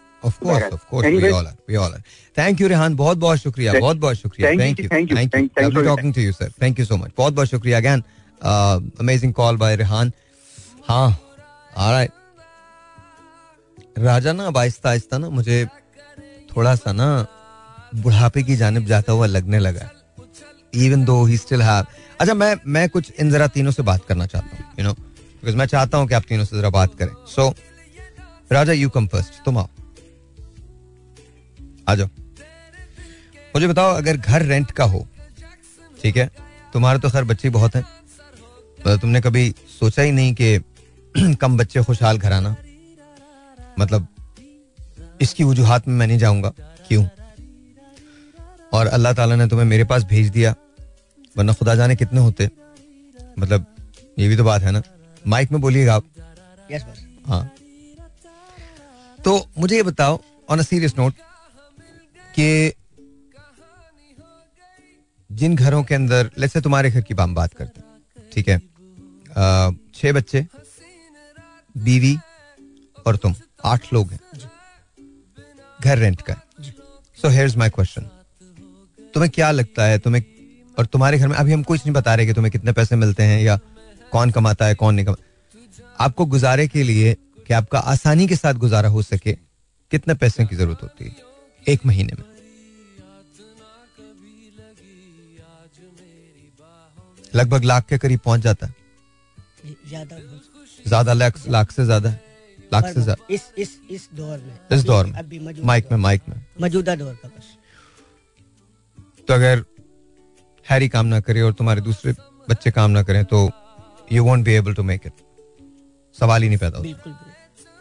थैंक 2.38 2.62
यू 2.62 2.68
रेहान 2.68 2.96
बहुत 2.96 3.18
बहुत 3.18 3.40
शुक्रिया 3.40 3.74
बहुत 3.80 3.98
बहुत 3.98 4.16
शुक्रिया. 4.18 4.50
Thank 4.60 4.80
you 4.80 4.90
thank 4.92 5.12
you 5.12 5.18
thank 5.18 5.74
you 5.76 5.84
talking 5.84 6.14
to 6.14 6.22
you 6.22 6.32
sir 6.32 6.52
thank 6.62 6.80
you 6.80 6.86
so 6.86 6.98
much 6.98 7.12
बहुत 7.18 7.34
बहुत 7.34 7.48
शुक्रिया 7.48 7.78
again 7.78 8.04
amazing 9.00 9.34
call 9.34 9.58
bye 9.58 9.76
Rehan 9.76 10.12
हाँ 10.88 11.10
राजा 13.98 14.34
ना 14.34 14.46
अब 14.48 14.58
आहिस्ता 14.58 14.90
आहिस्ता 14.90 15.18
ना 15.18 15.30
मुझे 15.30 15.66
थोड़ा 16.56 16.76
सा 16.76 16.92
ना 16.92 17.08
बुढ़ापे 17.96 18.44
की 18.44 18.56
जानब 18.56 18.86
जाता 18.86 19.12
हुआ 19.12 19.26
लगने 19.26 19.60
लगा 19.60 19.90
even 20.86 21.06
though 21.06 21.24
he 21.26 21.38
still 21.38 21.62
have 21.62 21.86
अच्छा 22.22 22.34
मैं 22.34 22.56
मैं 22.76 22.88
कुछ 22.90 23.12
इन 23.20 23.32
जरा 23.32 23.48
तीनों 23.48 23.72
से 23.72 23.84
बात 23.84 24.06
करना 24.08 24.26
चाहता 24.26 24.58
हूँ 24.58 24.66
यू 24.80 24.86
नो 24.86 24.94
बिकॉज़ 24.94 25.56
मैं 25.56 25.66
चाहता 25.66 25.98
हूँ 25.98 26.08
कि 26.08 26.14
आप 26.16 26.24
तीनों 26.30 26.46
से 26.46 26.58
जरा 26.58 26.70
बात 26.70 26.96
करें. 27.00 27.12
सो 27.28 27.54
राजा 28.52 28.74
यू 28.74 28.90
कम 28.90 29.08
फ़र्स्ट 29.08 29.44
तुम 29.46 29.58
आओ. 29.58 29.70
आ 31.88 31.96
जाओ। 31.96 32.08
मुझे 33.56 33.68
बताओ 33.68 33.94
अगर 33.96 34.18
घर 34.18 34.42
रेंट 34.46 34.72
का 34.72 34.84
हो 34.86 35.08
ठीक 36.02 36.18
है? 36.18 36.30
तुम्हारे 36.74 37.00
तो 37.00 37.10
खैर 37.10 37.24
बच्चे 37.24 37.50
बहुत 37.50 37.76
हैं। 37.76 37.84
मतलब 38.80 39.00
तुमने 39.00 39.22
कभी 39.22 39.54
सोचा 39.80 40.02
ही 40.02 40.12
नहीं 40.12 40.34
कि 40.42 40.58
कम 41.42 41.58
बच्चे 41.58 41.84
खुशहाल 41.84 42.18
घर 42.18 42.34
आना 42.34 42.56
मतलब 43.80 44.08
इसकी 45.22 45.44
वजूहत 45.44 45.88
में 45.88 45.96
मैं 45.96 46.08
नहीं 46.08 46.18
जाऊँगा। 46.18 46.50
क्यों? 46.88 47.06
और 48.74 48.88
अल्लाह 48.88 49.14
ताला 49.14 49.36
ने 49.36 49.48
तुम्हें 49.48 49.66
मेरे 49.68 49.84
पास 49.84 50.04
भेज 50.04 50.30
दिया 50.30 50.54
वरना 51.36 51.54
खुदा 51.54 51.76
जाने 51.76 51.96
कितने 51.96 52.20
होते। 52.22 52.50
मतलब 53.40 53.66
ये 54.20 54.28
भी 54.28 54.38
तो 54.38 54.44
बात 54.44 54.62
है 54.62 54.72
ना? 54.72 54.82
माइक 55.28 55.52
में 55.52 55.62
बोलिएगा 55.62 55.96
आप। 55.96 56.04
यस 56.72 56.84
बस 56.84 57.04
हाँ। 57.28 57.52
तो 59.20 59.38
मुझे 59.58 59.76
ये 59.76 59.84
बताओ 59.84 60.20
ऑन 60.50 60.60
अ 60.60 60.64
सीरियस 60.64 60.94
नोट 60.98 61.14
कि 62.38 62.74
जिन 65.30 65.56
घरों 65.56 65.84
के 65.84 65.96
अंदर 65.96 66.30
लेट्स 66.38 66.54
से 66.54 66.62
तुम्हारे 66.62 66.92
घर 66.92 67.02
की 67.02 67.14
हम 67.14 67.36
बात 67.36 67.54
करते 67.54 67.80
हैं 67.80 68.30
ठीक 68.34 68.50
है? 68.50 68.60
छह 69.96 70.12
बच्चे 70.14 70.46
बीवी 71.76 72.18
और 73.08 73.16
तुम 73.16 73.36
आठ 73.66 73.94
लोग 73.94 74.12
हैं। 74.12 74.20
घर 75.84 75.98
रेंट 75.98 76.22
का 76.22 76.36
सो 77.22 77.30
हेयर 77.30 77.58
माई 77.58 77.70
क्वेश्चन 77.70 78.10
तुम्हें 79.14 79.32
क्या 79.32 79.52
लगता 79.52 79.86
है 79.86 80.00
तुम्हें 80.00 80.24
और 80.80 80.86
तुम्हारे 80.86 81.20
घर 81.20 81.28
में 81.28 81.36
अभी 81.36 81.54
हम 81.54 81.64
कुछ 81.64 81.80
नहीं 81.80 81.94
बता 81.94 82.16
रहे 82.16 82.26
कि 82.26 82.34
तुम्हें 82.34 82.52
कितने 82.52 82.72
पैसे 82.72 82.96
मिलते 82.96 83.24
हैं 83.24 83.42
या 83.42 83.60
कौन 84.12 84.32
कमाता 84.32 84.66
है 84.66 84.76
कौन 84.76 84.96
नहीं 84.96 85.06
कमा 85.06 85.16
आपको 86.00 86.26
गुजारे 86.26 86.68
के 86.68 86.84
लिए 86.84 87.14
कि 87.48 87.54
आपका 87.54 87.80
आसानी 87.94 88.28
के 88.28 88.36
साथ 88.36 88.54
गुजारा 88.54 88.90
हो 88.90 89.02
सके 89.02 89.34
कितने 89.92 90.14
पैसे 90.14 90.46
की 90.46 90.56
ज़रूरत 90.56 90.84
होती 90.84 91.06
है? 91.06 91.35
एक 91.68 91.86
महीने 91.86 92.14
में। 92.14 92.24
लगभग 97.36 97.64
लाख 97.64 97.86
के 97.86 97.98
करीब 97.98 98.20
पहुँच 98.26 98.42
जाता 98.42 98.68
है। 98.68 98.74
ज़्यादा 100.88 101.14
लाख 101.14 101.48
लाख 101.50 101.72
से 101.72 101.86
ज़्यादा 101.86 102.10
है। 102.10 102.24
लाख 102.74 102.86
से 102.86 103.02
ज़्यादा। 103.02 103.26
इस 103.34 103.52
इस 103.58 103.78
इस 103.92 104.08
दौर 104.14 104.38
में 104.38 104.58
इस 104.72 104.84
दौर 104.84 105.06
में। 105.06 105.64
माइक 105.64 105.92
में 105.92 105.98
माइक 106.00 106.22
में। 106.30 106.36
मौजूदा 106.62 106.96
दौर 106.96 107.14
का 107.16 107.28
बस 107.28 107.56
तो 109.28 109.34
अगर 109.34 109.64
हैरी 110.66 110.88
काम 110.90 111.06
ना 111.06 111.20
करे 111.20 111.42
और 111.42 111.54
तुम्हारे 111.54 111.82
दूसरे 111.82 112.14
बच्चे 112.50 112.72
काम 112.72 112.92
ना 112.92 113.04
करें 113.04 113.24
तो 113.26 113.50
you 114.12 114.24
won't 114.24 114.46
be 114.46 114.54
able 114.54 114.74
to 114.74 114.84
make 114.84 115.02
it 115.06 115.14
सवाल 116.16 116.44
ही 116.44 116.50
नहीं 116.50 116.58
पैदा 116.58 116.78
होता। 116.78 117.12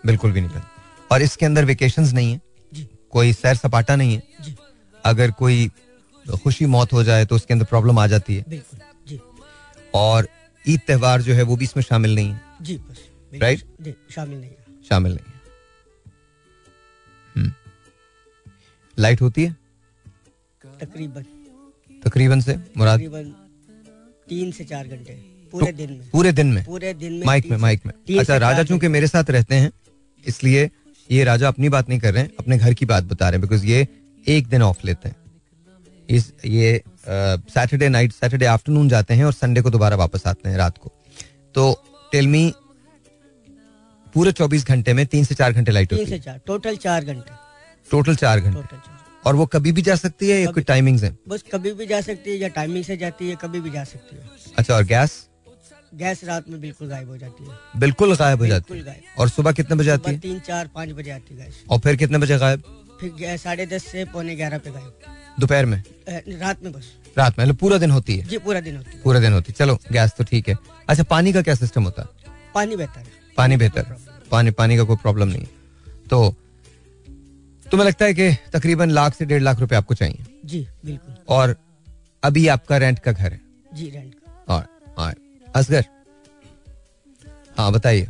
बिल्कुल 0.05 0.33
भी 0.33 0.41
नहीं। 0.41 0.51
पैदा। 0.51 0.69
और 1.11 1.23
इसके 1.23 1.47
अंदर 1.47 1.65
वेकेशंस 1.65 2.13
नहीं 2.13 2.33
है। 2.33 2.41
कोई 3.15 3.33
सैर 3.33 3.55
सपाटा 3.57 3.97
नहीं 3.97 4.15
है। 4.15 4.55
अगर 5.05 5.31
कोई 5.31 5.69
खुशी 6.43 6.67
मौत 6.67 6.93
हो 6.93 7.03
जाए 7.05 7.25
तो 7.25 7.37
उसके 7.37 7.55
अंदर 7.55 7.65
प्रॉब्लम 7.65 7.99
आ 7.99 8.07
जाती 8.07 8.37
है। 8.37 8.63
और 9.95 10.29
ईद 10.65 10.81
त्योहार 10.87 11.23
जो 11.23 11.35
है 11.35 11.43
वो 11.43 11.57
भी 11.57 11.65
इसमें 11.65 11.83
शामिल 11.85 12.15
नहीं 12.15 12.29
है। 12.29 12.41
जी। 12.63 12.79
Right? 13.35 13.93
शामिल 14.11 14.39
नहीं 14.39 14.51
है। 14.51 14.57
शामिल 14.89 15.13
नहीं 15.13 15.25
है। 15.27 15.41
हम्म। 17.37 17.53
लाइट 18.99 19.23
होती 19.23 19.45
है? 19.45 19.57
तकरीबन। 20.81 21.25
तकरीबन 22.05 22.41
से? 22.41 22.57
मुराद? 22.77 22.99
तकरीबन 22.99 23.31
तीन 24.29 24.51
से 24.53 24.65
चार 24.65 24.87
घंटे। 24.87 25.13
पूरे 25.53 25.73
दिन 25.73 25.91
में। 25.93 26.11
पूरे 26.11 26.33
दिन 26.33 26.53
में? 26.53 26.65
पूरे 26.65 26.95
दिन 26.95 27.13
में 27.13 27.27
माइक 27.27 27.47
में 27.47 27.57
माइक 27.59 27.87
में। 27.87 28.19
अच्छा 28.19 28.37
राजा 28.37 28.63
चूँकि 28.65 28.89
मेरे 28.89 29.07
साथ 29.07 29.31
रहते 29.31 29.55
हैं 29.55 29.71
इसलिए 30.25 30.71
ये 31.11 31.25
राजा 31.25 31.49
अपनी 31.49 31.69
बात 31.69 31.89
नहीं 31.89 31.99
कर 32.01 32.13
रहे 32.15 32.23
हैं 32.23 32.31
अपने 32.39 32.59
घर 32.59 32.75
की 32.75 32.87
बात 32.87 33.05
बता 33.05 33.29
रहे 33.29 33.39
हैं 33.39 33.41
बिकॉज़ 33.41 33.67
ये 33.67 33.87
एक 34.27 34.47
दिन 34.47 34.63
ऑफ़ 34.63 34.79
लेते 34.85 35.09
हैं। 35.09 35.17
इस 36.09 36.33
ये 36.45 36.83
सैटरडे 36.99 37.89
नाइट 37.89 38.13
सैटरडे 38.13 38.47
आफ्टरनून 38.47 38.89
जाते 38.89 39.15
हैं 39.15 39.25
और 39.25 39.33
संडे 39.33 39.61
को 39.61 39.71
दोबारा 39.71 39.97
वापस 39.97 40.27
आते 40.27 40.49
हैं 40.49 40.57
रात 40.57 40.79
को। 40.79 40.93
तो 41.55 41.73
टेल 42.13 42.27
मी 42.29 42.53
पूरे 44.15 44.33
24 44.33 44.67
घंटे 44.67 44.93
में 44.95 45.05
तीन 45.07 45.25
से 45.25 45.35
चार 45.35 45.53
घंटे 45.53 45.73
लाइट 45.73 45.93
होती 45.93 46.11
है। 46.11 46.19
चार 46.21 46.41
टोटल 46.47 46.77
चार 46.77 47.05
घंटे। 47.05 47.31
टोटल 47.91 48.17
चार 48.17 48.41
घंटे। 48.41 48.79
और 49.27 49.37
वो 49.37 49.47
कभी 49.47 49.73
भी 49.73 49.83
जा 49.83 49.95
सकती 49.97 50.29
है 50.29 50.41
या 50.41 50.51
कोई 50.51 50.63
टाइमिंग्स 50.63 51.03
है? 51.03 51.17
बस 51.29 51.45
कभी 51.53 51.73
भी 51.73 51.87
जा 51.87 52.01
सकती 52.01 52.31
है 52.31 52.37
या 52.37 52.49
टाइमिंग 52.49 52.85
से 52.85 52.97
जाती 52.97 53.29
है 53.29 53.37
कभी 53.43 53.61
भी 53.61 53.71
जा 53.71 53.85
सकती 53.85 54.17
है। 54.17 54.29
अच्छा 54.59 54.75
और 54.75 54.85
गैस 54.85 55.13
गैस 55.95 56.25
रात 56.25 56.49
में 56.49 56.61
बिल्कुल 56.61 56.89
गायब 56.89 57.09
हो 57.09 57.17
जाती 57.17 57.45
है। 57.45 57.59
बिल्कुल 57.77 58.15
गायब 58.17 58.39
हो 58.39 58.47
जाती 58.47 58.79
है? 58.79 59.01
और 59.19 59.29
सुबह 59.29 59.53
कितने 59.53 59.77
बजे 59.77 59.91
आती 59.91 60.11
है? 60.11 60.19
तीन 60.19 60.39
चार 60.41 60.69
पाँच 60.75 60.91
बजे 60.91 61.11
आती 61.11 61.35
है 61.35 61.45
गैस। 61.45 61.63
और 61.71 61.79
फिर 61.79 61.97
कितने 61.97 62.19
बजे 62.19 62.39
गायब? 62.39 62.63
फिर 63.01 63.37
साढ़े 63.37 63.67
दस 63.67 63.85
से 63.85 64.05
पौने 64.05 64.37
ग्यारह 64.37 64.59
पे 64.59 64.71
गायब। 64.71 65.01
दोपहर 65.41 65.67
में? 65.67 65.83
रात 66.09 66.63
में 66.63 66.73
बस। 66.73 66.93
रात 67.19 67.39
में 67.39 67.45
मतलब 67.45 67.57
पूरा 67.57 67.79
दिन 67.79 67.91
होती 67.91 68.17
है? 68.19 68.27
जी 68.27 68.39
पूरा 68.39 68.61
दिन 68.61 68.77
होती 68.77 68.91
है। 68.95 69.03
पूरे 69.03 69.21
दिन 69.21 69.33
होती 69.33 69.53
है। 69.53 69.55
चलो 69.59 69.79
गैस 69.93 70.15
तो 70.19 70.25
ठीक 70.25 70.49
है। 70.49 70.57
अच्छा 70.89 71.03
पानी 71.03 71.33
का 71.33 71.43
क्या 71.43 71.55
सिस्टम 71.55 71.85
होता? 71.85 72.03
है 72.03 72.33
पानी 72.55 72.77
बेहतर 72.77 73.01
है। 73.01 73.07
पानी 73.37 73.57
बेहतर 73.57 73.97
पानी 74.31 74.51
पानी 74.51 74.77
का 74.77 74.85
कोई 74.85 74.97
प्रॉब्लम 74.97 75.29
नहीं 75.29 75.47
तो 76.11 76.35
तुम्हें 77.67 77.87
लगता 77.89 78.05
है 78.05 78.15
कि 78.15 78.31
तकरीबन 78.53 78.91
लाख 78.91 79.15
से 79.15 79.25
डेढ़ 79.25 79.43
लाख 79.43 79.61
रुपए 79.61 79.77
आपको 79.77 79.95
चाहिए? 79.95 80.27
जी 80.45 80.67
बिल्कुल। 80.85 81.15
और 81.29 81.57
अभी 82.23 82.47
आपका 82.49 82.77
रेंट 82.77 82.99
का 82.99 83.13
घर 83.13 83.33
है? 83.33 83.41
जी 83.75 83.91
रेंट 83.91 84.15
का। 84.15 84.55
और 84.55 84.61
और 84.61 84.74
असगर। 85.55 85.85
हाँ 87.59 87.73
बताइए। 87.73 88.09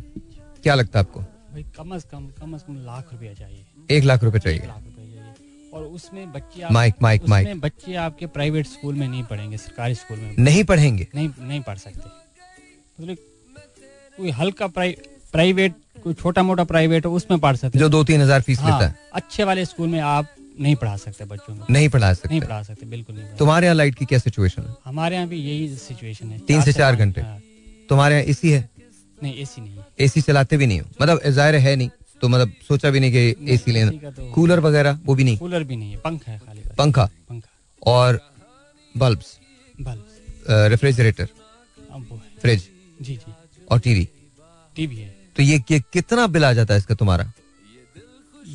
क्या 0.63 0.75
लगता 0.75 0.99
है 0.99 1.05
आपको? 1.05 1.19
भाई 1.19 1.63
कम 1.63 1.97
से 1.97 2.09
कम 2.11 2.27
कम 2.27 2.57
से 2.57 2.65
कम 2.67 2.75
लाख 2.85 3.13
रुपया 3.13 3.33
चाहिए। 3.33 3.65
एक 3.91 4.03
लाख 4.03 4.23
रुपए 4.23 4.39
चाहिए। 4.39 4.59
लाख 4.59 4.83
रुपया 4.85 5.05
चाहिए। 5.05 5.69
और 5.73 5.83
उसमें 5.83 6.31
बच्चे 6.31 6.61
आप- 6.61 6.73
माइक, 6.73 6.95
माइक, 7.01 7.29
माइक। 7.29 7.59
बच्चे 7.61 7.95
आपके 7.95 8.25
प्राइवेट 8.25 8.65
स्कूल 8.65 8.95
में 8.95 9.07
नहीं 9.07 9.23
पढ़ेंगे 9.23 9.57
सरकारी 9.57 9.95
स्कूल 9.95 10.17
में। 10.17 10.35
नहीं 10.39 10.63
पढ़ेंगे? 10.63 11.07
नहीं 11.15 11.29
नहीं 11.39 11.61
पढ़ 11.61 11.77
सकते। 11.77 12.09
मतलब 13.03 13.17
कोई 14.17 14.31
हल्का 14.31 14.67
प्राइवेट 14.67 15.73
कोई 16.03 16.13
छोटा 16.13 16.43
मोटा 16.43 16.63
प्राइवेट 16.63 17.05
हो 17.05 17.13
उसमें 17.15 17.39
पढ़ 17.39 17.55
सकते 17.55 17.79
जो 17.79 17.89
दो 17.89 18.03
तीन 18.03 18.21
हज़ार 18.21 18.41
फ़ीस 18.41 18.59
हाँ, 18.59 18.71
लेता 18.71 18.87
है। 18.87 18.95
अच्छे 19.13 19.43
वाले 19.43 19.65
स्कूल 19.65 19.87
में 19.89 19.99
आप 19.99 20.34
नहीं 20.61 20.75
पढ़ा 20.75 20.95
सकते 20.97 21.25
बच्चों 21.25 21.55
को। 21.55 21.73
नहीं 21.73 21.89
पढ़ा 21.89 22.13
सकते। 22.13 22.29
नहीं 22.29 22.41
पढ़ा 22.41 22.61
सकते 22.63 22.85
बिल्कुल 22.85 23.15
नहीं 23.15 23.35
तुम्हारे 23.37 23.65
यहाँ 23.67 23.75
लाइट 23.75 23.95
की 23.95 24.05
क्या 24.05 24.19
सिचुएशन 24.19 24.61
है? 24.61 24.75
हमारे 24.85 25.15
यहाँ 25.15 25.27
भी 25.27 25.37
यही 25.37 25.75
सिचुएशन 25.77 26.29
है। 26.31 26.39
तीन 26.47 26.61
से 26.61 26.73
चार 26.73 26.95
घंटे। 26.95 27.21
हाँ, 27.21 27.39
तुम्हारे 27.89 28.15
यहाँ 28.15 28.25
एसी 28.25 28.51
है? 28.51 28.69
नहीं 29.23 29.35
एसी 29.41 29.61
नहीं 29.61 29.79
एसी 29.99 30.21
चलाते 30.21 30.57
भी 30.57 30.67
नहीं 30.67 30.79
हो। 30.79 30.87
मतलब 31.01 31.21
ज़ाहिर 31.27 31.55
है 31.55 31.75
नहीं। 31.75 31.89
तो 32.21 32.27
मतलब 32.29 32.51
सोचा 32.67 32.89
भी 32.89 32.99
नहीं 32.99 33.11
कि 33.11 33.53
एसी 33.53 33.71
लेना। 33.71 34.09
तो- 34.11 34.31
कूलर 34.33 34.59
वगैरह 34.59 34.99
वो 35.05 35.15
भी 35.15 35.23
नहीं। 35.23 35.37
कूलर 35.37 35.63
भी 35.63 35.75
नहीं 35.75 35.91
है। 35.91 35.97
पंखा 35.97 36.31
है 36.31 36.39
खाली 36.39 36.61
पंखा? 36.77 37.05
पंखा। 37.29 37.91
और 37.91 38.19
बल्ब्स 38.97 39.37
बल्ब 39.81 40.05
रेफ्रिजरेटर 40.71 41.27
फ्रिज 42.41 42.67
जी 43.01 43.15
जी। 43.15 43.33
और 43.71 43.79
टीवी 43.79 44.07
टीवी 44.75 44.95
है। 44.95 45.15
तो 45.37 45.43
ये 45.43 45.59
कितना 45.69 46.27
बिल 46.27 46.45
आ 46.45 46.51
जाता 46.53 46.73
है 46.73 46.77
इसका 46.77 46.95
तुम्हारा? 46.95 47.31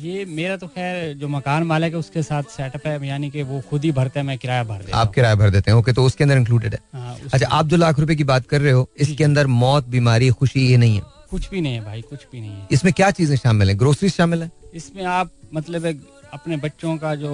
ये 0.01 0.25
मेरा 0.27 0.55
तो 0.57 0.67
खैर 0.67 1.13
जो 1.13 1.27
मकान 1.27 1.63
मालिक 1.63 1.93
है 1.93 1.99
उसके 1.99 2.21
साथ 2.23 2.43
सेटअप 2.49 2.85
है 2.87 3.07
यानी 3.07 3.29
कि 3.29 3.43
वो 3.43 3.61
खुद 3.69 3.83
ही 3.83 3.91
भरते 3.91 4.19
हैं 4.19 4.25
मैं 4.27 4.37
किराया 4.37 4.63
भर 4.63 4.81
देता 4.81 4.97
आप 4.97 5.13
किराया 5.13 5.35
भर 5.35 5.49
देते 5.49 5.71
हैं 5.71 5.77
ओके 5.77 5.93
तो 5.93 6.03
उसके 6.05 6.23
अंदर 6.23 6.37
इंक्लूडेड 6.37 6.73
है। 6.73 6.79
हाँ, 6.93 7.17
अच्छा 7.33 7.47
आप 7.49 7.67
जो 7.67 7.77
लाख 7.77 7.99
रुपए 7.99 8.15
की 8.15 8.23
बात 8.23 8.45
कर 8.45 8.61
रहे 8.61 8.71
हो 8.71 8.87
इसके 8.97 9.23
अंदर 9.23 9.47
मौत 9.47 9.87
बीमारी 9.87 10.29
खुशी 10.31 10.67
ये 10.67 10.77
नहीं 10.77 10.95
है? 10.95 11.01
कुछ 11.29 11.49
भी 11.49 11.61
नहीं 11.61 11.73
है 11.73 11.83
भाई 11.85 12.01
कुछ 12.01 12.25
भी 12.31 12.39
नहीं 12.41 12.51
है। 12.51 12.67
इसमें 12.71 12.93
क्या 12.93 13.11
चीज़ें 13.11 13.35
शामिल 13.37 13.69
है? 13.69 13.75
ग्रोसरी 13.75 14.09
शामिल 14.09 14.43
है? 14.43 14.51
इसमें 14.73 15.03
आप 15.05 15.31
मतलब 15.53 15.85
अपने 16.33 16.57
बच्चों 16.57 16.97
का 16.97 17.13
जो 17.15 17.29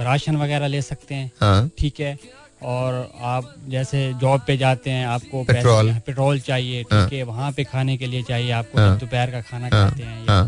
राशन 0.00 0.36
वगैरह 0.36 0.66
ले 0.66 0.82
सकते 0.82 1.14
हैं। 1.14 1.30
हाँ। 1.40 1.70
ठीक 1.78 2.00
है 2.00 2.16
और 2.62 2.94
आप 3.24 3.54
जैसे 3.68 4.12
जॉब 4.20 4.40
पे 4.46 4.56
जाते 4.56 4.90
हैं 4.90 5.06
आपको 5.06 5.42
पेट्रोल। 5.44 5.92
पेट्रोल 6.06 6.40
चाहिए 6.40 6.82
हाँ। 6.82 7.04
ठीक 7.04 7.18
है 7.18 7.22
वहाँ 7.24 7.50
पे 7.52 7.64
खाने 7.64 7.96
के 7.96 8.06
लिए 8.06 8.22
चाहिए 8.22 8.50
आपको। 8.52 8.78
दोपहर 9.00 9.30
का 9.30 9.40
खाना 9.40 9.68
खाते 9.70 10.02
हाँ। 10.02 10.44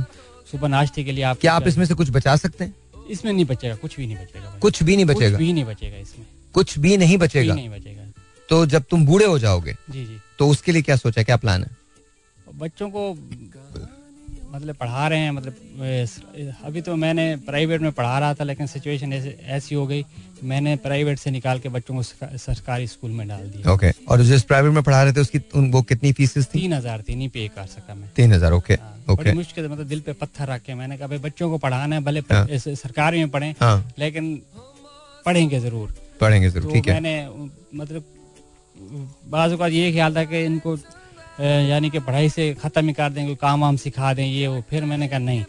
सुबह 0.53 0.69
नाश्ते 0.69 1.05
के 1.05 1.13
लिए 1.13 1.25
आप 1.25 1.39
क्या 1.41 1.53
आप 1.53 1.67
इसमें 1.67 1.85
से 1.87 1.95
कुछ 1.95 2.11
बचा 2.11 2.37
सकते 2.37 2.65
हैं? 2.65 2.75
इसमें 3.11 3.33
नहीं 3.33 3.45
बचेगा 3.45 3.75
कुछ 3.75 3.97
भी 3.97 4.07
नहीं 4.07 4.17
बचेगा 4.17 4.59
कुछ 4.63 4.83
भी 4.83 4.97
नहीं 4.97 5.07
कुछ 5.07 5.17
बचेगा। 5.17 5.39
भी 5.39 5.53
नहीं 5.53 5.65
बचेगा 5.65 5.97
इसमें। 5.97 6.27
कुछ 6.55 6.79
भी 6.79 6.97
नहीं 6.97 7.19
बचेगा। 7.19 7.55
नहीं 7.55 7.69
बचेगा। 7.69 8.03
तो 8.49 8.67
जब 8.67 8.85
तुम 8.91 9.07
बूढ़े 9.07 9.27
हो 9.27 9.39
जाओगे 9.39 9.77
जी 9.91 10.05
जी। 10.05 10.19
तो 10.39 10.49
उसके 10.49 10.73
लिए 10.73 10.83
क्या 10.83 10.97
सोचा 10.97 11.23
क्या 11.23 11.37
प्लान 11.37 11.65
है? 11.65 11.71
बच्चों 12.55 12.91
को 12.91 13.15
मतलब 14.53 14.75
पढ़ा 14.77 15.07
रहे 15.09 15.19
हैं 15.19 15.31
मतलब 15.31 16.57
अभी 16.67 16.81
तो 16.87 16.95
मैंने 16.97 17.25
प्राइवेट 17.47 17.81
में 17.81 17.93
पढ़ा 17.93 18.19
रहा 18.19 18.35
था 18.35 18.45
लेकिन 18.45 18.67
सिचुएशन 18.67 19.13
ऐसी 19.13 19.75
हो 19.75 19.87
गई 19.87 20.05
मैंने 20.51 20.75
प्राइवेट 20.85 21.19
से 21.19 21.31
निकाल 21.31 21.59
के 21.61 21.69
बच्चों 21.77 21.95
को 21.95 22.03
सरकारी 22.39 22.87
स्कूल 22.87 23.11
में 23.11 23.27
डाल 23.29 23.43
दिया। 23.51 23.73
ओके 23.73 23.91
और 24.11 24.23
जिस 24.31 24.43
प्राइवेट 24.45 24.73
में 24.75 24.83
पढ़ा 24.83 25.03
रहे 25.03 25.13
थे 25.13 25.21
उसकी 25.21 25.39
उन- 25.55 25.73
वो 25.73 25.83
कितनी 25.91 26.13
फीसेस 26.13 26.47
थी? 26.47 26.59
तीन 26.61 26.73
हज़ार 26.73 27.03
थी 27.09 27.15
नहीं 27.15 27.29
पे 27.29 27.47
कर 27.57 27.67
सका 27.67 27.95
मैं। 27.95 28.09
तीन 28.17 28.33
हज़ार 28.33 28.53
ओके 28.53 28.75
हाँ, 28.75 28.95
ओके 29.11 29.23
बड़ी 29.23 29.33
मुश्किल 29.39 29.69
मतलब 29.69 29.87
दिल 29.89 30.01
पे 30.07 30.13
पत्थर 30.23 30.49
रख 30.49 30.63
के 30.63 30.75
मैंने 30.75 30.97
कहा 30.99 31.09
भाई 31.09 31.19
बच्चों 31.29 31.51
को 31.51 31.59
पढ़ाना 31.59 31.97
है 31.97 32.03
भले 32.05 32.21
हाँ। 32.33 32.47
सरकारी 32.59 33.19
में 33.19 33.29
पढ़ें 33.31 33.55
हाँ. 33.61 33.93
लेकिन 33.99 34.35
पढ़ेंगे 35.27 35.61
ज़रूर। 35.61 35.95
पढ़ेंगे 36.21 36.51
तो 36.51 36.61
ज़रूर 36.61 36.73
ठीक 36.73 36.89
है। 36.89 36.95
मैंने 36.95 37.15
मतलब 37.75 38.05
बाज़ 39.31 39.55
का 39.57 39.67
ये 39.67 39.91
ख्याल 39.93 40.17
था 40.17 40.25
कि 40.25 40.45
इनको 40.45 40.77
यानी 41.43 41.91
कि 41.91 41.99
पढ़ाई 41.99 42.29
से 42.29 42.53
ख़त्म 42.55 42.87
ही 42.87 42.93
कर 42.93 43.11
दें 43.11 43.25
कोई 43.27 43.35
काम 43.37 43.61
वाम 43.61 43.77
सिखा 43.77 44.13
दें 44.15 44.25
ये 44.27 44.47
वो। 44.47 44.61
फिर 44.71 44.85
मैंने 44.85 45.09
कहा 45.09 45.19
नहीं 45.19 45.45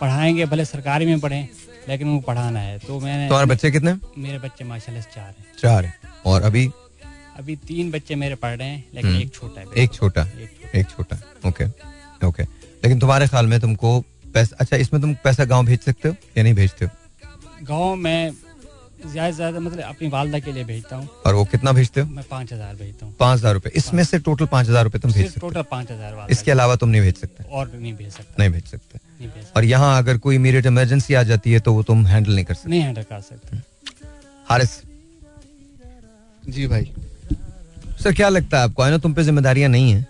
पढ़ाएँगे 0.00 0.46
भले 0.46 0.64
सरकारी 0.64 1.06
में 1.06 1.20
पढ़ें 1.20 1.48
लेकिन 1.88 2.08
उनको 2.08 2.26
पढ़ाना 2.26 2.60
है। 2.60 2.78
तो 2.78 2.98
मैंने 3.00 3.28
तुम्हारे 3.28 3.46
बच्चे 3.46 3.70
कितने? 3.70 3.94
मेरे 4.18 4.38
बच्चे 4.38 4.64
माशाल्लाह 4.64 5.04
चार 5.14 5.34
हैं। 5.38 5.46
चार 5.58 5.84
है। 5.84 5.94
और 6.26 6.42
अभी? 6.42 6.66
अभी 7.38 7.56
तीन 7.56 7.90
बच्चे 7.90 8.14
मेरे 8.14 8.34
पढ़ 8.34 8.56
रहे 8.56 8.68
हैं 8.68 8.84
लेकिन 8.94 9.10
हम्म। 9.10 9.22
एक 9.22 9.34
छोटा 9.34 9.60
है 9.60 9.66
एक 9.76 9.92
छोटा। 9.92 10.26
एक 10.74 10.86
छोटा। 10.90 11.16
ओके। 11.48 11.64
ओके। 12.26 12.42
लेकिन 12.42 12.98
तुम्हारे 12.98 13.26
ख्याल 13.28 13.46
में 13.46 13.58
तुमको 13.60 14.00
पैसा 14.34 14.56
अच्छा 14.60 14.76
इसमें 14.76 15.00
तुम 15.02 15.14
पैसा 15.24 15.44
गाँव 15.44 15.66
भेज 15.66 15.80
सकते 15.80 16.08
हो 16.08 16.14
या 16.38 16.42
नहीं 16.42 16.54
भेजते 16.54 16.84
हो? 16.84 16.90
गाँव 17.62 17.94
में 17.96 18.32
ज़्यादा 19.00 19.30
से 19.30 19.36
ज़्यादा 19.36 19.60
मतलब 19.60 19.80
अपनी 19.80 20.08
वालदा 20.08 20.38
के 20.38 20.52
लिए 20.52 20.64
भेजता 20.64 20.96
हूँ। 20.96 21.08
और 21.26 21.34
वो 21.34 21.44
कितना 21.46 21.72
भेजते 21.72 22.00
हो? 22.00 22.06
मैं 22.08 22.24
पाँच 22.30 22.52
हज़ार 22.52 22.74
भेजता 22.74 23.06
हूँ। 23.06 23.14
पाँच 23.20 23.38
हज़ार 23.38 23.54
रुपए 23.54 23.70
इसमें 23.76 24.02
से 24.04 24.18
टोटल 24.20 24.46
पाँच 24.46 24.68
हज़ार 24.68 24.84
रुपए 24.84 24.98
तुम 24.98 25.12
भेज 25.12 25.26
सकते 25.26 25.40
टोटल 25.40 25.62
पाँच 25.70 25.90
हज़ार 25.90 26.26
इसके 26.30 26.50
अलावा 26.50 26.76
तुम 26.76 26.88
नहीं 26.88 27.00
भेज 27.02 27.16
सकते। 27.16 27.44
और 27.44 27.70
नहीं 27.72 27.94
भेज 27.94 28.10
सकता। 28.10 28.34
नहीं 28.38 28.50
भेज 28.50 28.64
सकते। 28.64 28.98
नहीं 28.98 29.28
भेज 29.28 29.42
सकता। 29.42 29.58
और 29.58 29.64
यहाँ 29.64 29.96
अगर 29.98 30.18
कोई 30.18 30.34
इमीडिएट 30.34 30.66
इमरजेंसी 30.66 31.14
आ 31.14 31.22
जाती 31.24 31.52
है 31.52 31.60
तो 31.60 31.72
वो 31.74 31.82
तुम 31.82 32.06
हैंडल 32.06 32.34
नहीं 32.34 32.44
कर 32.44 32.54
सकते। 32.54 32.70
नहीं 32.70 32.80
हैंडल 32.80 33.02
कर 33.04 33.20
सकते। 33.20 33.56
हारिस। 34.48 34.80
जी 36.42 36.66
भाई। 36.66 36.92
सर 38.02 38.12
क्या 38.12 38.28
लगता 38.28 38.58
है 38.58 38.64
आपको? 38.64 38.82
आई 38.82 38.90
नो 38.90 38.98
तुम 38.98 39.14
पे 39.14 39.24
जिम्मेदारियाँ 39.24 39.70
नहीं 39.70 39.92
है 39.92 40.06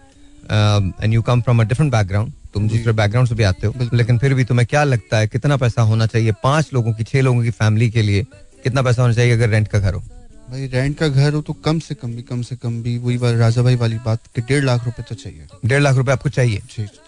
and 1.02 1.14
you 1.14 1.22
come 1.22 1.40
from 1.42 1.60
a 1.60 1.64
different 1.64 1.92
background 1.92 2.32
तुम 2.54 2.68
दूसरे 2.68 2.92
बैकग्राउंड 2.94 3.28
से 3.28 3.34
भी 3.34 3.42
आते 3.44 3.66
हो। 3.66 3.88
लेकिन 3.94 4.18
फिर 4.18 4.34
भी 4.34 4.44
तुम्हें 4.44 4.66
क्या 4.66 4.82
लगता 4.84 5.18
है 5.18 5.26
कितना 5.28 5.56
पैसा 5.56 5.82
होना 5.82 6.06
चाहिए 6.06 6.32
पाँच 6.42 6.70
लोगों 6.74 6.92
की 6.92 7.04
छह 7.04 7.20
लोगों 7.22 7.42
की 7.42 7.50
फैमिली 7.52 7.90
के 7.90 8.02
लिए 8.02 8.26
कितना 8.64 8.82
पैसा 8.82 9.02
होना 9.02 9.14
चाहिए 9.14 9.32
अगर 9.32 9.48
रेंट 9.48 9.68
का 9.68 9.78
घर 9.78 9.94
हो? 9.94 10.02
भाई 10.50 10.66
रेंट 10.66 10.96
का 10.98 11.06
घर 11.08 11.32
हो 11.34 11.40
तो 11.42 11.52
कम 11.52 11.78
से 11.78 11.94
कम 11.94 12.12
भी 12.16 12.22
कम 12.22 12.42
से 12.42 12.56
कम 12.56 12.80
भी 12.82 12.96
वही 12.98 13.16
बात 13.18 13.34
राजा 13.36 13.62
भाई 13.62 13.74
वाली 13.76 13.96
बात 14.04 14.20
कि 14.34 14.40
डेढ़ 14.40 14.64
लाख 14.64 14.84
रुपए 14.84 15.02
तो 15.08 15.14
चाहिए। 15.14 15.46
डेढ़ 15.66 15.80
लाख 15.82 15.96
रुपए 15.96 16.12
आपको 16.12 16.28
चाहिए? 16.28 16.60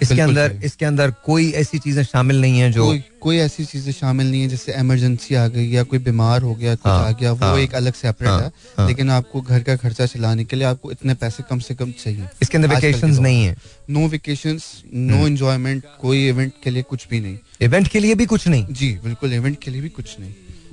इसके 0.02 0.20
अंदर। 0.20 0.58
इसके 0.64 0.84
अंदर 0.86 1.10
कोई 1.26 1.50
ऐसी 1.60 1.78
चीज़ें 1.78 2.02
शामिल 2.04 2.40
नहीं 2.40 2.58
है 2.60 2.70
जो 2.72 2.84
कोई 2.86 3.02
कोई 3.20 3.36
ऐसी 3.38 3.64
चीज़ें 3.64 3.92
शामिल 3.92 4.30
नहीं 4.30 4.42
है 4.42 4.48
जैसे 4.48 4.74
इमरजेंसी 4.80 5.34
आ 5.34 5.46
गई 5.48 5.66
या 5.70 5.82
कोई 5.82 5.98
बीमार 5.98 6.42
हो 6.42 6.54
गया 6.54 6.74
कुछ 6.74 6.86
हाँ, 6.86 7.08
आ 7.08 7.12
गया 7.12 7.32
वो 7.32 7.46
हाँ, 7.46 7.58
एक 7.58 7.74
अलग 7.74 7.94
सेपरेट 7.94 8.30
हाँ, 8.30 8.40
है। 8.40 8.86
लेकिन 8.86 9.10
आपको 9.10 9.40
घर 9.40 9.62
का 9.62 9.76
खर्चा 9.76 10.06
चलाने 10.06 10.44
के 10.44 10.56
लिए 10.56 10.66
आपको 10.66 10.92
इतने 10.92 11.14
पैसे 11.14 11.42
कम 11.50 11.58
से 11.58 11.74
कम 11.74 11.92
चाहिए। 12.04 12.28
इसके 12.42 12.58
अंदर 12.58 12.80
दौर 12.80 13.20
नहीं 13.20 13.44
है। 13.44 13.56
नो 13.90 14.06
वेकेशंस 14.08 14.70
नो 14.94 15.26
एंजॉयमेंट 15.26 15.84
कोई 16.00 16.28
इवेंट 16.28 16.52
के 16.64 16.70
लिए 16.70 16.82
कुछ 16.82 17.08
भी 17.08 17.20
नहीं। 17.20 17.38
इवेंट 17.60 17.88
के 17.88 18.00
लिए 18.00 18.14
भी 18.14 18.26
कुछ 18.26 18.48
नहीं? 18.48 18.66
जी 18.70 18.92
बिल्कुल 19.04 19.32
इवेंट 19.32 19.58
के 19.62 19.70
लिए 19.70 19.80
भी 19.80 19.88
कुछ 19.88 20.16
नहीं। 20.20 20.32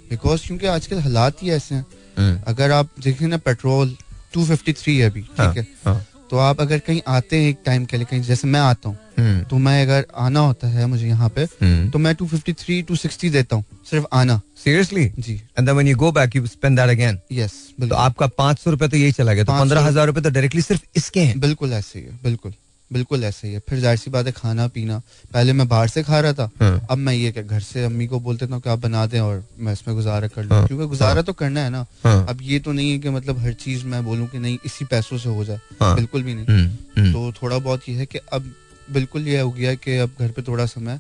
बिकॉज़ 0.10 0.46
क्योंकि 0.48 0.66
आजकल 0.68 1.00
हालात 1.02 1.44
ही 1.44 1.50
ऐसे 1.52 1.76
हैं। 1.76 1.86
हम्म, 2.18 2.40
अगर 2.48 2.72
आप 2.72 2.90
देखें 3.04 3.28
ना 3.28 3.38
पेट्रोल 3.40 3.96
253 4.36 5.00
है 5.00 5.10
अभी 5.10 5.26
हाँ, 5.38 5.48
ठीक 5.48 5.58
है? 5.58 5.68
हाँ, 5.86 6.06
तो 6.32 6.38
आप 6.38 6.62
अगर 6.62 6.80
कहीं 6.88 7.02
आते 7.08 7.38
हैं 7.38 7.50
एक 7.50 7.58
टाइम 7.66 7.86
के 7.86 7.98
लिए 7.98 8.06
कहीं 8.06 8.22
जैसे 8.24 8.48
मैं 8.48 8.60
आता 8.60 8.90
हूँ 8.90 8.98
हम्म, 9.18 9.44
तो 9.44 9.58
मैं 9.58 9.82
अगर 9.82 10.06
आना 10.18 10.40
होता 10.40 10.68
है 10.68 10.86
मुझे 10.86 11.08
यहाँ 11.08 11.30
पे 11.36 11.44
हम्म। 11.62 11.90
तो 11.92 12.00
मैं 12.00 12.14
253 12.16 12.82
260 12.88 13.30
देता 13.32 13.56
हूँ 13.56 13.64
सिर्फ़ 13.90 14.06
आना। 14.14 14.40
Seriously 14.64 15.06
ji. 15.20 15.34
And 15.34 15.66
then 15.66 15.76
when 15.76 15.88
you 15.88 15.96
go 15.98 16.12
back 16.12 16.36
you 16.36 16.46
spend 16.48 16.80
that 16.80 16.90
again 16.90 17.20
yes 17.32 17.54
तो 17.82 17.96
आपका 17.96 18.28
पाँच 18.38 18.60
सौ 18.60 18.72
रुपए 18.72 18.88
तो 18.88 18.98
यही 18.98 19.12
चला 19.12 19.34
गया 19.34 19.44
तो 19.44 19.60
पंद्रह 19.60 19.86
हज़ार 19.88 20.08
रुपए 20.08 20.22
तो 20.22 20.30
डायरेक्टली 20.30 20.62
सिर्फ़ 20.62 20.84
इसके 20.96 21.20
हैं। 21.22 21.40
बिल्कुल 21.40 21.74
ऐसे 21.74 22.00
ही 22.00 22.06
है 22.06 22.20
बिल्कुल। 22.24 22.54
बिल्कुल 22.94 23.24
ऐसे 23.24 23.48
ही 23.48 23.54
है। 23.54 23.60
फिर 23.60 23.80
ज़ाहिर 23.80 23.98
सी 23.98 24.12
बात 24.12 24.26
है 24.26 24.32
खाना 24.32 24.68
पीना। 24.68 25.02
पहले 25.34 25.54
मैं 25.54 25.68
बाहर 25.68 25.88
से 25.88 26.04
खा 26.04 26.20
रहा 26.20 26.34
था। 26.34 26.50
हाँ। 26.60 26.88
अब 26.92 26.98
मैं 26.98 27.14
ये 27.14 27.32
क्या 27.32 27.44
घर 27.44 27.60
से 27.60 27.84
अम्मी 27.84 28.08
को 28.08 28.20
बोलते 28.20 28.48
था 28.48 28.60
कि 28.60 28.70
आप 28.70 28.80
बना 28.80 29.06
दें 29.06 29.20
और 29.20 29.44
मैं 29.60 29.74
इसमें 29.74 29.96
गुजारा 29.98 30.28
कर 30.28 30.44
लूँ? 30.44 30.52
हाँ, 30.52 30.68
क्योंकि 30.68 30.86
गुजारा 30.86 31.14
हाँ. 31.14 31.24
तो 31.24 31.34
करना 31.34 31.62
है 31.62 31.70
ना। 31.70 31.86
हाँ। 32.04 32.26
अब 32.30 32.38
ये 32.42 32.60
तो 32.60 32.72
नहीं 32.72 32.92
है 32.92 33.00
कि 33.00 33.10
मतलब 33.10 33.40
हर 33.40 33.54
चीज़ 33.54 33.86
मैं 33.86 34.06
बोलूँ 34.06 34.28
कि 34.28 34.40
नहीं 34.40 34.58
इसी 34.66 34.86
पैसों 34.86 35.18
से 35.18 35.30
हो 35.30 35.46
जाए। 35.46 35.60
हाँ। 35.82 35.96
बिल्कुल 35.96 36.24
भी 36.24 36.36
नहीं। 36.36 36.46
हम्म, 36.46 37.02
हम्म। 37.02 37.14
तो 37.14 37.32
थोड़ा 37.44 37.58
बहुत 37.58 37.90
ये 37.90 37.96
है 37.96 38.06
कि 38.06 38.20
अब 38.34 38.54
बिल्कुल 38.92 39.28
ये 39.28 39.40
हो 39.40 39.52
गया 39.52 39.74
कि 39.74 39.98
अब 39.98 40.12
घर 40.20 40.32
पे 40.32 40.42
थोड़ा 40.42 40.66
समय 40.66 41.00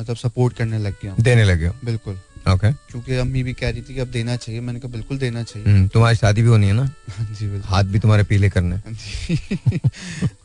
मतलब 0.00 0.16
सपोर्ट 0.16 0.56
करने 0.56 0.78
लग 0.78 0.94
गया। 1.02 1.14
देने 1.20 1.44
लग 1.44 1.58
गया। 1.58 1.72
बिल्कुल। 1.84 2.18
ओके 2.46 2.70
क्योंकि 2.72 3.14
अम्मी 3.16 3.42
भी 3.42 3.52
कह 3.52 3.70
रही 3.70 3.82
थी 3.82 3.94
कि 3.94 4.00
अब 4.00 4.08
देना 4.08 4.36
चाहिए। 4.36 4.60
मैंने 4.60 4.80
कहा 4.80 4.90
बिल्कुल 4.92 5.18
देना 5.18 5.42
चाहिए। 5.42 5.68
हम्म, 5.68 5.88
तुम्हारी 5.88 6.16
शादी 6.16 6.42
भी 6.42 6.48
होनी 6.48 6.66
है 6.66 6.72
ना? 6.72 6.84
जी 7.20 7.46
बिल्कुल। 7.46 7.68
हाथ 7.70 7.84
भी 7.84 7.98
तुम्हारे 7.98 8.22
पीले 8.24 8.50
करने 8.50 8.76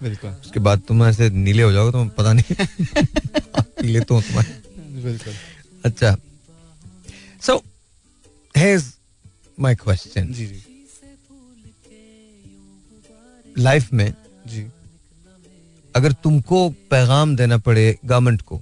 बिल्कुल। 0.04 0.30
उसके 0.30 0.60
बाद 0.60 0.82
तुम 0.88 1.04
ऐसे 1.06 1.30
नीले 1.30 1.64
हो 1.64 1.72
जाओगे 1.72 1.92
तो 1.92 2.06
पता 2.18 2.34
नहीं। 2.34 2.56
पीले 3.82 4.00
तो 4.00 4.22
तुम्हारे। 4.22 5.02
बिल्कुल। 5.04 5.34
अच्छा। 5.86 6.16
सो 7.42 7.62
हेज 8.56 8.94
माय 9.60 9.76
क्वेश्चन 9.76 10.32
जी 10.34 10.46
जी। 10.48 10.64
लाइफ 13.58 13.94
में 13.94 14.14
जी। 14.48 14.66
अगर 15.96 16.12
तुमको 16.24 16.70
पैगाम 16.92 17.36
देना 17.36 17.58
पड़े 17.58 17.84
गवर्नमेंट 18.06 18.42
को 18.42 18.62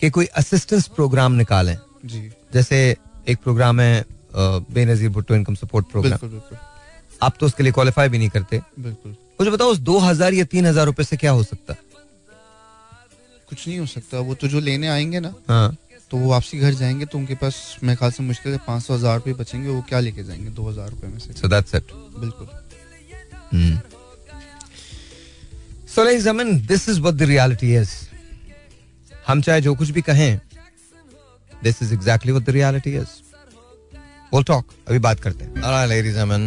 कि 0.00 0.10
कोई 0.10 0.26
असिस्टेंस 0.36 0.86
प्रोग्राम 0.96 1.32
निकालें। 1.34 1.76
जी। 2.04 2.20
जैसे 2.52 2.96
एक 3.28 3.38
प्रोग्राम 3.42 3.80
है 3.80 4.04
Benazir 4.34 5.08
Bhutto 5.10 5.34
income 5.34 5.54
support 5.56 5.86
program 5.90 6.40
आप 7.22 7.36
तो 7.40 7.46
उसके 7.46 7.62
लिए 7.62 7.72
क्वालिफाई 7.72 8.08
भी 8.08 8.18
नहीं 8.18 8.28
करते। 8.28 8.60
बिल्कुल। 8.78 9.12
मुझे 9.40 9.50
बताओ 9.50 9.68
उस 9.68 9.78
दो 9.80 9.98
हज़ार 10.00 10.34
या 10.34 10.44
तीन 10.46 10.66
हज़ार 10.66 10.86
रुपए 10.86 11.04
से 11.04 11.16
क्या 11.16 11.30
हो 11.30 11.42
सकता? 11.44 11.74
कुछ 13.48 13.66
नहीं 13.66 13.78
हो 13.78 13.86
सकता। 13.88 14.18
वो 14.20 14.34
तो 14.34 14.48
जो 14.48 14.60
लेने 14.60 14.88
आएँगे 14.88 15.20
ना 15.20 15.34
हाँ। 15.48 15.76
तो 16.10 16.16
वो 16.16 16.28
वापसी 16.30 16.58
घर 16.58 16.74
जाएँगे 16.74 17.04
तो 17.06 17.18
उनके 17.18 17.34
पास 17.34 17.76
मेरे 17.82 17.96
ख्याल 17.96 18.10
से 18.12 18.22
मुश्किल 18.22 18.52
से 18.52 18.58
पाँच 18.66 18.82
सौ 18.82 18.94
हज़ार 18.94 19.16
रुपये 19.16 19.34
बचेंगे 19.34 19.68
वो 19.68 19.80
क्या 19.88 20.00
लेके 20.00 20.24
जाएँगे 20.24 20.50
दो 20.50 20.68
हज़ार 20.68 20.88
रुपये 20.90 21.10
में 21.10 21.18
से? 21.18 21.32
सो 21.32 21.48
दैट्स 21.48 21.74
इट 21.74 21.92
बिल्कुल। 22.18 22.46
सो 25.88 26.04
लाइक 26.04 26.20
जमन 26.22 26.56
this 26.66 26.88
is 26.88 27.00
what 27.00 27.14
the 27.14 27.22
reality 27.24 27.74
is 27.76 27.90
हम 29.28 29.40
चाहे 29.42 29.60
जो 29.60 29.74
कुछ 29.74 29.90
भी 29.90 30.02
कहें 30.02 30.40
this 31.64 31.82
is 31.82 31.94
exactly 31.94 32.32
what 32.32 32.44
the 32.46 32.50
reality 32.58 32.94
is 32.96 33.06
we'll 34.32 34.44
talk. 34.48 34.64
अभी 34.88 34.98
बात 35.04 35.20
करते 35.20 35.44
हैं। 35.44 35.52
Alright 35.62 35.88
ladies 35.90 36.16
and 36.22 36.32
uh, 36.32 36.38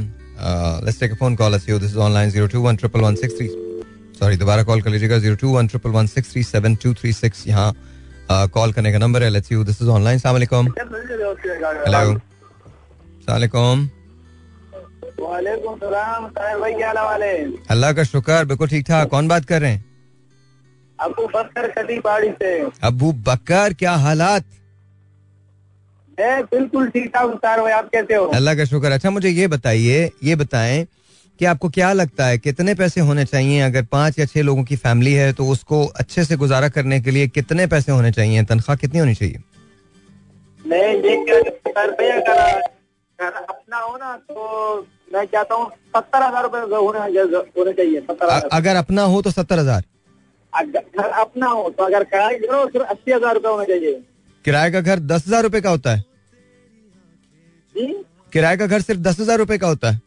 let's 0.87 0.99
take 1.03 1.13
a 1.13 1.15
phone 1.21 1.35
call. 1.37 1.49
Let's 1.53 1.63
see 1.67 1.77
this 1.83 1.93
is 1.93 1.97
online 2.07 2.29
021 2.31 3.47
sorry 4.19 4.35
दोबारा 4.37 4.63
कॉल 4.63 4.81
कर 4.81 4.89
लीजिएगा 4.89 5.17
021 5.17 7.47
यहाँ 7.47 7.73
कॉल 8.31 8.73
करने 8.73 8.91
का 8.91 8.97
नंबर 8.97 9.23
है। 9.23 9.29
Let's 9.29 9.47
see 9.49 9.63
this 9.63 9.81
is 9.81 9.89
online 9.89 10.15
अस्सलाम 10.17 10.35
वालेकुम 10.35 10.67
हेलो 11.87 12.19
वालेकुम 15.21 15.75
सलाम 15.77 16.25
भाई 16.59 16.73
क्या 16.73 16.91
हाल 16.97 17.23
है 17.23 17.51
अल्लाह 17.71 17.91
का 17.93 18.03
शुक्र 18.03 18.45
बिल्कुल 18.45 18.67
ठीक 18.67 18.85
ठाक। 18.87 19.07
कौन 19.09 19.27
बात 19.27 19.45
कर 19.45 19.61
रहे 19.61 19.71
हैं? 19.71 19.85
अबू 21.01 21.27
बकर 21.27 21.67
कटी 21.71 21.99
पहाड़ी 21.99 22.29
से 22.31 22.49
अबू 22.83 23.11
बकर 23.27 23.73
क्या 23.73 23.91
हालात? 24.01 24.43
मैं 26.17 26.43
बिल्कुल 26.45 26.87
ठीक 26.89 27.07
ठाक 27.13 27.29
उतार 27.29 27.61
भाई 27.61 27.71
आप 27.73 27.89
कैसे 27.93 28.15
हो? 28.15 28.25
अल्लाह 28.29 28.55
का 28.55 28.65
शुक्र 28.65 28.91
अच्छा 28.91 29.09
मुझे 29.11 29.29
ये 29.29 29.47
बताइए 29.47 30.09
ये 30.23 30.35
बताएँ 30.35 30.85
कि 31.39 31.45
आपको 31.45 31.69
क्या 31.69 31.91
लगता 31.93 32.25
है 32.25 32.37
कितने 32.37 32.73
पैसे 32.75 33.01
होने 33.01 33.25
चाहिए? 33.25 33.61
अगर 33.61 33.83
पाँच 33.91 34.19
या 34.19 34.25
छह 34.25 34.41
लोगों 34.41 34.63
की 34.63 34.75
फैमिली 34.77 35.13
है 35.13 35.31
तो 35.33 35.47
उसको 35.49 35.85
अच्छे 36.03 36.25
से 36.25 36.35
गुजारा 36.37 36.69
करने 36.69 36.99
के 37.01 37.11
लिए 37.11 37.27
कितने 37.29 37.67
पैसे 37.67 37.91
होने 37.91 38.11
चाहिए? 38.11 38.43
तनख्वाह 38.43 38.77
कितनी 38.77 38.99
होनी 38.99 39.13
चाहिए? 39.15 39.39
मैं 40.65 40.87
ये 40.95 41.15
अपना 43.19 43.77
हो 43.77 43.95
ना 43.97 44.15
तो 44.29 44.87
मैं 45.13 45.25
चाहता 45.25 45.55
हूँ 45.55 45.69
सत्तर 45.95 46.23
हज़ार 46.23 46.43
रूपए 46.43 46.59
होने 46.75 47.73
चाहिए 47.73 47.99
सत्तर 48.01 48.49
अगर 48.51 48.75
अपना 48.75 49.03
हो 49.03 49.21
तो 49.21 49.31
सत्तर 49.31 49.59
हज़ार। 49.59 49.83
घर 50.53 51.09
अपना 51.09 51.47
हो 51.47 51.69
तो 51.69 51.83
अगर 51.83 52.03
किराए 52.05 52.35
की 52.35 52.47
करो 52.47 52.65
सिर्फ़ 52.67 52.85
अस्सी 52.87 53.11
हज़ार 53.11 53.33
रूपए 53.35 53.49
होने 53.49 53.65
चाहिए। 53.65 54.01
किराए 54.45 54.71
का 54.71 54.81
घर 54.81 54.99
दस 55.01 55.27
हज़ार 55.27 55.43
रूपए 55.43 55.61
का 55.61 55.69
होता 55.69 55.95
है। 55.95 56.03
किराए 58.33 58.57
का 58.57 58.65
घर 58.67 58.81
सिर्फ़ 58.81 59.01
दस 59.01 59.19
हज़ार 59.19 59.37
रूपए 59.37 59.57
का 59.57 59.67
होता 59.67 59.89
है। 59.91 60.01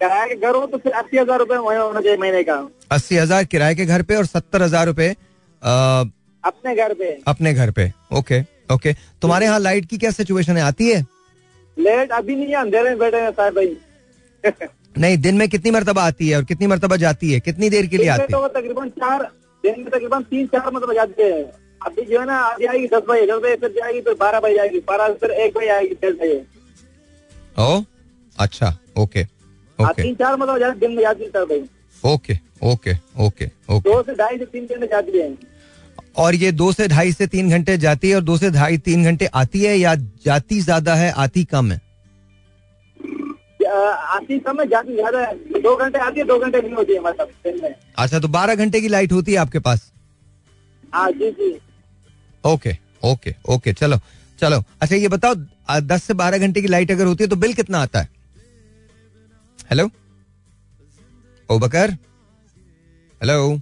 किराए 0.00 0.28
के 0.28 0.34
घर 0.36 0.54
हो 0.54 0.66
तो 0.66 0.78
फिर 0.78 0.92
अस्सी 0.94 1.18
हज़ार 1.18 1.38
रूपए 1.38 1.56
होना 1.56 2.00
चाहिए 2.00 2.16
महीने 2.18 2.42
का। 2.42 2.54
अस्सी 2.92 3.16
हज़ार 3.16 3.44
किराए 3.46 3.74
के 3.74 3.86
घर 3.86 4.02
पे 4.02 4.16
और 4.16 4.26
सत्तर 4.26 4.62
हज़ार 4.62 4.86
रूपए 4.86 5.08
अपने 6.44 6.74
घर 6.76 6.94
पे। 6.94 7.12
अपने 7.28 7.52
घर 7.54 7.70
पे। 7.70 7.92
Okay 8.12 8.40
okay. 8.72 8.92
तुम्हारे 9.22 9.46
यहाँ 9.46 9.58
लाइट 9.60 9.86
की 9.86 9.98
क्या 9.98 10.10
सिचुएशन 10.12 10.56
है? 10.56 10.62
आती 10.62 10.90
है? 10.90 11.00
लेट 11.76 12.12
अभी 12.12 12.36
नहीं 12.36 12.48
है 12.48 12.54
अंधेरे 12.56 12.90
में 12.90 12.98
बैठे 12.98 13.16
हैं 13.18 13.30
साहब 13.32 13.54
भाई। 13.54 13.76
नहीं 14.94 15.16
दिन 15.18 15.34
में 15.36 15.48
कितनी 15.48 15.70
मरतबा 15.70 16.02
आती 16.02 16.28
है 16.28 16.36
और 16.36 16.44
कितनी 16.44 16.66
मरतबा 16.66 16.96
जाती 16.96 17.32
है? 17.32 17.40
कितनी 17.40 17.70
देर 17.70 17.86
के 17.86 17.96
लिए 17.96 18.08
आती 18.08 18.22
है? 18.22 18.26
तो 18.30 18.48
तकरीबन 18.50 18.88
चार 18.90 19.22
दिन 19.64 19.80
में 19.80 19.88
तकरीबन 19.88 20.22
तीन 20.30 20.46
चार 20.46 20.70
मतलब 20.72 20.94
जाते 20.94 21.22
हैं। 21.22 21.44
अभी 21.80 22.04
जो 22.04 22.20
है 22.20 22.26
ना 22.26 22.36
आधी 22.36 22.66
आएगी 22.66 22.86
दस 22.86 23.02
बजे 23.08 23.26
दस 23.26 23.40
बजे 23.42 23.54
फिर 23.56 23.70
जाएगी 23.70 24.00
फिर 24.00 24.14
बारह 24.20 24.40
बजे 24.40 24.54
जाएगी 24.54 24.78
बारह 24.88 25.12
फिर 25.20 25.30
एक 25.30 25.54
बजे 25.56 25.68
आएगी 25.68 25.94
डेढ़ 25.94 26.14
बजे। 26.14 26.44
ओ 27.58 27.82
अच्छा 28.38 28.74
ओके 28.98 29.20
हाँ, 29.20 29.88
ओके। 29.88 30.02
तीन 30.02 30.14
चार 30.14 30.36
मतलब 30.36 30.78
दिन 30.78 30.90
में 30.90 31.02
जाती 31.02 31.24
है 31.24 31.62
ओके 32.04 32.38
ओके 32.64 32.92
ओके 33.24 33.46
ओके। 33.70 33.90
दो 33.90 34.02
से 34.02 34.14
ढाई 34.14 34.38
से 34.38 34.44
तीन 34.44 34.66
घंटे 34.66 34.86
जाती 34.86 35.18
है। 35.18 35.36
और 36.18 36.34
ये 36.34 36.50
दो 36.52 36.72
से 36.72 36.88
ढाई 36.88 37.12
से 37.12 37.26
तीन 37.26 37.50
घंटे 37.50 37.76
जाती 37.78 38.08
है 38.10 38.16
और 38.16 38.22
दो 38.22 38.36
से 38.38 38.50
ढाई 38.50 38.78
तीन 38.78 39.04
घंटे 39.04 39.26
आती 39.34 39.60
है 39.60 39.76
या 39.78 39.94
जाती 40.24 40.60
ज़्यादा 40.60 40.94
है 40.94 41.10
आती 41.16 41.44
कम 41.44 41.70
है? 41.72 41.80
आती 43.70 44.34
है 44.34 44.66
जाती 44.66 44.94
ज़्यादा 44.94 45.24
दो 45.60 45.74
घंटे 45.76 45.98
आती 45.98 46.20
है 46.20 46.26
दो 46.26 46.38
घंटे 46.38 46.60
नहीं 46.60 46.74
होती 46.74 46.92
है 46.92 47.00
मतलब 47.00 47.28
दिन 47.44 47.60
में। 47.62 47.74
अच्छा 47.98 48.18
तो 48.18 48.28
बारह 48.28 48.54
घंटे 48.54 48.80
की 48.80 48.88
लाइट 48.88 49.12
होती 49.12 49.32
है 49.32 49.38
आपके 49.38 49.58
पास? 49.60 49.90
हाँ 50.94 51.10
जी 51.12 51.30
जी। 51.32 51.50
ओके 52.44 52.76
ओके 53.04 53.34
ओके 53.48 53.72
चलो 53.72 53.98
चलो। 54.38 54.62
अच्छा 54.82 54.96
ये 54.96 55.08
बताओ 55.08 55.34
दस 55.82 56.02
से 56.02 56.14
बारह 56.14 56.38
घंटे 56.38 56.62
की 56.62 56.68
लाइट 56.68 56.90
अगर 56.90 57.06
होती 57.06 57.24
है 57.24 57.30
तो 57.30 57.36
बिल 57.36 57.52
कितना 57.54 57.80
आता 57.80 58.00
है? 58.00 58.08
हेलो? 59.70 59.90
ओ 61.48 61.58
बकर? 61.58 61.90
हेलो? 63.20 63.60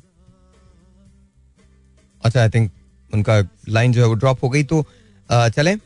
अच्छा 2.22 2.40
आई 2.42 2.48
थिंक 2.50 2.70
उनका 3.10 3.40
लाइन 3.68 3.92
जो 3.92 4.00
है 4.02 4.06
वो 4.08 4.14
ड्रॉप 4.14 4.44
हो 4.44 4.48
गई 4.48 4.62
तो 4.64 4.84
चलें। 5.30 5.76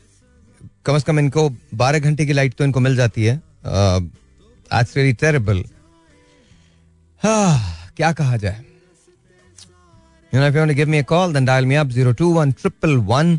कम 0.85 0.97
से 0.97 1.03
कम 1.07 1.19
इनको 1.19 1.49
बारह 1.75 1.99
घंटे 1.99 2.25
की 2.25 2.33
लाइट 2.33 2.53
तो 2.53 2.63
इनको 2.63 2.79
मिल 2.79 2.95
जाती 2.95 3.23
है। 3.25 3.41
दैट्स 3.64 4.96
रियली 4.96 5.12
टेरेबल 5.24 5.62
क्या 7.22 8.12
कहा 8.12 8.36
जाए 8.36 8.64
You 10.32 10.40
know, 10.40 10.46
if 10.46 10.54
you 10.54 10.60
want 10.60 10.70
to 10.70 10.74
give 10.74 10.88
me 10.88 10.98
a 10.98 11.04
call, 11.04 11.30
then 11.34 11.46
dial 11.46 11.64
me 11.64 11.76
up 11.82 11.88
021 11.92 12.50
111 12.62 13.38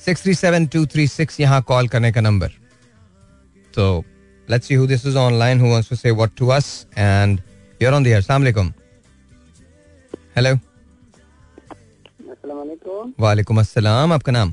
637 0.00 1.40
यहाँ 1.40 1.62
कॉल 1.68 1.88
करने 1.88 2.12
का 2.12 2.20
नंबर 2.20 2.52
तो 3.74 4.04
let's 4.48 4.70
see 4.70 4.78
who 4.80 4.86
this 4.92 5.04
is 5.04 5.16
online 5.16 5.58
who 5.64 5.72
wants 5.72 5.88
to 5.88 5.96
say 5.96 6.12
what 6.20 6.36
to 6.36 6.52
us 6.58 6.70
and 6.96 7.42
you're 7.80 7.94
on 7.94 8.04
the 8.04 8.12
air. 8.12 8.20
Assalamu 8.20 8.46
alaikum. 8.46 8.72
Hello. 10.36 10.54
Aslam 12.32 13.12
वालेकुम 13.20 13.60
अस्सलाम 13.60 14.12
आपका 14.12 14.32
नाम 14.32 14.52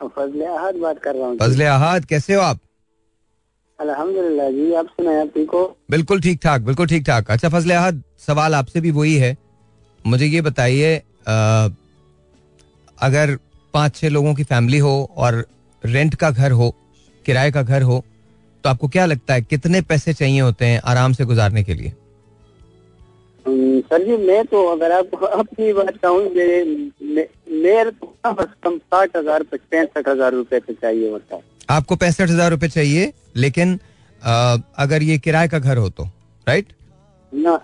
फजल 0.00 0.40
अहद 0.46 0.76
बात 0.82 0.98
कर 1.04 1.14
रहा 1.14 1.26
हूँ 1.26 1.38
फजले 1.38 1.64
अहाद 1.64 2.04
कैसे 2.12 2.34
हो 2.34 2.40
आप 2.40 2.58
अल्हम्दुलिल्लाह 3.79 4.49
जी 4.51 4.73
आप 4.73 4.87
सुनाए 4.87 5.25
ठीक 5.29 5.49
हो? 5.53 5.63
बिल्कुल 5.91 6.21
ठीक 6.21 6.39
ठाक 6.43 6.61
बिल्कुल 6.61 6.87
ठीक 6.87 7.05
ठाक। 7.07 7.31
अच्छा 7.31 7.49
फजले 7.49 7.73
अहाद 7.73 8.01
सवाल 8.27 8.55
आपसे 8.55 8.81
भी 8.81 8.91
वही 8.91 9.15
है। 9.17 9.35
मुझे 10.05 10.25
ये 10.25 10.41
बताइए 10.41 10.95
अगर 12.97 13.35
पाँच 13.73 13.95
छह 13.95 14.09
लोगों 14.09 14.33
की 14.35 14.43
फैमिली 14.45 14.77
हो 14.79 14.93
और 15.17 15.45
रेंट 15.83 16.15
का 16.15 16.29
घर 16.31 16.51
हो 16.51 16.73
किराए 17.25 17.51
का 17.51 17.63
घर 17.63 17.81
हो 17.81 18.03
तो 18.63 18.69
आपको 18.69 18.87
क्या 18.87 19.05
लगता 19.05 19.33
है 19.33 19.41
कितने 19.43 19.81
पैसे 19.89 20.13
चाहिए 20.13 20.39
होते 20.41 20.65
हैं 20.65 20.79
आराम 20.85 21.13
से 21.13 21.25
गुजारने 21.25 21.63
के 21.63 21.73
लिए? 21.73 21.91
हम्म, 23.45 23.79
सर 23.81 24.03
जी 24.05 24.17
मैं 24.17 24.43
तो 24.45 24.65
अगर 24.67 24.91
आपको 24.91 25.25
अपनी 25.41 25.73
बात 25.73 25.97
कहूँ 26.03 26.21
मेरे 26.35 26.63
मेरे 27.63 27.91
तो 27.91 28.13
कम 28.63 28.77
साठ 28.77 29.17
हज़ार 29.17 29.43
पैंसठ 29.51 30.07
हज़ार 30.07 30.33
रुपए 30.33 30.59
तो 30.59 30.73
चाहिए 30.73 31.11
होता 31.11 31.35
है। 31.35 31.41
आपको 31.69 31.95
पैंसठ 31.95 32.29
हज़ार 32.29 32.51
रुपए 32.51 32.67
चाहिए 32.69 33.11
लेकिन 33.37 33.79
अ, 34.21 34.57
अगर 34.77 35.03
ये 35.03 35.17
किराए 35.19 35.47
का 35.47 35.59
घर 35.59 35.77
हो 35.77 35.89
तो 35.89 36.03
राइट 36.47 36.73
ना 37.31 37.59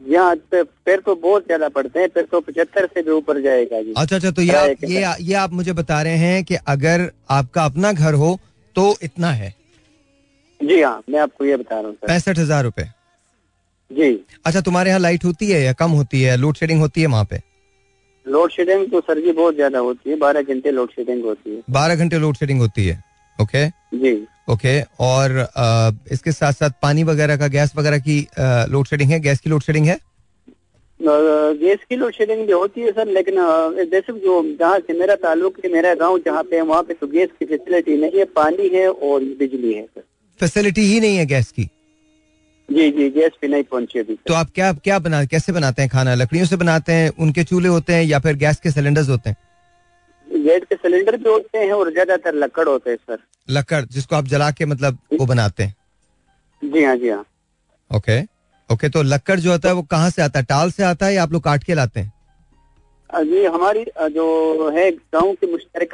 यहाँ 0.00 0.34
पे 0.50 0.62
फिर 0.62 1.00
तो 1.00 1.14
बहुत 1.16 1.44
ज़्यादा 1.46 1.68
पड़ते 1.70 2.00
हैं 2.00 2.08
फिर 2.14 2.24
तो 2.32 2.40
पचहत्तर 2.40 2.86
से 2.86 3.02
भी 3.02 3.10
ऊपर 3.10 3.40
जाएगा 3.42 3.80
जी। 3.82 3.92
अच्छा 3.96 4.16
अच्छा 4.16 4.30
तो 4.30 4.42
ये 4.42 4.54
आप, 4.54 4.84
ये 4.84 5.04
ये 5.20 5.34
आप 5.34 5.52
मुझे 5.52 5.72
बता 5.72 6.00
रहे 6.02 6.16
हैं 6.18 6.42
कि 6.44 6.54
अगर 6.68 7.10
आपका 7.30 7.64
अपना 7.64 7.92
घर 7.92 8.14
हो 8.14 8.38
तो 8.76 8.94
इतना 9.02 9.30
है। 9.32 9.54
जी 10.60 10.80
हाँ 10.82 11.02
मैं 11.10 11.20
आपको 11.20 11.44
ये 11.44 11.56
बता 11.56 11.78
रहा 11.78 11.88
हूँ 11.88 11.96
पैंसठ 12.06 12.38
हज़ार 12.38 12.64
रूपए। 12.64 12.84
जी। 13.90 14.12
अच्छा 14.46 14.60
तुम्हारे 14.60 14.90
यहाँ 14.90 15.00
लाइट 15.00 15.24
होती 15.24 15.50
है 15.50 15.62
या 15.62 15.72
कम 15.74 15.90
होती 15.92 16.22
है? 16.22 16.36
लोड 16.36 16.56
शेडिंग 16.56 16.80
होती 16.80 17.00
है 17.00 17.06
वहाँ 17.06 17.24
पे? 17.24 17.40
लोड 18.26 18.50
शेडिंग 18.50 18.86
तो 18.90 19.00
सर 19.00 19.20
जी 19.24 19.32
बहुत 19.32 19.54
ज़्यादा 19.54 19.78
होती 19.78 20.10
है 20.10 20.16
बारह 20.18 20.42
घंटे 20.42 20.70
लोड 20.70 20.90
शेडिंग 20.90 21.24
होती 21.24 21.54
है। 21.54 21.62
बारह 21.70 21.96
घंटे 21.96 22.18
लोड 22.18 22.36
शेडिंग 22.36 22.60
होती 22.60 22.86
है। 22.86 23.02
ओके? 23.38 23.66
जी। 23.98 24.14
ओके 24.50 24.80
और 25.00 25.46
इसके 26.12 26.32
साथ 26.32 26.52
साथ 26.52 26.70
पानी 26.82 27.02
वगैरह 27.04 27.36
का 27.36 27.46
गैस 27.48 27.72
वगैरह 27.76 27.98
की 28.08 28.18
लोड 28.72 28.86
शेडिंग 28.86 29.10
है? 29.10 29.20
गैस 29.20 29.40
की 29.40 29.50
लोड 29.50 29.62
शेडिंग 29.62 29.86
है? 29.86 29.98
गैस 31.00 31.78
की 31.88 31.96
लोड 31.96 32.12
शेडिंग 32.14 32.46
भी 32.46 32.52
होती 32.52 32.80
है 32.80 32.90
सर 32.92 33.08
लेकिन 33.08 33.34
जैसे 33.90 34.12
जो 34.20 34.42
जहाँ 34.58 34.78
से 34.78 34.98
मेरा 34.98 35.14
ताल्लुक 35.22 35.56
है 35.64 35.70
मेरा 35.72 35.94
गाँव 35.94 36.18
जहाँ 36.26 36.42
पे 36.42 36.56
है 36.56 36.62
वहाँ 36.62 36.82
पे 36.82 36.94
तो 36.94 37.06
गैस 37.06 37.28
की 37.38 37.44
फैसिलिटी 37.44 37.96
नहीं 38.00 38.18
है 38.18 38.24
पानी 38.36 38.68
है 38.74 38.88
और 38.90 39.24
बिजली 39.38 39.72
है 39.72 39.82
सर। 39.84 40.02
फैसिलिटी 40.40 40.82
ही 40.82 41.00
नहीं 41.00 41.16
है 41.16 41.26
गैस 41.26 41.50
की? 41.50 41.68
जी 42.68 42.90
जी 42.90 43.08
गैस 43.10 43.32
भी 43.42 43.48
नहीं 43.48 43.62
पहुँची 43.62 43.98
अभी 43.98 44.18
तो 44.26 44.34
आप 44.34 44.50
क्या 44.54 44.72
क्या 44.84 44.98
बना 44.98 45.24
कैसे 45.24 45.52
बनाते 45.52 45.82
हैं 45.82 45.90
खाना? 45.90 46.14
लकड़ियों 46.14 46.46
से 46.46 46.56
बनाते 46.56 46.92
हैं 46.92 47.10
उनके 47.18 47.44
चूल्हे 47.44 47.70
होते 47.70 47.94
हैं 47.94 48.04
या 48.04 48.18
फिर 48.18 48.36
गैस 48.36 48.60
के 48.60 48.70
सिलेंडर्स 48.70 49.08
होते 49.08 49.30
हैं? 49.30 49.36
गैस 50.44 50.62
के 50.68 50.74
सिलेंडर 50.76 51.16
भी 51.16 51.28
होते 51.30 51.58
हैं 51.58 51.72
और 51.72 51.90
ज़्यादातर 51.92 52.34
लकड़ 52.34 52.68
होते 52.68 52.90
हैं 52.90 52.96
सर। 52.96 53.18
लकड़ 53.48 53.84
जिसको 53.86 54.16
आप 54.16 54.24
जला 54.26 54.50
के 54.50 54.66
मतलब 54.66 54.98
वो 55.20 55.26
बनाते 55.26 55.62
हैं? 55.62 55.74
जी 56.62 56.84
हाँ 56.84 56.96
जी 56.96 57.08
हाँ। 57.08 57.24
ओके। 57.90 58.20
ओके 58.70 58.88
तो 58.88 59.02
लकड़ 59.02 59.38
जो 59.40 59.50
होता 59.52 59.68
है 59.68 59.74
वो 59.74 59.82
कहाँ 59.84 60.10
से 60.10 60.22
आता 60.22 60.38
है? 60.38 60.44
टाल 60.44 60.70
से 60.70 60.82
आता 60.82 61.06
है 61.06 61.14
या 61.14 61.22
आप 61.22 61.32
लोग 61.32 61.42
काट 61.42 61.64
के 61.64 61.74
लाते 61.74 62.00
हैं? 62.00 62.12
जी 63.10 63.44
हमारी 63.44 63.84
जो 64.12 64.70
है 64.74 64.90
गाँव 64.90 65.32
के 65.40 65.50
मुश्तर 65.52 65.84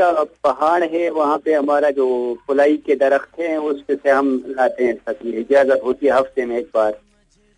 पहाड़ 0.45 0.85
है 0.85 1.09
वहाँ 1.11 1.37
पे 1.45 1.55
हमारा 1.55 1.91
जो 1.91 2.07
फुलाई 2.47 2.77
के 2.87 2.95
दरख्त 2.97 3.41
हैं 3.41 3.57
उसपे 3.71 3.95
से 3.95 4.11
हम 4.11 4.31
लाते 4.49 4.85
हैं 4.85 4.95
इजाज़त 5.41 5.81
होती 5.85 6.07
है 6.07 6.13
हफ़्ते 6.13 6.45
में 6.47 6.57
एक 6.59 6.71
बार। 6.75 6.99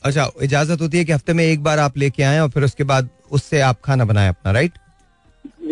अच्छा 0.05 0.27
इजाज़त 0.43 0.81
होती 0.81 0.99
है 0.99 1.05
कि 1.05 1.13
हफ़्ते 1.13 1.33
में 1.33 1.45
एक 1.45 1.63
बार 1.63 1.79
आप 1.79 1.99
लेके 1.99 2.23
आए 2.23 2.39
और 2.41 2.49
फिर 2.51 2.65
उसके 2.65 2.85
बाद 2.85 3.09
उससे 3.31 3.61
आप 3.61 3.81
खाना 3.85 4.05
बनाए 4.05 4.29
अपना 4.29 4.53
राइट? 4.53 4.73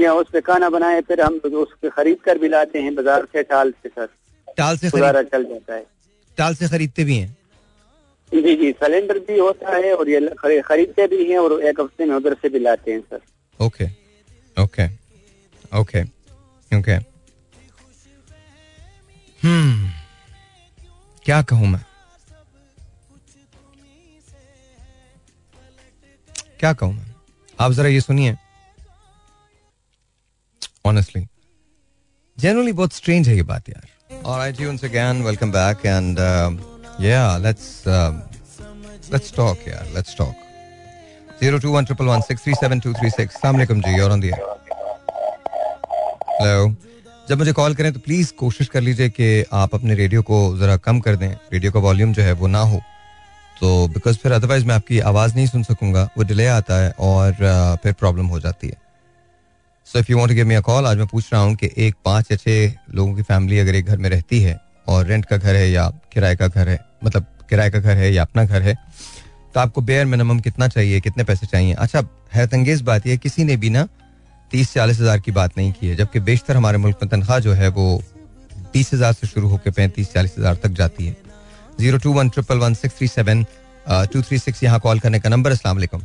हाँ 0.04 0.14
उस 0.14 0.26
पे 0.32 0.40
खाना 0.40 0.68
बनाए 0.70 1.00
फिर 1.08 1.20
हम 1.20 1.34
उसके 1.62 1.88
खरीद 1.90 2.18
कर 2.24 2.38
भी 2.38 2.48
लाते 2.48 2.78
हैं 2.82 2.94
बाज़ार 2.94 3.24
से 3.32 3.42
टाल 3.42 3.70
से 3.82 3.88
सर। 3.88 4.08
टाल 4.56 4.76
से 4.76 4.90
गुजारा 4.90 5.22
चल 5.22 5.44
जाता 5.44 5.74
है। 5.74 5.84
टाल 6.38 6.54
से 6.54 6.68
खरीदते 6.68 7.04
भी 7.04 7.16
हैं? 7.16 7.36
जी 8.32 8.54
जी 8.56 8.70
सिलेंडर 8.72 9.18
भी 9.18 9.38
होता 9.38 9.76
है 9.76 9.92
और 9.94 10.08
ये 10.08 10.60
खरीदते 10.62 11.06
भी 11.06 11.24
हैं 11.30 11.38
और 11.38 11.62
एक 11.62 11.80
हफ़्ते 11.80 12.04
में 12.04 12.14
उधर 12.16 12.34
से 12.42 12.48
भी 12.48 12.58
लाते 12.58 12.92
हैं 12.92 13.00
sir. 13.00 13.20
Okay 13.60 13.86
okay 14.56 14.86
okay 15.80 16.02
okay. 16.70 16.92
हम्म 19.42 19.90
क्या 21.24 21.40
कहूँ 21.50 21.66
मैं? 21.68 21.84
क्या 26.60 26.72
कहूँ 26.72 26.92
मैं? 26.94 27.06
आप 27.60 27.72
जरा 27.72 27.88
ये 27.88 28.00
सुनिए। 28.00 28.36
ऑनेस्टली 30.92 31.26
जनरली 32.38 32.72
बहुत 32.82 32.92
स्ट्रेंज 32.94 33.28
है 33.28 33.36
ये 33.36 33.42
बात 33.54 33.68
यार 33.68 33.88
Alright, 34.24 34.60
once 34.60 34.82
again, 34.82 35.20
welcome 35.24 35.50
back, 35.52 35.84
and 35.86 36.18
um, 36.20 36.56
yeah, 36.98 37.38
let's 37.38 37.66
um, 37.88 38.16
let's 39.12 39.30
talk, 39.36 39.60
yeah, 39.66 39.84
let's 39.94 40.14
talk. 40.14 40.34
Zero 41.42 41.60
two 41.64 41.70
one 41.74 41.86
triple 41.90 42.10
one 42.12 42.24
six 42.30 42.42
three 42.46 42.56
seven 42.62 42.82
two 42.86 42.92
three 42.94 43.10
six. 43.10 43.36
Assalamualaikum 43.36 43.84
जी, 43.84 43.94
you're 43.98 44.10
on 44.16 44.24
the 44.24 44.32
air. 44.32 44.48
Hello 46.40 46.74
जब 47.28 47.38
मुझे 47.38 47.52
call 47.52 47.74
करें 47.74 47.92
तो 47.92 48.00
please 48.00 48.32
कोशिश 48.38 48.68
कर 48.68 48.80
लीजिए 48.80 49.08
कि 49.10 49.26
आप 49.62 49.74
अपने 49.74 49.94
रेडियो 49.94 50.22
को 50.30 50.36
जरा 50.58 50.76
कम 50.88 51.00
कर 51.00 51.16
दें 51.16 51.30
रेडियो 51.52 51.72
का 51.72 51.80
वॉल्यूम 51.80 52.12
जो 52.12 52.22
है 52.22 52.32
वो 52.42 52.46
ना 52.46 52.60
हो 52.70 52.80
तो 53.60 53.88
बिकॉज़ 53.94 54.18
फिर 54.18 54.32
अदरवाइज़ 54.32 54.66
मैं 54.66 54.74
आपकी 54.74 54.98
आवाज़ 55.14 55.34
नहीं 55.34 55.46
सुन 55.46 55.62
सकूँगा 55.62 56.08
वो 56.18 56.24
डिले 56.24 56.46
आता 56.58 56.82
है 56.82 56.90
और 56.98 57.32
uh, 57.32 57.82
फिर 57.82 57.92
प्रॉब्लम 57.92 58.26
हो 58.26 58.40
जाती 58.40 58.68
है 58.68 58.89
so 59.86 59.98
if 59.98 60.10
you 60.10 60.18
want 60.18 60.28
to 60.30 60.34
give 60.34 60.46
me 60.46 60.54
a 60.54 60.60
call 60.60 60.86
आज 60.86 60.96
मैं 60.96 61.06
पूछ 61.06 61.32
रहा 61.32 61.42
हूँ 61.42 61.54
कि 61.56 61.70
एक 61.76 61.94
पाँच 62.04 62.30
या 62.30 62.36
छह 62.36 62.94
लोगों 62.94 63.14
की 63.14 63.22
फैमिली 63.22 63.58
अगर 63.58 63.74
एक 63.74 63.86
घर 63.86 63.96
में 63.98 64.08
रहती 64.10 64.40
है 64.42 64.58
और 64.88 65.06
रेंट 65.06 65.24
का 65.24 65.36
घर 65.36 65.54
है 65.54 65.70
या 65.70 65.88
किराए 66.12 66.36
का 66.36 66.48
घर 66.48 66.68
है 66.68 66.78
मतलब 67.04 67.26
किराए 67.50 67.70
का 67.70 67.78
घर 67.78 67.96
है 67.96 68.12
या 68.12 68.22
अपना 68.22 68.44
घर 68.44 68.62
है 68.62 68.74
तो 69.54 69.60
आपको 69.60 69.80
बेयर 69.80 70.04
मिनिमम 70.06 70.40
कितना 70.40 70.68
चाहिए 70.68 71.00
कितने 71.00 71.24
पैसे 71.24 71.46
चाहिए? 71.46 71.72
अच्छा 71.74 72.02
हैरतंगेज 72.32 72.82
बात 72.82 73.06
यह 73.06 73.16
किसी 73.16 73.44
ने 73.44 73.56
भी 73.56 73.70
ना 73.70 73.86
तीस 74.50 74.72
चालीस 74.74 75.00
हज़ार 75.00 75.20
की 75.20 75.32
बात 75.32 75.56
नहीं 75.58 75.72
की 75.72 75.88
है 75.88 75.96
जबकि 75.96 76.20
बेशतर 76.20 76.56
हमारे 76.56 76.78
मुल्क 76.78 77.02
में 77.02 77.10
तनख्वाह 77.10 77.38
जो 77.40 77.52
है 77.54 77.68
वो 77.70 78.02
तीस 78.72 78.92
हज़ार 78.94 79.12
से 79.12 79.26
शुरू 79.26 79.48
होकर 79.48 79.70
पैंतीस 79.70 80.12
चालीस 80.12 80.34
हज़ार 80.38 80.54
तक 80.62 80.70
जाती 80.78 81.06
है। 81.06 81.16
Zero 81.80 81.98
two 81.98 82.12
one 82.12 82.28
triple 82.28 82.58
one 82.58 82.74
six 82.74 82.96
three 82.98 83.08
seven 83.08 83.44
two 83.88 84.22
three 84.22 84.38
six 84.38 84.62
यहाँ 84.64 84.80
कॉल 84.80 84.98
करने 85.00 85.20
का 85.20 85.28
नंबर 85.28 85.50
अस्सलाम 85.50 85.76
वालेकुम। 85.76 86.02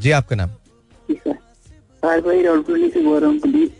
जी 0.00 0.10
आपका 0.10 0.36
नाम? 0.36 0.50
कबीर। 2.06 3.70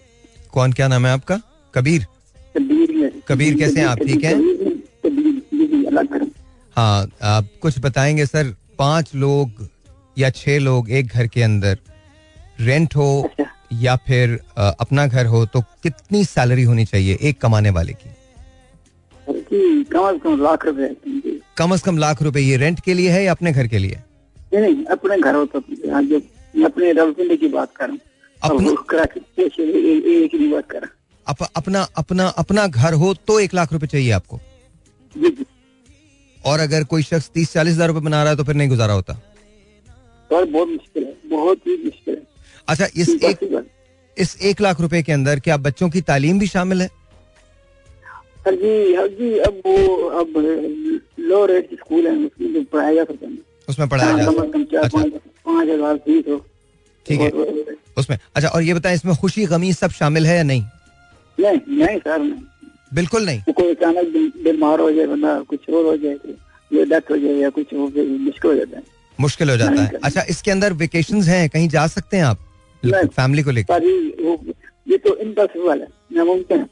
कौन 0.53 0.73
क्या 0.73 0.89
नाम 0.89 1.07
है 1.07 1.13
आपका? 1.13 1.41
कबीर? 1.75 2.07
कबीर 2.57 3.23
कबीर 3.29 3.57
कैसे 3.59 3.81
हैं 3.81 3.87
आप? 3.87 3.99
ठीक 3.99 4.25
हैं? 4.25 4.37
हाँ 6.77 7.11
आप 7.23 7.49
कुछ 7.63 7.79
बताएँगे 7.79 8.27
सर। 8.27 8.55
पाँच 8.79 9.15
लोग 9.15 9.69
या 10.19 10.31
छह 10.31 10.59
लोग 10.59 10.91
एक 10.91 11.07
घर 11.07 11.27
के 11.27 11.43
अंदर 11.43 11.79
रेंट 12.61 12.97
हो 12.97 13.07
अच्छा। 13.23 13.45
या 13.73 13.97
फिर 14.07 14.39
अ, 14.57 14.71
अपना 14.81 15.07
घर 15.07 15.27
हो 15.27 15.45
तो 15.47 15.61
कितनी 15.83 16.25
सैलरी 16.25 16.63
होनी 16.63 16.85
चाहिए 16.85 17.19
एक 17.23 17.41
कमाने 17.41 17.71
वाले 17.71 17.93
की? 17.93 18.11
कम 19.93 20.09
अज 20.09 20.21
कम 20.25 20.43
लाख 20.43 20.67
रुपए। 20.67 20.89
कम 21.59 21.77
से 21.77 21.83
कम 21.87 21.99
लाख 21.99 22.23
रुपए 22.23 22.41
ये 22.41 22.57
रेंट 22.57 22.81
के 22.81 22.95
लिए 22.95 23.11
है 23.11 23.25
या 23.25 23.31
अपने 23.33 23.53
घर 23.53 23.67
के 23.67 23.79
लिए? 23.79 23.99
नहीं 24.55 24.85
अपने 24.85 25.19
घर 25.19 25.35
हो 25.35 25.45
तो 25.47 25.63
यहाँ 25.87 26.03
अपने 26.67 27.37
की 27.37 27.49
बात 27.49 27.71
कर 27.77 27.85
रहा 27.85 27.93
हूँ। 27.93 27.99
अपने- 28.43 28.77
है, 30.75 30.81
अप, 31.27 31.37
अपना 31.57 31.83
अपना 31.97 32.27
अपना 32.27 32.67
घर 32.67 32.93
हो 32.93 33.15
तो 33.15 33.41
एक 33.41 33.55
लाख 33.55 33.73
रुपए 33.73 33.87
चाहिए 33.87 34.11
आपको। 34.11 34.41
जी 35.17 35.29
जी। 35.31 35.45
और 36.45 36.61
अगर 36.61 36.85
कोई 36.85 37.03
शख्स 37.03 37.31
तीस 37.35 37.53
चालीस 37.53 37.75
हज़ार 37.75 37.89
रुपए 37.89 38.01
बना 38.01 38.23
रहा 38.23 38.31
है 38.31 38.37
तो 38.37 38.45
फिर 38.45 38.55
नहीं 38.55 38.69
गुजारा 38.69 38.95
होता। 38.95 39.13
सर 39.13 40.45
बहुत 40.45 40.69
मुश्किल 40.69 41.05
है 41.05 41.17
बहुत 41.27 41.59
ही 41.59 41.85
मुश्किल 41.85 42.15
है। 42.15 42.23
अच्छा 42.69 42.87
इस 42.97 43.09
एक 43.09 43.67
इस 44.19 44.41
एक 44.43 44.61
लाख 44.61 44.81
रुपए 44.81 45.03
के 45.03 45.13
अंदर 45.13 45.41
क्या 45.41 45.57
बच्चों 45.57 45.91
की 45.91 46.01
तालीम 46.01 46.39
भी 46.39 46.47
शामिल 46.47 46.83
है? 46.83 46.89
सर 48.39 48.55
जी 48.55 48.95
हाँ 48.95 49.09
जी 49.09 49.39
अब 49.39 49.53
वो 49.67 49.97
अब 50.09 50.33
लो 51.21 51.47
रेट 51.47 51.75
स्कूल 51.75 52.07
है 52.07 52.17
उसमें 52.17 52.65
पढ़ाया 52.65 52.95
जा 52.95 53.05
सकता 53.05 53.27
है। 53.27 53.39
उसमें 53.69 53.89
पढ़ाया 53.89 54.17
जा 54.19 54.25
कम 54.25 54.43
से 54.43 54.49
कम 54.49 54.65
चार 54.65 54.85
अच्छा। 54.85 54.99
पाँच 55.47 55.69
हज़ार 55.69 55.97
फ़ीस 55.97 56.25
हो। 56.29 56.47
ठीक 57.09 57.21
है। 57.21 57.31
उसमें। 57.99 58.19
अच्छा 58.37 58.49
और 58.49 58.63
ये 58.63 58.75
बताएँ 58.75 58.95
इसमें 58.95 59.15
खुशी 59.17 59.45
गमी 59.47 59.73
सब 59.73 59.91
शामिल 59.91 60.27
है 60.27 60.37
या 60.37 60.43
नहीं? 60.43 60.63
नहीं 61.39 61.59
नहीं 61.79 61.99
सर 61.99 62.19
नहीं। 62.19 62.43
बिल्कुल 62.95 63.25
नहीं। 63.27 63.53
कोई 63.53 63.75
अचानक 63.75 64.07
बीमार 64.45 64.81
हो 64.81 64.91
जाए 64.93 65.07
बंदा 65.07 65.39
कुछ 65.51 65.71
और 65.71 65.85
हो 65.85 65.97
जाए 65.97 66.17
ये 66.71 66.85
डेथ 66.85 67.11
हो 67.11 67.17
जाए 67.17 67.33
या 67.33 67.51
कुछ 67.51 67.73
हो 67.75 67.91
जाए 67.97 68.05
मुश्किल 68.05 68.51
हो 68.51 68.57
जाता 68.57 68.77
है। 68.77 68.83
मुश्किल 69.19 69.51
हो 69.51 69.57
जाता 69.57 69.83
है। 69.83 69.99
अच्छा 70.05 70.23
इसके 70.31 70.51
अंदर 70.51 70.73
वेकेशन 70.83 71.23
हैं 71.23 71.49
कहीं 71.51 71.69
जा 71.69 71.87
सकते 71.87 72.17
हैं 72.17 72.25
आप? 72.25 72.39
फैमिली 73.17 73.43
को 73.43 73.51
लेकर 73.51 73.85
ये 74.87 74.97
तो 74.97 75.15
इम्पॉसिबल 75.17 75.81
है 75.81 75.87
नामुमकिन 76.13 76.59
है। 76.59 76.67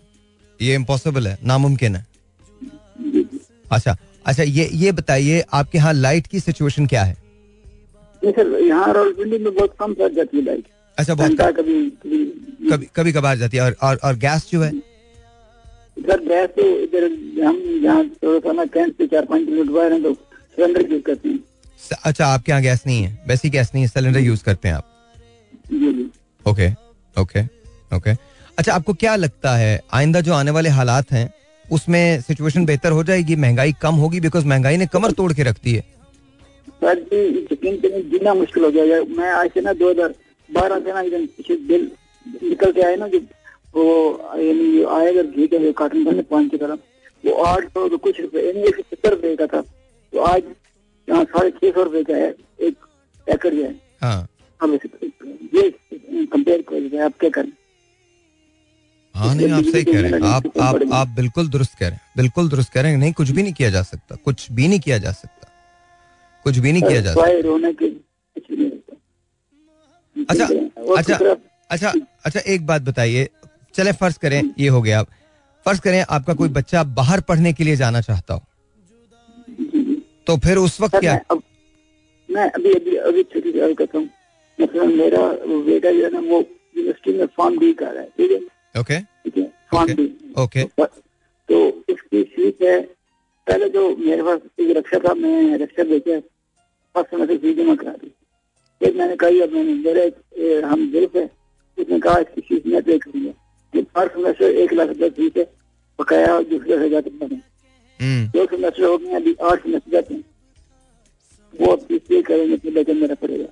ये 0.61 0.75
इम्पॉसिबल 0.75 1.27
है 1.27 1.39
नामुमकिन 1.45 1.97
है। 1.97 2.07
अच्छा 3.73 3.97
अच्छा 4.27 4.43
ये 4.43 4.69
ये 4.73 4.93
बताइए 4.93 5.43
आपके 5.53 5.79
यहाँ 5.79 5.93
लाइट 5.95 6.27
की 6.27 6.41
सिचुएशन 6.41 6.87
क्या 6.87 7.03
है? 7.05 7.17
नहीं 8.25 8.33
सर 8.33 8.59
यहाँ 8.65 8.93
रावलपिंडी 8.95 9.39
में 9.39 9.55
बहुत 9.55 9.75
कम 9.81 9.95
सर 9.95 10.13
जाती 10.15 10.37
है 10.37 10.45
लाइट 10.45 10.65
अच्छा 10.99 11.15
बहुत 11.15 11.41
कभी 11.59 11.79
कभी 12.03 12.25
कभी 12.71 12.87
कभी 12.97 13.13
कभार 13.13 13.37
जाती 13.39 13.57
है 13.57 13.63
और 13.63 13.77
और, 13.83 13.97
और 13.97 14.17
गैस 14.19 14.49
जो 14.51 14.61
है? 14.63 14.71
सर 15.97 16.21
गैस 16.29 16.49
तो 16.57 16.63
इधर 16.83 17.05
हम 17.45 17.57
जहाँ 17.83 18.05
थोड़ा 18.23 18.39
सा 18.41 18.53
ना 18.53 18.65
कैंट 18.75 18.97
से 18.99 19.07
चार 19.07 19.25
पाँच 19.25 19.45
किलोमीटर 19.45 19.73
बाहर 19.73 19.93
हैं 19.93 20.03
तो 20.03 20.13
सिलेंडर 20.15 20.93
यूज़ 20.93 21.03
करते 21.03 21.29
हैं। 21.29 21.39
अच्छा 22.05 22.27
आपके 22.27 22.53
यहाँ 22.53 22.63
गैस 22.63 22.83
नहीं 22.87 23.03
है। 23.03 23.19
वैसी 23.29 23.51
गैस 23.51 23.71
नहीं 23.75 23.85
है 23.85 23.89
सिलेंडर 23.89 24.21
यूज़ 24.21 24.45
करते 24.45 24.69
हैं 24.69 24.75
आप। 24.75 24.91
Okay 26.47 26.69
okay 27.17 27.43
okay. 27.97 28.11
अच्छा 28.59 28.73
आपको 28.75 28.93
क्या 28.95 29.15
लगता 29.17 29.57
है 29.57 29.81
आइंदा 29.95 30.21
जो 30.21 30.33
आने 30.35 30.51
वाले 30.51 30.69
हालात 30.69 31.13
हैं 31.13 31.29
उसमें 31.65 32.21
सिचुएशन 32.21 32.65
बेहतर 32.67 32.93
हो 32.93 33.03
जाएगी 33.05 33.37
महँगाई 33.37 33.73
कम 33.83 33.95
होगी? 33.95 34.21
बिकॉज़ 34.21 34.47
महँगाई 34.47 34.77
ने 34.77 34.87
कमर 34.87 35.13
तोड़ 35.13 35.33
के 35.33 35.43
रखती 35.43 35.73
है। 35.73 35.83
सर 36.85 36.99
जी 37.11 37.19
यकीन 37.53 37.77
करें 37.81 38.01
जीना 38.11 38.33
मुश्किल 38.35 38.65
हो 38.65 38.71
गया 38.71 39.03
मैं 39.19 39.31
आज 39.33 39.51
से 39.53 39.61
ना 39.61 39.73
दो 39.75 39.91
हज़ार 39.91 40.15
बारह 40.51 40.81
से 40.81 40.93
ना 40.93 41.01
एकदम 41.01 41.27
पीछे 41.37 41.55
बिल 41.69 41.91
निकल 42.43 42.73
के 42.73 42.83
आए 42.87 42.97
ना 42.97 43.09
जो 43.09 43.19
वो 43.75 43.85
यानी 44.39 44.67
ये 44.77 44.85
आएगा 44.97 45.23
घी 45.23 45.47
का 45.47 45.71
कार्टन 45.79 46.05
बने 46.05 46.23
पाँच 46.31 46.51
की 46.51 46.57
तरह 46.57 46.79
वो 47.25 47.33
आठ 47.45 47.69
सौ 47.69 47.89
तो 47.89 47.99
कुछ 47.99 48.21
रुपए 48.21 48.47
यानी 48.47 48.67
एक 48.69 48.77
सौ 48.77 48.83
सत्तर 48.83 49.11
रुपए 49.11 49.35
का 49.37 49.47
था। 49.47 49.61
तो 49.61 50.21
आज 50.23 50.43
यहाँ 51.09 51.25
साढ़े 51.25 51.51
छह 51.51 51.71
सौ 51.71 51.83
रुपए 51.83 52.03
का 52.05 52.17
है 52.17 52.29
एक 52.69 52.77
पैकेट 53.27 53.55
जो 53.55 53.63
है। 53.65 53.75
हाँ। 54.03 54.29
अब 54.61 54.79
ये 55.55 55.71
कंपेयर 56.27 56.65
कर 56.69 57.03
आप 57.05 57.19
क्या 57.21 57.31
करें? 57.31 57.53
हाँ 59.15 59.35
नहीं 59.35 59.51
आप 59.53 59.65
सही 59.65 59.85
कह 59.85 60.01
रहे 60.01 60.11
हैं। 60.11 60.21
आप 60.27 60.59
आप 60.61 60.93
आप 60.93 61.09
बिल्कुल 61.17 61.49
दुरुस्त 61.49 61.79
कह 61.79 61.89
रहे 61.89 61.95
हैं 61.95 62.13
बिल्कुल 62.17 62.49
दुरुस्त 62.49 62.73
कह 62.73 62.81
रहे 62.81 62.93
हैं 62.93 62.99
नहीं 62.99 63.13
कुछ 63.15 63.31
भी 63.31 63.43
नहीं 63.43 63.53
किया 63.55 63.71
जा 63.71 63.83
सकता 63.85 64.17
कुछ 64.25 64.51
भी 64.53 64.69
नहीं 64.69 64.81
किया 64.81 64.99
जा 64.99 65.13
सकता। 65.15 65.44
कुछ 66.45 66.59
भी 66.59 66.73
नहीं 66.73 66.83
किया 66.83 67.01
जा 67.01 67.13
सकता 67.13 67.23
अच्छा 70.17 70.45
अच्छा 70.97 71.37
अच्छा 71.71 71.93
अच्छा 72.25 72.41
एक 72.41 72.67
बात 72.67 72.83
बताइए। 72.83 73.29
चले 73.75 73.93
फ़र्ज़ 73.93 74.19
करें 74.19 74.43
ये 74.59 74.69
हो 74.69 74.81
गया। 74.83 75.03
फ़र्ज़ 75.67 75.81
करें 75.81 76.05
आपका 76.09 76.35
कोई 76.35 76.49
बच्चा 76.59 76.83
बाहर 76.99 77.21
पढ़ने 77.29 77.53
के 77.53 77.65
लिए 77.65 77.77
जाना 77.77 78.01
चाहता 78.01 78.35
हो। 78.35 78.43
तो 80.27 80.37
फिर 80.45 80.57
उस 80.59 80.81
वक्त 80.81 80.97
क्या? 80.97 81.13
मैं 81.13 81.23
अब 81.31 81.43
मैं 82.29 82.51
अभी 82.51 82.73
अभी 82.75 82.97
अभी 82.97 83.23
छोटी 83.23 83.53
सी 83.53 83.61
बात 83.61 83.77
करता 83.79 83.99
हूँ। 83.99 84.09
मतलब 84.59 84.87
मेरा 84.99 85.23
बेटा 85.67 85.91
जो 85.91 86.05
है 86.05 86.11
ना 86.13 86.21
वो 86.21 86.39
यूनिवर्सिटी 86.39 87.19
में 87.19 87.27
फॉर्म 87.37 87.59
डी 87.59 87.73
कर 87.73 87.93
रहा 87.93 88.03
है 88.03 88.09
ठीक 88.19 88.31
है? 88.31 88.39
ओके 88.81 88.99
ठीक 89.01 89.37
है 89.39 89.51
फॉर्म 89.71 89.95
डी 89.95 90.07
ओके 90.43 90.65
तो 90.79 91.57
इसकी 91.91 92.23
फ़ीस 92.23 92.55
है। 92.63 92.81
पहले 93.47 93.69
जो 93.69 93.89
मेरे 93.97 94.23
पास 94.23 94.41
एक 94.61 94.77
रक्षा 94.77 94.99
था 95.09 95.15
मैं 95.15 95.59
रक्षा 95.59 95.83
लेके 95.83 96.19
समय 96.97 97.27
से 97.27 97.37
फ़ीस 97.39 97.57
जमा 97.57 97.75
करा 97.75 97.93
दी। 97.93 98.13
फिर 98.81 98.95
मैंने 98.97 99.17
कही 99.17 99.41
अब 99.41 99.53
मैंने 99.53 99.75
मेरे 99.75 100.61
हम 100.63 100.91
दिल 100.93 101.07
से 101.15 101.25
उसने 101.79 101.99
कहा 102.01 102.19
इसकी 102.19 102.41
फ़ीस 102.41 102.67
मैं 102.67 102.83
पे 102.83 102.99
करूँगा 102.99 103.31
कि 103.75 103.83
फ़र्स्ट 103.85 104.15
समय 104.15 104.33
से 104.39 104.53
एक 104.63 104.73
लाख 104.73 104.89
रुपये 104.89 105.11
फ़ीस 105.11 105.33
है 105.37 105.45
बकाया 105.99 106.41
दूसरे 106.51 106.77
हज़ार 106.77 107.03
रुपये 107.03 107.29
में 107.29 107.43
हम्म। 108.01 108.27
दो 108.29 108.47
सेमेस्टर 108.47 108.85
हो 108.85 108.97
गए 108.99 109.15
अभी 109.17 109.35
आठ 109.43 109.63
सेमेस्टर 109.63 109.91
जाते 109.93 110.15
हैं। 110.15 110.25
वो 111.55 111.73
अब 111.73 111.87
फ़ीस 111.89 112.01
पे 112.09 112.23
करेंगे 112.23 112.57
तो 112.57 112.71
लेकर 112.71 112.95
मेरा 112.95 113.15
पड़ेगा। 113.17 113.49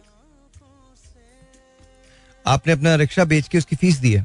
आपने 2.47 2.73
अपना 2.73 2.95
रिक्शा 2.97 3.25
बेच 3.25 3.49
के 3.49 3.59
उसकी 3.59 3.77
फ़ीस 3.77 3.99
दी 3.99 4.13
है? 4.13 4.23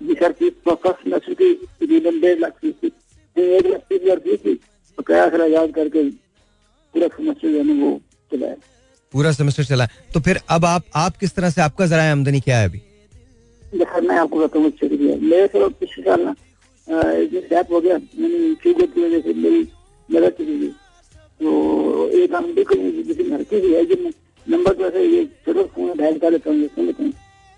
जी 0.00 0.14
सर 0.14 0.32
फ़ीस 0.32 0.52
फ़र्स्ट 0.68 1.02
सेमेस्टर 1.04 1.34
की 1.34 1.52
तकरीबन 1.54 2.20
डेढ़ 2.20 2.38
लाख 2.38 2.52
फ़ीस 2.60 2.74
थी। 2.82 2.92
एक 3.36 3.66
लाख 3.66 3.80
तीस 3.80 4.02
हज़ार 4.02 4.18
फ़ीस 4.18 4.40
थी। 4.44 4.54
बकाया 4.98 5.28
सारा 5.28 5.66
करके 5.68 6.02
पूरा 6.94 7.08
सेमेस्टर 7.08 7.48
जो 7.48 7.58
है 7.58 7.80
वो 7.80 7.90
चलाया 8.32 8.54
पूरा 9.12 9.32
सेमेस्टर 9.32 9.64
चला 9.64 9.84
है। 9.84 9.90
तो 10.14 10.20
फिर 10.20 10.40
अब 10.50 10.64
आप 10.64 10.84
आप 10.96 11.16
किस 11.16 11.34
तरह 11.34 11.50
से 11.50 11.60
आपका 11.62 11.86
जरा 11.86 12.10
आमदनी 12.12 12.40
क्या 12.40 12.58
है 12.58 12.68
अभी? 12.68 12.78
देखा 13.62 14.00
मैं 14.00 14.16
आपको 14.18 14.38
बताऊँ 14.38 14.66
अच्छा 14.66 14.86
दिया 14.88 15.16
मेरे 15.22 15.46
से 15.46 15.68
पिछले 15.80 16.04
साल 16.04 16.20
ना 16.24 16.34
जो 17.32 17.40
सैप 17.40 17.72
हो 17.72 17.80
गया 17.80 17.96
मैंने 17.96 18.54
शुगर 18.62 18.86
की 18.86 19.04
वजह 19.04 19.20
से 19.20 19.34
मेरी 19.34 19.60
मदद 20.08 20.32
चली 20.38 20.58
गई। 20.58 20.68
तो 21.40 22.08
एक 22.18 22.34
हम 22.34 22.52
बिल्कुल 22.54 22.78
किसी 23.06 23.24
घर 23.24 23.42
की 23.42 23.60
भी 23.60 23.72
है 23.74 23.84
जो 23.86 23.96
नंबर 24.46 24.72
तो 24.74 24.86
ऐसे 24.86 25.04
ये 25.06 25.24
छोटा 25.46 25.62
फ़ोन 25.74 25.96
डायल 25.98 26.18
कर 26.18 26.30
लेता 26.32 26.50
हूँ 26.50 26.68
सुन 26.68 26.86
लेता 26.86 27.02
हूँ। 27.02 27.12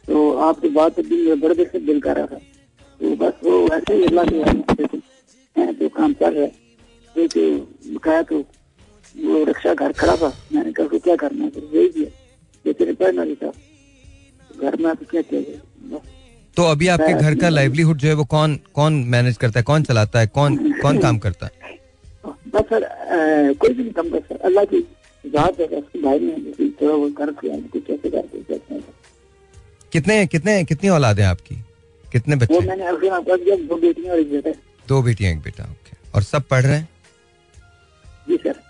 तो 0.08 0.32
आपकी 0.48 0.68
बात 0.70 0.96
तो 0.96 1.02
दिन 1.02 1.40
बड़े 1.40 1.54
देर 1.54 1.68
से 1.72 1.78
दिल 1.80 2.00
कर 2.00 2.16
रहा 2.16 2.26
था। 2.26 2.38
तो 3.00 3.14
बस 3.16 3.32
वो 3.44 3.68
ऐसे 3.74 3.94
ही 3.94 4.04
अल्लाह 4.06 4.24
के 4.24 5.72
तो 5.72 5.88
काम 5.90 6.12
चल 6.14 6.34
रहा 6.34 6.44
है। 6.44 6.52
एक 7.16 7.32
बकाया 7.94 8.22
तो 8.22 8.44
वो 9.14 9.44
रक्षा 9.44 9.74
घर 9.74 9.92
खड़ा 9.92 10.16
था। 10.16 10.32
मैंने 10.52 10.72
कहा 10.72 10.86
उसको 10.86 10.98
क्या 10.98 11.16
करना 11.16 11.44
है? 11.44 11.50
तो 11.50 11.60
वही 11.60 11.88
दिया। 11.88 12.10
ये 12.64 12.72
तेरे 12.72 12.92
पैर 12.92 13.12
ना 13.12 13.24
था 13.42 13.52
घर 14.60 14.76
में 14.76 14.94
तो 14.94 15.04
क्या 15.10 15.22
किया 15.22 15.98
तो 16.56 16.62
अभी 16.64 16.88
आपके 16.88 17.12
घर 17.14 17.34
का 17.34 17.48
लाइवलीहुड 17.48 17.98
जो 17.98 18.08
है 18.08 18.14
वो 18.14 18.24
कौन 18.32 18.58
कौन 18.74 18.94
मैनेज 19.08 19.36
करता 19.36 19.58
है? 19.60 19.64
कौन 19.64 19.82
चलाता 19.82 20.20
है? 20.20 20.26
कौन 20.28 20.56
कौन 20.80 20.98
काम 21.00 21.18
करता 21.18 21.46
है? 21.46 21.52
बस 22.48 22.64
सर 22.70 22.82
कोई 23.60 23.68
भी 23.70 23.82
नहीं 23.82 23.92
कम 23.92 24.10
कर 24.10 24.20
सर 24.22 24.36
अल्लाह 24.46 24.64
की 24.64 24.80
जात 25.24 25.60
है 25.60 25.66
उसके 25.66 26.02
भाई 26.02 26.18
ने 26.18 26.34
जैसे 26.42 26.68
थोड़ा 26.80 26.94
वो 26.94 27.08
कर 27.18 27.30
दिया। 27.32 27.56
कुछ 27.72 27.90
ऐसे 27.90 28.10
करते 28.10 28.38
हैं 28.38 28.80
कितने 29.92 30.26
कितने 30.26 30.62
कितनी 30.64 30.88
औलाद 30.90 31.20
है 31.20 31.26
आपकी? 31.26 31.54
कितने 32.04 32.36
बच्चे 32.36 32.54
हैं? 32.54 32.66
मैंने 32.68 32.84
अभी 32.86 33.08
आपको 33.10 33.36
दिया 33.36 33.56
दो 33.56 33.76
बेटियाँ 33.76 34.12
और 34.14 34.20
एक 34.20 34.30
बेटा। 34.32 34.50
दो 34.88 35.02
बेटियाँ 35.02 35.32
एक 35.32 35.40
बेटा 35.42 35.64
ओके 35.64 35.96
और 36.14 36.22
सब 36.24 36.42
पढ़ 36.50 36.62
रहे 36.62 36.76
हैं? 36.76 36.88
जी 38.28 38.36
सर। 38.36 38.60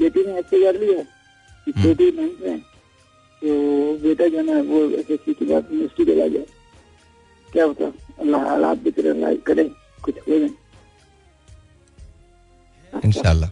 बेटी 0.00 0.24
ने 0.26 0.32
अच्छे 0.38 0.62
कर 0.62 0.80
लिया 0.80 1.02
बेटी 1.66 2.10
नाइन्थ 2.16 2.42
में 2.42 2.58
तो 3.42 3.48
बेटा 4.02 4.26
जो 4.28 4.42
है 4.44 4.60
वो 4.62 4.78
एस 4.90 5.10
एस 5.10 5.20
सी 5.20 5.32
के 5.34 5.44
बाद 5.44 5.68
यूनिवर्सिटी 5.72 6.04
चला 6.04 6.26
गया। 6.26 6.42
क्या 7.48 7.64
होता? 7.64 7.84
अल्लाह 8.20 8.48
हालात 8.48 8.78
भी 8.84 8.90
तेरे 8.90 9.08
अल्लाह 9.08 9.34
करे 9.46 9.64
कुछ 10.04 10.14
हो 10.28 10.38
जाए। 10.38 10.50
इंशाल्लाह। 12.92 13.50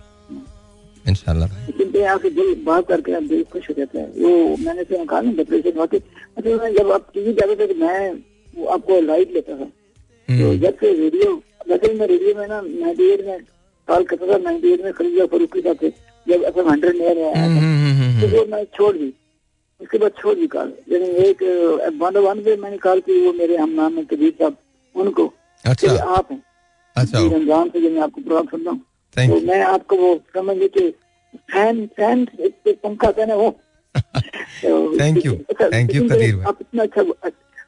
इंशाल्लाह। 1.07 1.49
लेकिन 1.67 1.91
तो 2.19 2.31
दिल 2.31 2.55
बात 2.65 2.87
करके 2.89 3.13
आप 3.13 3.23
दिल 3.23 3.43
खुश 3.53 3.69
हो 3.71 3.75
जाता 3.79 3.99
है। 4.01 4.07
वो 4.07 4.57
मैंने 4.57 4.85
से 4.85 5.05
कहा 5.05 5.21
ना 5.21 5.33
डिप्रेशन 5.33 5.79
वाकई। 5.79 5.99
मैं 6.39 6.75
जब 6.75 6.91
आप 6.93 7.11
टीवी 7.15 7.33
जाते 7.33 7.57
थे 7.57 7.67
तो 7.67 7.75
मैं 7.81 7.99
वो 8.55 8.67
आपको 8.75 9.01
लाइट 9.01 9.33
लेता 9.33 9.53
था। 9.53 9.65
तो 9.65 10.33
हम्म, 10.33 10.59
जब 10.61 10.75
से 10.81 10.93
रेडियो 10.95 11.43
मैं 11.69 12.07
रेडियो 12.07 12.35
में 12.35 12.47
ना 12.49 12.61
नाइनटी 12.61 13.11
एट 13.13 13.27
में 13.27 13.39
कॉल 13.95 14.05
करता 14.05 14.33
था 14.33 14.39
नाइनटी 14.39 14.73
एट 14.73 14.85
में 14.85 14.93
खरीदा 14.93 15.27
फरूक 15.27 15.53
के 15.53 15.61
साथ 15.61 15.85
जब 16.27 16.43
एफ़ 16.45 16.59
एम 16.59 16.69
हंड्रेड 16.71 16.97
नया 16.97 17.13
नया 17.15 17.27
आया 17.27 17.35
था। 17.35 17.45
हम्म, 17.45 17.59
हम्म, 17.59 18.21
तो 18.21 18.27
हम्म, 18.27 18.37
वो 18.39 18.45
मैं 18.57 18.65
छोड़ 18.77 18.97
दी। 18.97 19.13
उसके 19.81 19.99
बाद 19.99 20.11
छोड़ 20.21 20.35
दी 20.35 20.47
कॉल 20.47 20.73
लेकिन 20.89 21.17
एक 21.25 21.43
वन 22.03 22.17
वन 22.27 22.41
पे 22.45 22.57
मैंने 22.57 22.77
कॉल 22.79 23.01
की 23.01 23.21
वो 23.27 23.33
मेरे 23.33 23.57
हम 23.57 23.71
नाम 23.71 23.97
है 23.97 24.05
कबीर 24.05 24.33
साहब 24.39 24.57
उनको। 24.95 25.33
अच्छा। 25.65 25.93
आप 26.17 26.33
हैं। 26.33 26.43
अच्छा। 26.97 27.19
रमज़ान 27.19 27.69
से 27.69 27.81
जब 27.81 27.93
मैं 27.95 28.03
आपको 28.03 28.21
प्रोग्राम 28.21 28.47
सुनता 28.47 28.71
हूँ 28.71 28.81
तो 29.17 29.41
मैं 29.47 29.61
आपको 29.63 29.97
वो 29.97 30.15
समझ 30.35 30.57
कि 30.77 30.91
फ़ैन 31.53 31.87
फ़ैन 31.97 32.27
एक 32.41 32.79
पंखा 32.85 33.11
था 33.13 33.25
ना 33.25 33.35
वो। 33.35 33.51
तो- 33.97 34.99
Thank 35.01 35.25
you. 35.27 35.33
अच्छा, 35.51 35.69
Thank 35.69 35.91
कदीर 36.13 36.43
आप 36.49 36.59
इतना 36.61 36.83
अच्छा 36.83 37.03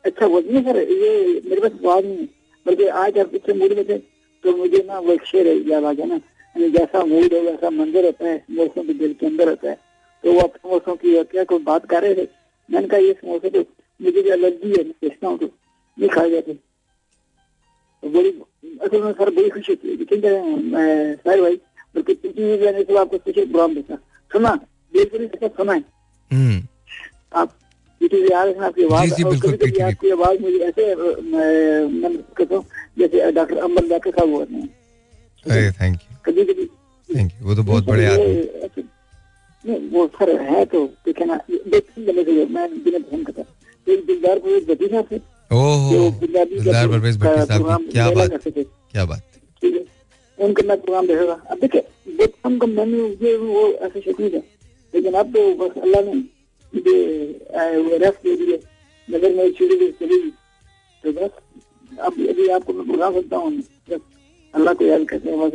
अच्छा 0.05 0.27
बोल 0.29 0.45
नहीं 0.51 0.63
सर 0.65 0.77
ये 0.77 1.43
मेरे 1.49 1.61
पास 1.61 1.73
बात 1.85 2.05
नहीं 2.05 2.17
है। 2.19 2.29
बल्कि 2.67 2.87
आज 3.05 3.19
आप 3.19 3.35
इतने 3.35 3.55
मूड 3.55 3.73
में 3.73 3.85
थे। 3.89 4.16
तो 4.47 4.57
मुझे 4.57 4.83
ना 4.89 4.99
वो 5.01 5.17
शेर 5.27 5.47
है 5.47 5.85
आ 5.85 5.93
गया 5.93 6.07
ना? 6.07 6.15
यानी 6.15 6.71
जैसा 6.71 7.05
मूड 7.05 7.33
है 7.35 7.41
वैसा 7.43 7.71
मंजर 7.71 8.05
होता 8.05 8.29
है 8.29 8.37
मौसम 8.51 8.87
भी 8.87 8.95
दिल 8.95 9.13
के 9.21 9.27
अंदर 9.27 9.49
होता 9.49 9.69
है। 9.71 9.79
तो 10.25 10.33
वो 10.33 10.41
आप 10.41 10.57
समोसों 10.57 10.95
की 10.97 11.23
क्या 11.25 11.45
कोई 11.45 11.59
बात 11.65 11.87
कर 11.91 12.03
रहे 12.03 12.15
थे? 12.15 12.29
मैंने 12.69 12.89
कहा 12.89 13.01
ये 13.01 13.13
समोसे 13.15 13.51
तो 13.51 13.61
मुझे 14.01 14.23
भी 14.23 14.31
एलर्जी 14.31 14.69
है 14.69 14.85
मैं 14.85 14.93
बेचता 15.03 15.29
हूँ 15.29 15.39
तो। 15.39 15.47
नहीं 15.99 16.09
खाए 16.11 16.31
जाते 16.31 16.55
तो 18.03 18.09
बड़ी 18.11 18.31
असल 18.83 19.03
में 19.03 19.13
सर 19.13 19.31
बड़ी 19.35 19.49
खुशी 19.51 19.75
थी 19.75 19.97
लेकिन 19.97 20.21
मैं 20.73 21.15
साहिर 21.17 21.41
भाई 21.43 21.57
बल्कि 21.95 22.15
मैंने 22.63 22.83
तो 22.85 22.97
आपको 22.97 23.19
प्रोग्राम 23.19 23.75
देखा 23.75 23.97
सुना 24.31 24.55
बिल्कुल 24.95 25.49
सुना 25.49 25.73
है। 25.73 25.85
हम्म। 26.31 26.61
आप 27.41 27.53
आ 28.07 28.43
रहे 28.43 28.53
हैं 28.55 28.61
आपकी 28.67 28.85
आवाज़ 28.85 29.11
जी, 29.11 29.17
जी, 29.17 29.23
और 29.23 29.31
बिल्कुल, 29.31 29.53
कभी 29.53 29.71
कभी 29.71 29.81
आपकी 29.83 30.11
आवाज़ 30.11 30.41
मुझे 30.43 30.59
ऐसे 30.65 30.95
मैं 30.95 32.17
कहता 32.37 32.55
हूँ 32.57 32.65
जैसे 32.99 33.31
डॉक्टर 33.33 33.57
अमर 33.59 33.89
डॉक्टर 33.89 34.11
साहब 34.11 34.29
बोल 34.31 34.45
रहे 34.45 34.61
हैं? 34.61 34.69
अरे 35.47 35.71
थैंक 35.81 35.97
यू 36.03 36.17
कभी 36.27 36.45
कभी 36.45 36.65
थैंक 37.09 37.33
यू 37.33 37.49
वो 37.49 37.55
तो 37.55 37.63
बहुत 37.63 37.85
बड़े 37.87 38.07
आदमी। 38.07 38.83
नहीं 39.65 39.89
वो 39.91 40.07
सर 40.19 40.31
है 40.51 40.65
तो 40.73 40.85
देखना 41.07 41.37
देखने 41.49 42.25
के 42.25 42.33
लिए 42.33 42.45
मैं 42.57 42.69
बिना 42.85 42.99
पसंद 42.99 43.27
करता। 43.27 43.43
एक 43.87 44.07
दिलदार 44.07 44.39
को 44.39 44.49
एक 44.57 44.67
भतीजा 44.69 45.03
थे। 45.11 45.17
ओहो 45.51 46.11
दिलदार 46.21 46.89
परवेज 46.89 47.17
भट्टी 47.19 47.47
साहब 47.47 47.77
की 47.79 47.93
क्या 47.93 48.11
बात 48.11 48.31
क्या 48.47 49.05
बात 49.05 49.23
ठीक 49.63 49.75
है? 49.75 49.85
उनका 50.39 50.63
मैं 50.69 50.81
प्रोग्राम 50.81 51.07
देखेगा 51.07 51.33
अब 51.51 51.59
देखिए 51.61 51.83
बचपन 52.21 52.59
का 52.59 52.67
मैंने 52.67 52.99
ये 53.27 53.37
वो 53.37 53.69
ऐसे 53.87 54.01
शौक 54.01 54.21
नहीं 54.21 54.31
था 54.31 54.43
लेकिन 54.95 55.15
अब 55.21 55.33
तो 55.37 55.53
बस 55.61 55.83
अल्लाह 55.83 56.03
ने 56.03 56.23
दे 58.25 58.37
दिए। 58.37 58.59
में 59.37 59.51
चली। 59.51 59.77
गई 59.77 60.31
तो 61.05 61.13
बस 61.13 61.31
अब 61.93 62.13
यदि 62.21 62.49
आपको 62.57 62.73
मैं 62.73 62.87
बुला 62.87 63.11
सकता 63.11 63.37
हूँ। 63.37 63.51
बस 63.91 64.01
अल्लाह 64.55 64.75
को 64.75 64.85
याद 64.85 65.05
करते 65.09 65.31
हैं। 65.31 65.39
बस 65.41 65.53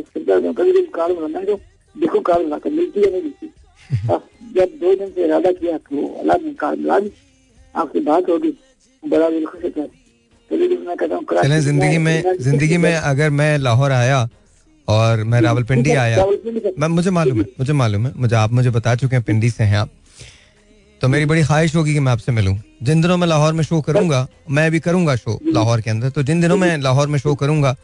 कभी 0.57 0.71
बनाना 1.13 1.43
जो 1.43 1.59
देखो 1.95 2.19
मिलती 2.69 2.99
है 2.99 3.11
नहीं 3.11 3.21
मिलती 3.21 3.47
बस 4.07 4.21
जब 4.55 4.77
दो 4.81 4.95
दिन 4.95 5.09
से 5.11 5.23
इरादा 5.25 5.51
किया 5.51 5.77
तो 5.77 6.07
अल्लाह 6.19 6.37
ने 6.37 6.53
मिला 6.75 6.99
दी 6.99 7.11
आपसे 7.75 7.99
बात 7.99 8.29
होगी। 8.29 8.53
बड़ा 9.03 9.29
दिल 9.29 9.45
खुश 9.45 9.63
होता 9.63 9.81
चलें 10.51 11.59
ज़िंदगी 11.61 11.97
में 11.97 12.37
ज़िंदगी 12.39 12.77
में 12.77 12.93
अगर 12.93 13.29
मैं 13.29 13.57
लाहौर 13.57 13.91
आया 13.91 14.27
और 14.87 15.23
मैं 15.23 15.41
रावलपिंडी 15.41 15.91
आया 16.03 16.25
मैं 16.79 16.87
मुझे 16.87 17.11
मालूम 17.11 17.39
है 17.39 17.45
मुझे 17.59 17.73
मालूम 17.73 18.05
है 18.07 18.13
मुझे 18.17 18.35
आप 18.35 18.51
मुझे 18.51 18.69
बता 18.69 18.95
चुके 18.95 19.15
हैं 19.15 19.23
पिंडी 19.25 19.49
से 19.49 19.63
हैं 19.63 19.77
आप। 19.77 19.89
तो 21.01 21.07
मेरी 21.07 21.25
बड़ी 21.25 21.43
ख्वाहिश 21.43 21.75
होगी 21.75 21.93
कि 21.93 21.99
मैं 21.99 22.11
आपसे 22.11 22.31
मिलूं। 22.31 22.55
जिन 22.83 23.01
दिनों 23.01 23.15
मैं 23.17 23.27
लाहौर 23.27 23.53
में 23.53 23.63
शो 23.63 23.79
करूँगा 23.81 24.27
मैं 24.49 24.69
भी 24.71 24.79
करूँगा 24.79 25.15
शो 25.15 25.37
लाहौर 25.45 25.81
के 25.81 25.89
अंदर। 25.89 26.09
तो 26.09 26.23
जिन 26.23 26.41
दिनों 26.41 26.57
मैं 26.57 26.77
लाहौर 26.79 27.07
में 27.07 27.17
शो 27.19 27.33
करूँगा 27.35 27.75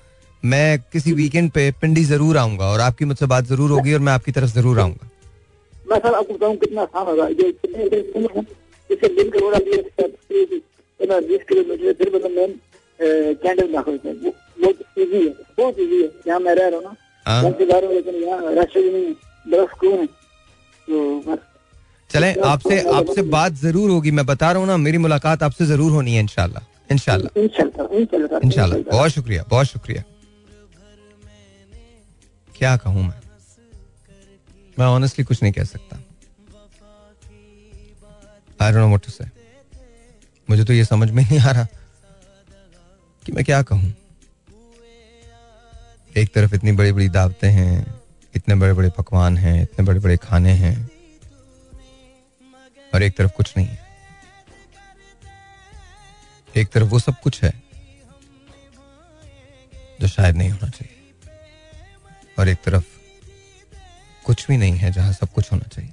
मैं 0.44 0.80
किसी 0.94 1.14
वीकेंड 1.14 1.50
पे 1.52 1.72
पिंडी 1.82 2.04
ज़रूर 2.06 2.38
आऊँगा 2.38 2.66
और 2.66 2.80
आपकी 2.82 3.06
मुझसे 3.06 3.26
बात 3.26 3.46
ज़रूर 3.46 3.72
होगी 3.72 3.94
और 3.94 4.00
मैं 4.00 4.14
आपकी 4.14 4.32
तरफ़ 4.32 4.54
ज़रूर 4.54 4.80
आऊँगा। 4.80 5.10
मैं 5.90 6.00
सर 6.00 6.14
आपको 6.14 6.34
बताऊँ 6.34 6.56
कितना 6.58 6.82
आसान 6.82 7.06
होगा। 7.08 7.28
ये 7.28 7.52
कितने 7.54 7.90
कितने 7.90 8.42
इससे 8.90 9.08
लिंक 9.16 9.36
रोड 9.36 9.54
अभी 9.54 9.72
इतना 9.74 11.20
बीस 11.20 11.42
किलोमीटर 11.50 11.94
फिर 11.94 12.16
मतलब 12.16 12.32
मेन 12.38 12.52
कैंडल 13.00 13.74
दाखिल 13.74 13.94
होता 13.94 14.10
है 14.10 14.16
वो 14.16 14.34
बहुत 14.62 14.78
इजी 14.98 15.26
है 15.26 15.34
बहुत 15.58 15.80
इजी 15.80 16.02
है। 16.02 16.10
यहाँ 16.28 16.40
मैं 16.40 16.56
रह 16.56 16.68
रहा 16.68 16.78
हूँ 16.78 16.86
ना। 16.86 16.96
हाँ। 17.26 17.42
मैं 17.44 17.52
लेकिन 17.94 18.16
यहाँ 18.24 18.40
है। 18.42 20.06
तो 20.88 20.96
बस। 21.28 21.40
चलें 22.10 22.36
आपसे 22.46 22.80
आपसे 22.98 23.22
बात 23.32 23.54
ज़रूर 23.62 23.90
होगी 23.90 24.12
मैं 24.12 24.26
बता 24.26 24.52
रहा 24.52 24.60
हूँ 24.60 24.68
ना 24.68 24.78
मेरी 24.78 24.98
मुलाकात 24.98 25.44
आपसे 25.44 25.66
ज़रूर 25.66 25.92
होनी 25.92 26.14
है 26.14 26.20
इनशाला 26.20 26.62
इनशाला 26.92 27.30
इंशाल्लाह 28.44 28.80
बहुत 28.92 29.12
शुक्रिया 29.12 29.44
बहुत 29.50 29.68
शुक्रिया। 29.68 30.04
क्या 32.54 32.76
कहूँ 32.78 33.04
मैं? 33.04 33.20
मैं 34.80 34.86
ऑनेस्टली 34.86 35.26
कुछ 35.26 35.42
नहीं 35.44 35.54
कह 35.54 35.64
सकता। 35.64 36.00
I 38.62 38.72
don't 38.72 38.82
know 38.82 38.88
what 38.88 39.06
to 39.06 39.12
say 39.12 39.26
मुझे 40.50 40.64
तो 40.64 40.74
ये 40.74 40.86
समझ 40.86 41.10
में 41.12 41.24
नहीं 41.24 41.40
आ 41.40 41.52
रहा 41.52 41.68
कि 43.24 43.32
मैं 43.32 43.44
क्या 43.46 43.62
कहूँ। 43.64 43.94
एक 46.18 46.34
तरफ़ 46.34 46.56
इतनी 46.56 46.72
बड़ी 46.72 46.92
बड़ी 46.92 47.10
दावतें 47.10 47.50
हैं 47.52 47.86
इतने 48.34 48.56
बड़े 48.56 48.74
बड़े 48.74 48.90
पकवान 48.98 49.38
हैं 49.38 49.62
इतने 49.62 49.86
बड़े 49.86 50.00
बड़े 50.00 50.18
खाने 50.18 50.52
हैं 50.62 50.76
और 52.98 53.04
एक 53.04 53.16
तरफ़ 53.18 53.32
कुछ 53.32 53.54
नहीं 53.58 53.68
है। 53.68 53.86
एक 56.56 56.70
तरफ़ 56.74 56.88
वो 56.90 57.00
सब 57.00 57.20
कुछ 57.22 57.42
है 57.44 57.52
जो 60.02 60.08
शायद 60.08 60.36
नहीं 60.38 60.50
होना 60.50 60.70
चाहिए। 60.70 60.96
और 62.40 62.50
एक 62.50 62.58
तरफ़ 62.66 62.86
कुछ 64.26 64.48
भी 64.48 64.58
नहीं 64.58 64.78
है 64.78 64.92
जहाँ 64.92 65.12
सब 65.14 65.32
कुछ 65.34 65.52
होना 65.52 65.68
चाहिए। 65.68 65.92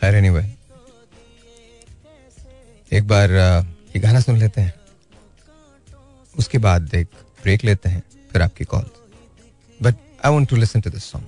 खैर 0.00 0.14
एनीवे 0.14 0.44
एक 2.92 3.06
बार 3.08 3.30
ये 3.30 4.00
गाना 4.00 4.20
सुन 4.20 4.38
लेते 4.38 4.60
हैं। 4.60 4.74
उसके 6.34 6.58
बाद 6.58 6.94
एक 6.94 7.08
ब्रेक 7.42 7.64
लेते 7.64 7.88
हैं, 7.88 8.02
फिर 8.32 8.42
आपकी 8.42 8.64
call 8.64 8.90
but 9.80 9.94
I 10.24 10.32
want 10.32 10.48
to 10.50 10.56
listen 10.56 10.80
to 10.80 10.90
this 10.90 11.04
song 11.04 11.26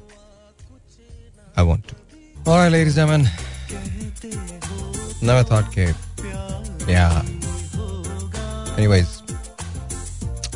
I 1.58 1.64
want 1.64 1.88
to 1.88 1.96
alright 2.48 2.72
ladies 2.72 3.00
and 3.00 3.28
never 5.26 5.44
thought 5.50 5.68
के, 5.74 5.84
yeah. 6.88 7.14
Anyways, 8.78 9.12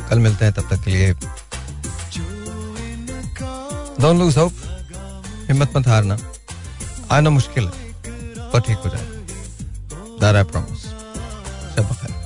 कल 0.09 0.19
मिलते 0.19 0.45
हैं 0.45 0.53
तब 0.53 0.69
तक 0.69 0.83
के 0.83 0.91
लिए। 0.91 1.13
डोंट 4.01 4.17
लूज 4.19 4.37
होप 4.37 4.53
हिम्मत 5.47 5.77
मत 5.77 5.87
हारना। 5.87 6.17
आना 7.11 7.29
मुश्किल 7.29 7.63
है, 7.65 7.71
पर 8.51 8.59
ठीक 8.67 8.77
हो 8.77 8.89
जाएगा 8.89 9.13
दैट 10.21 10.35
आई 10.35 10.43
प्रॉमिस 10.51 10.81
सब 11.75 11.95
खैर 12.01 12.18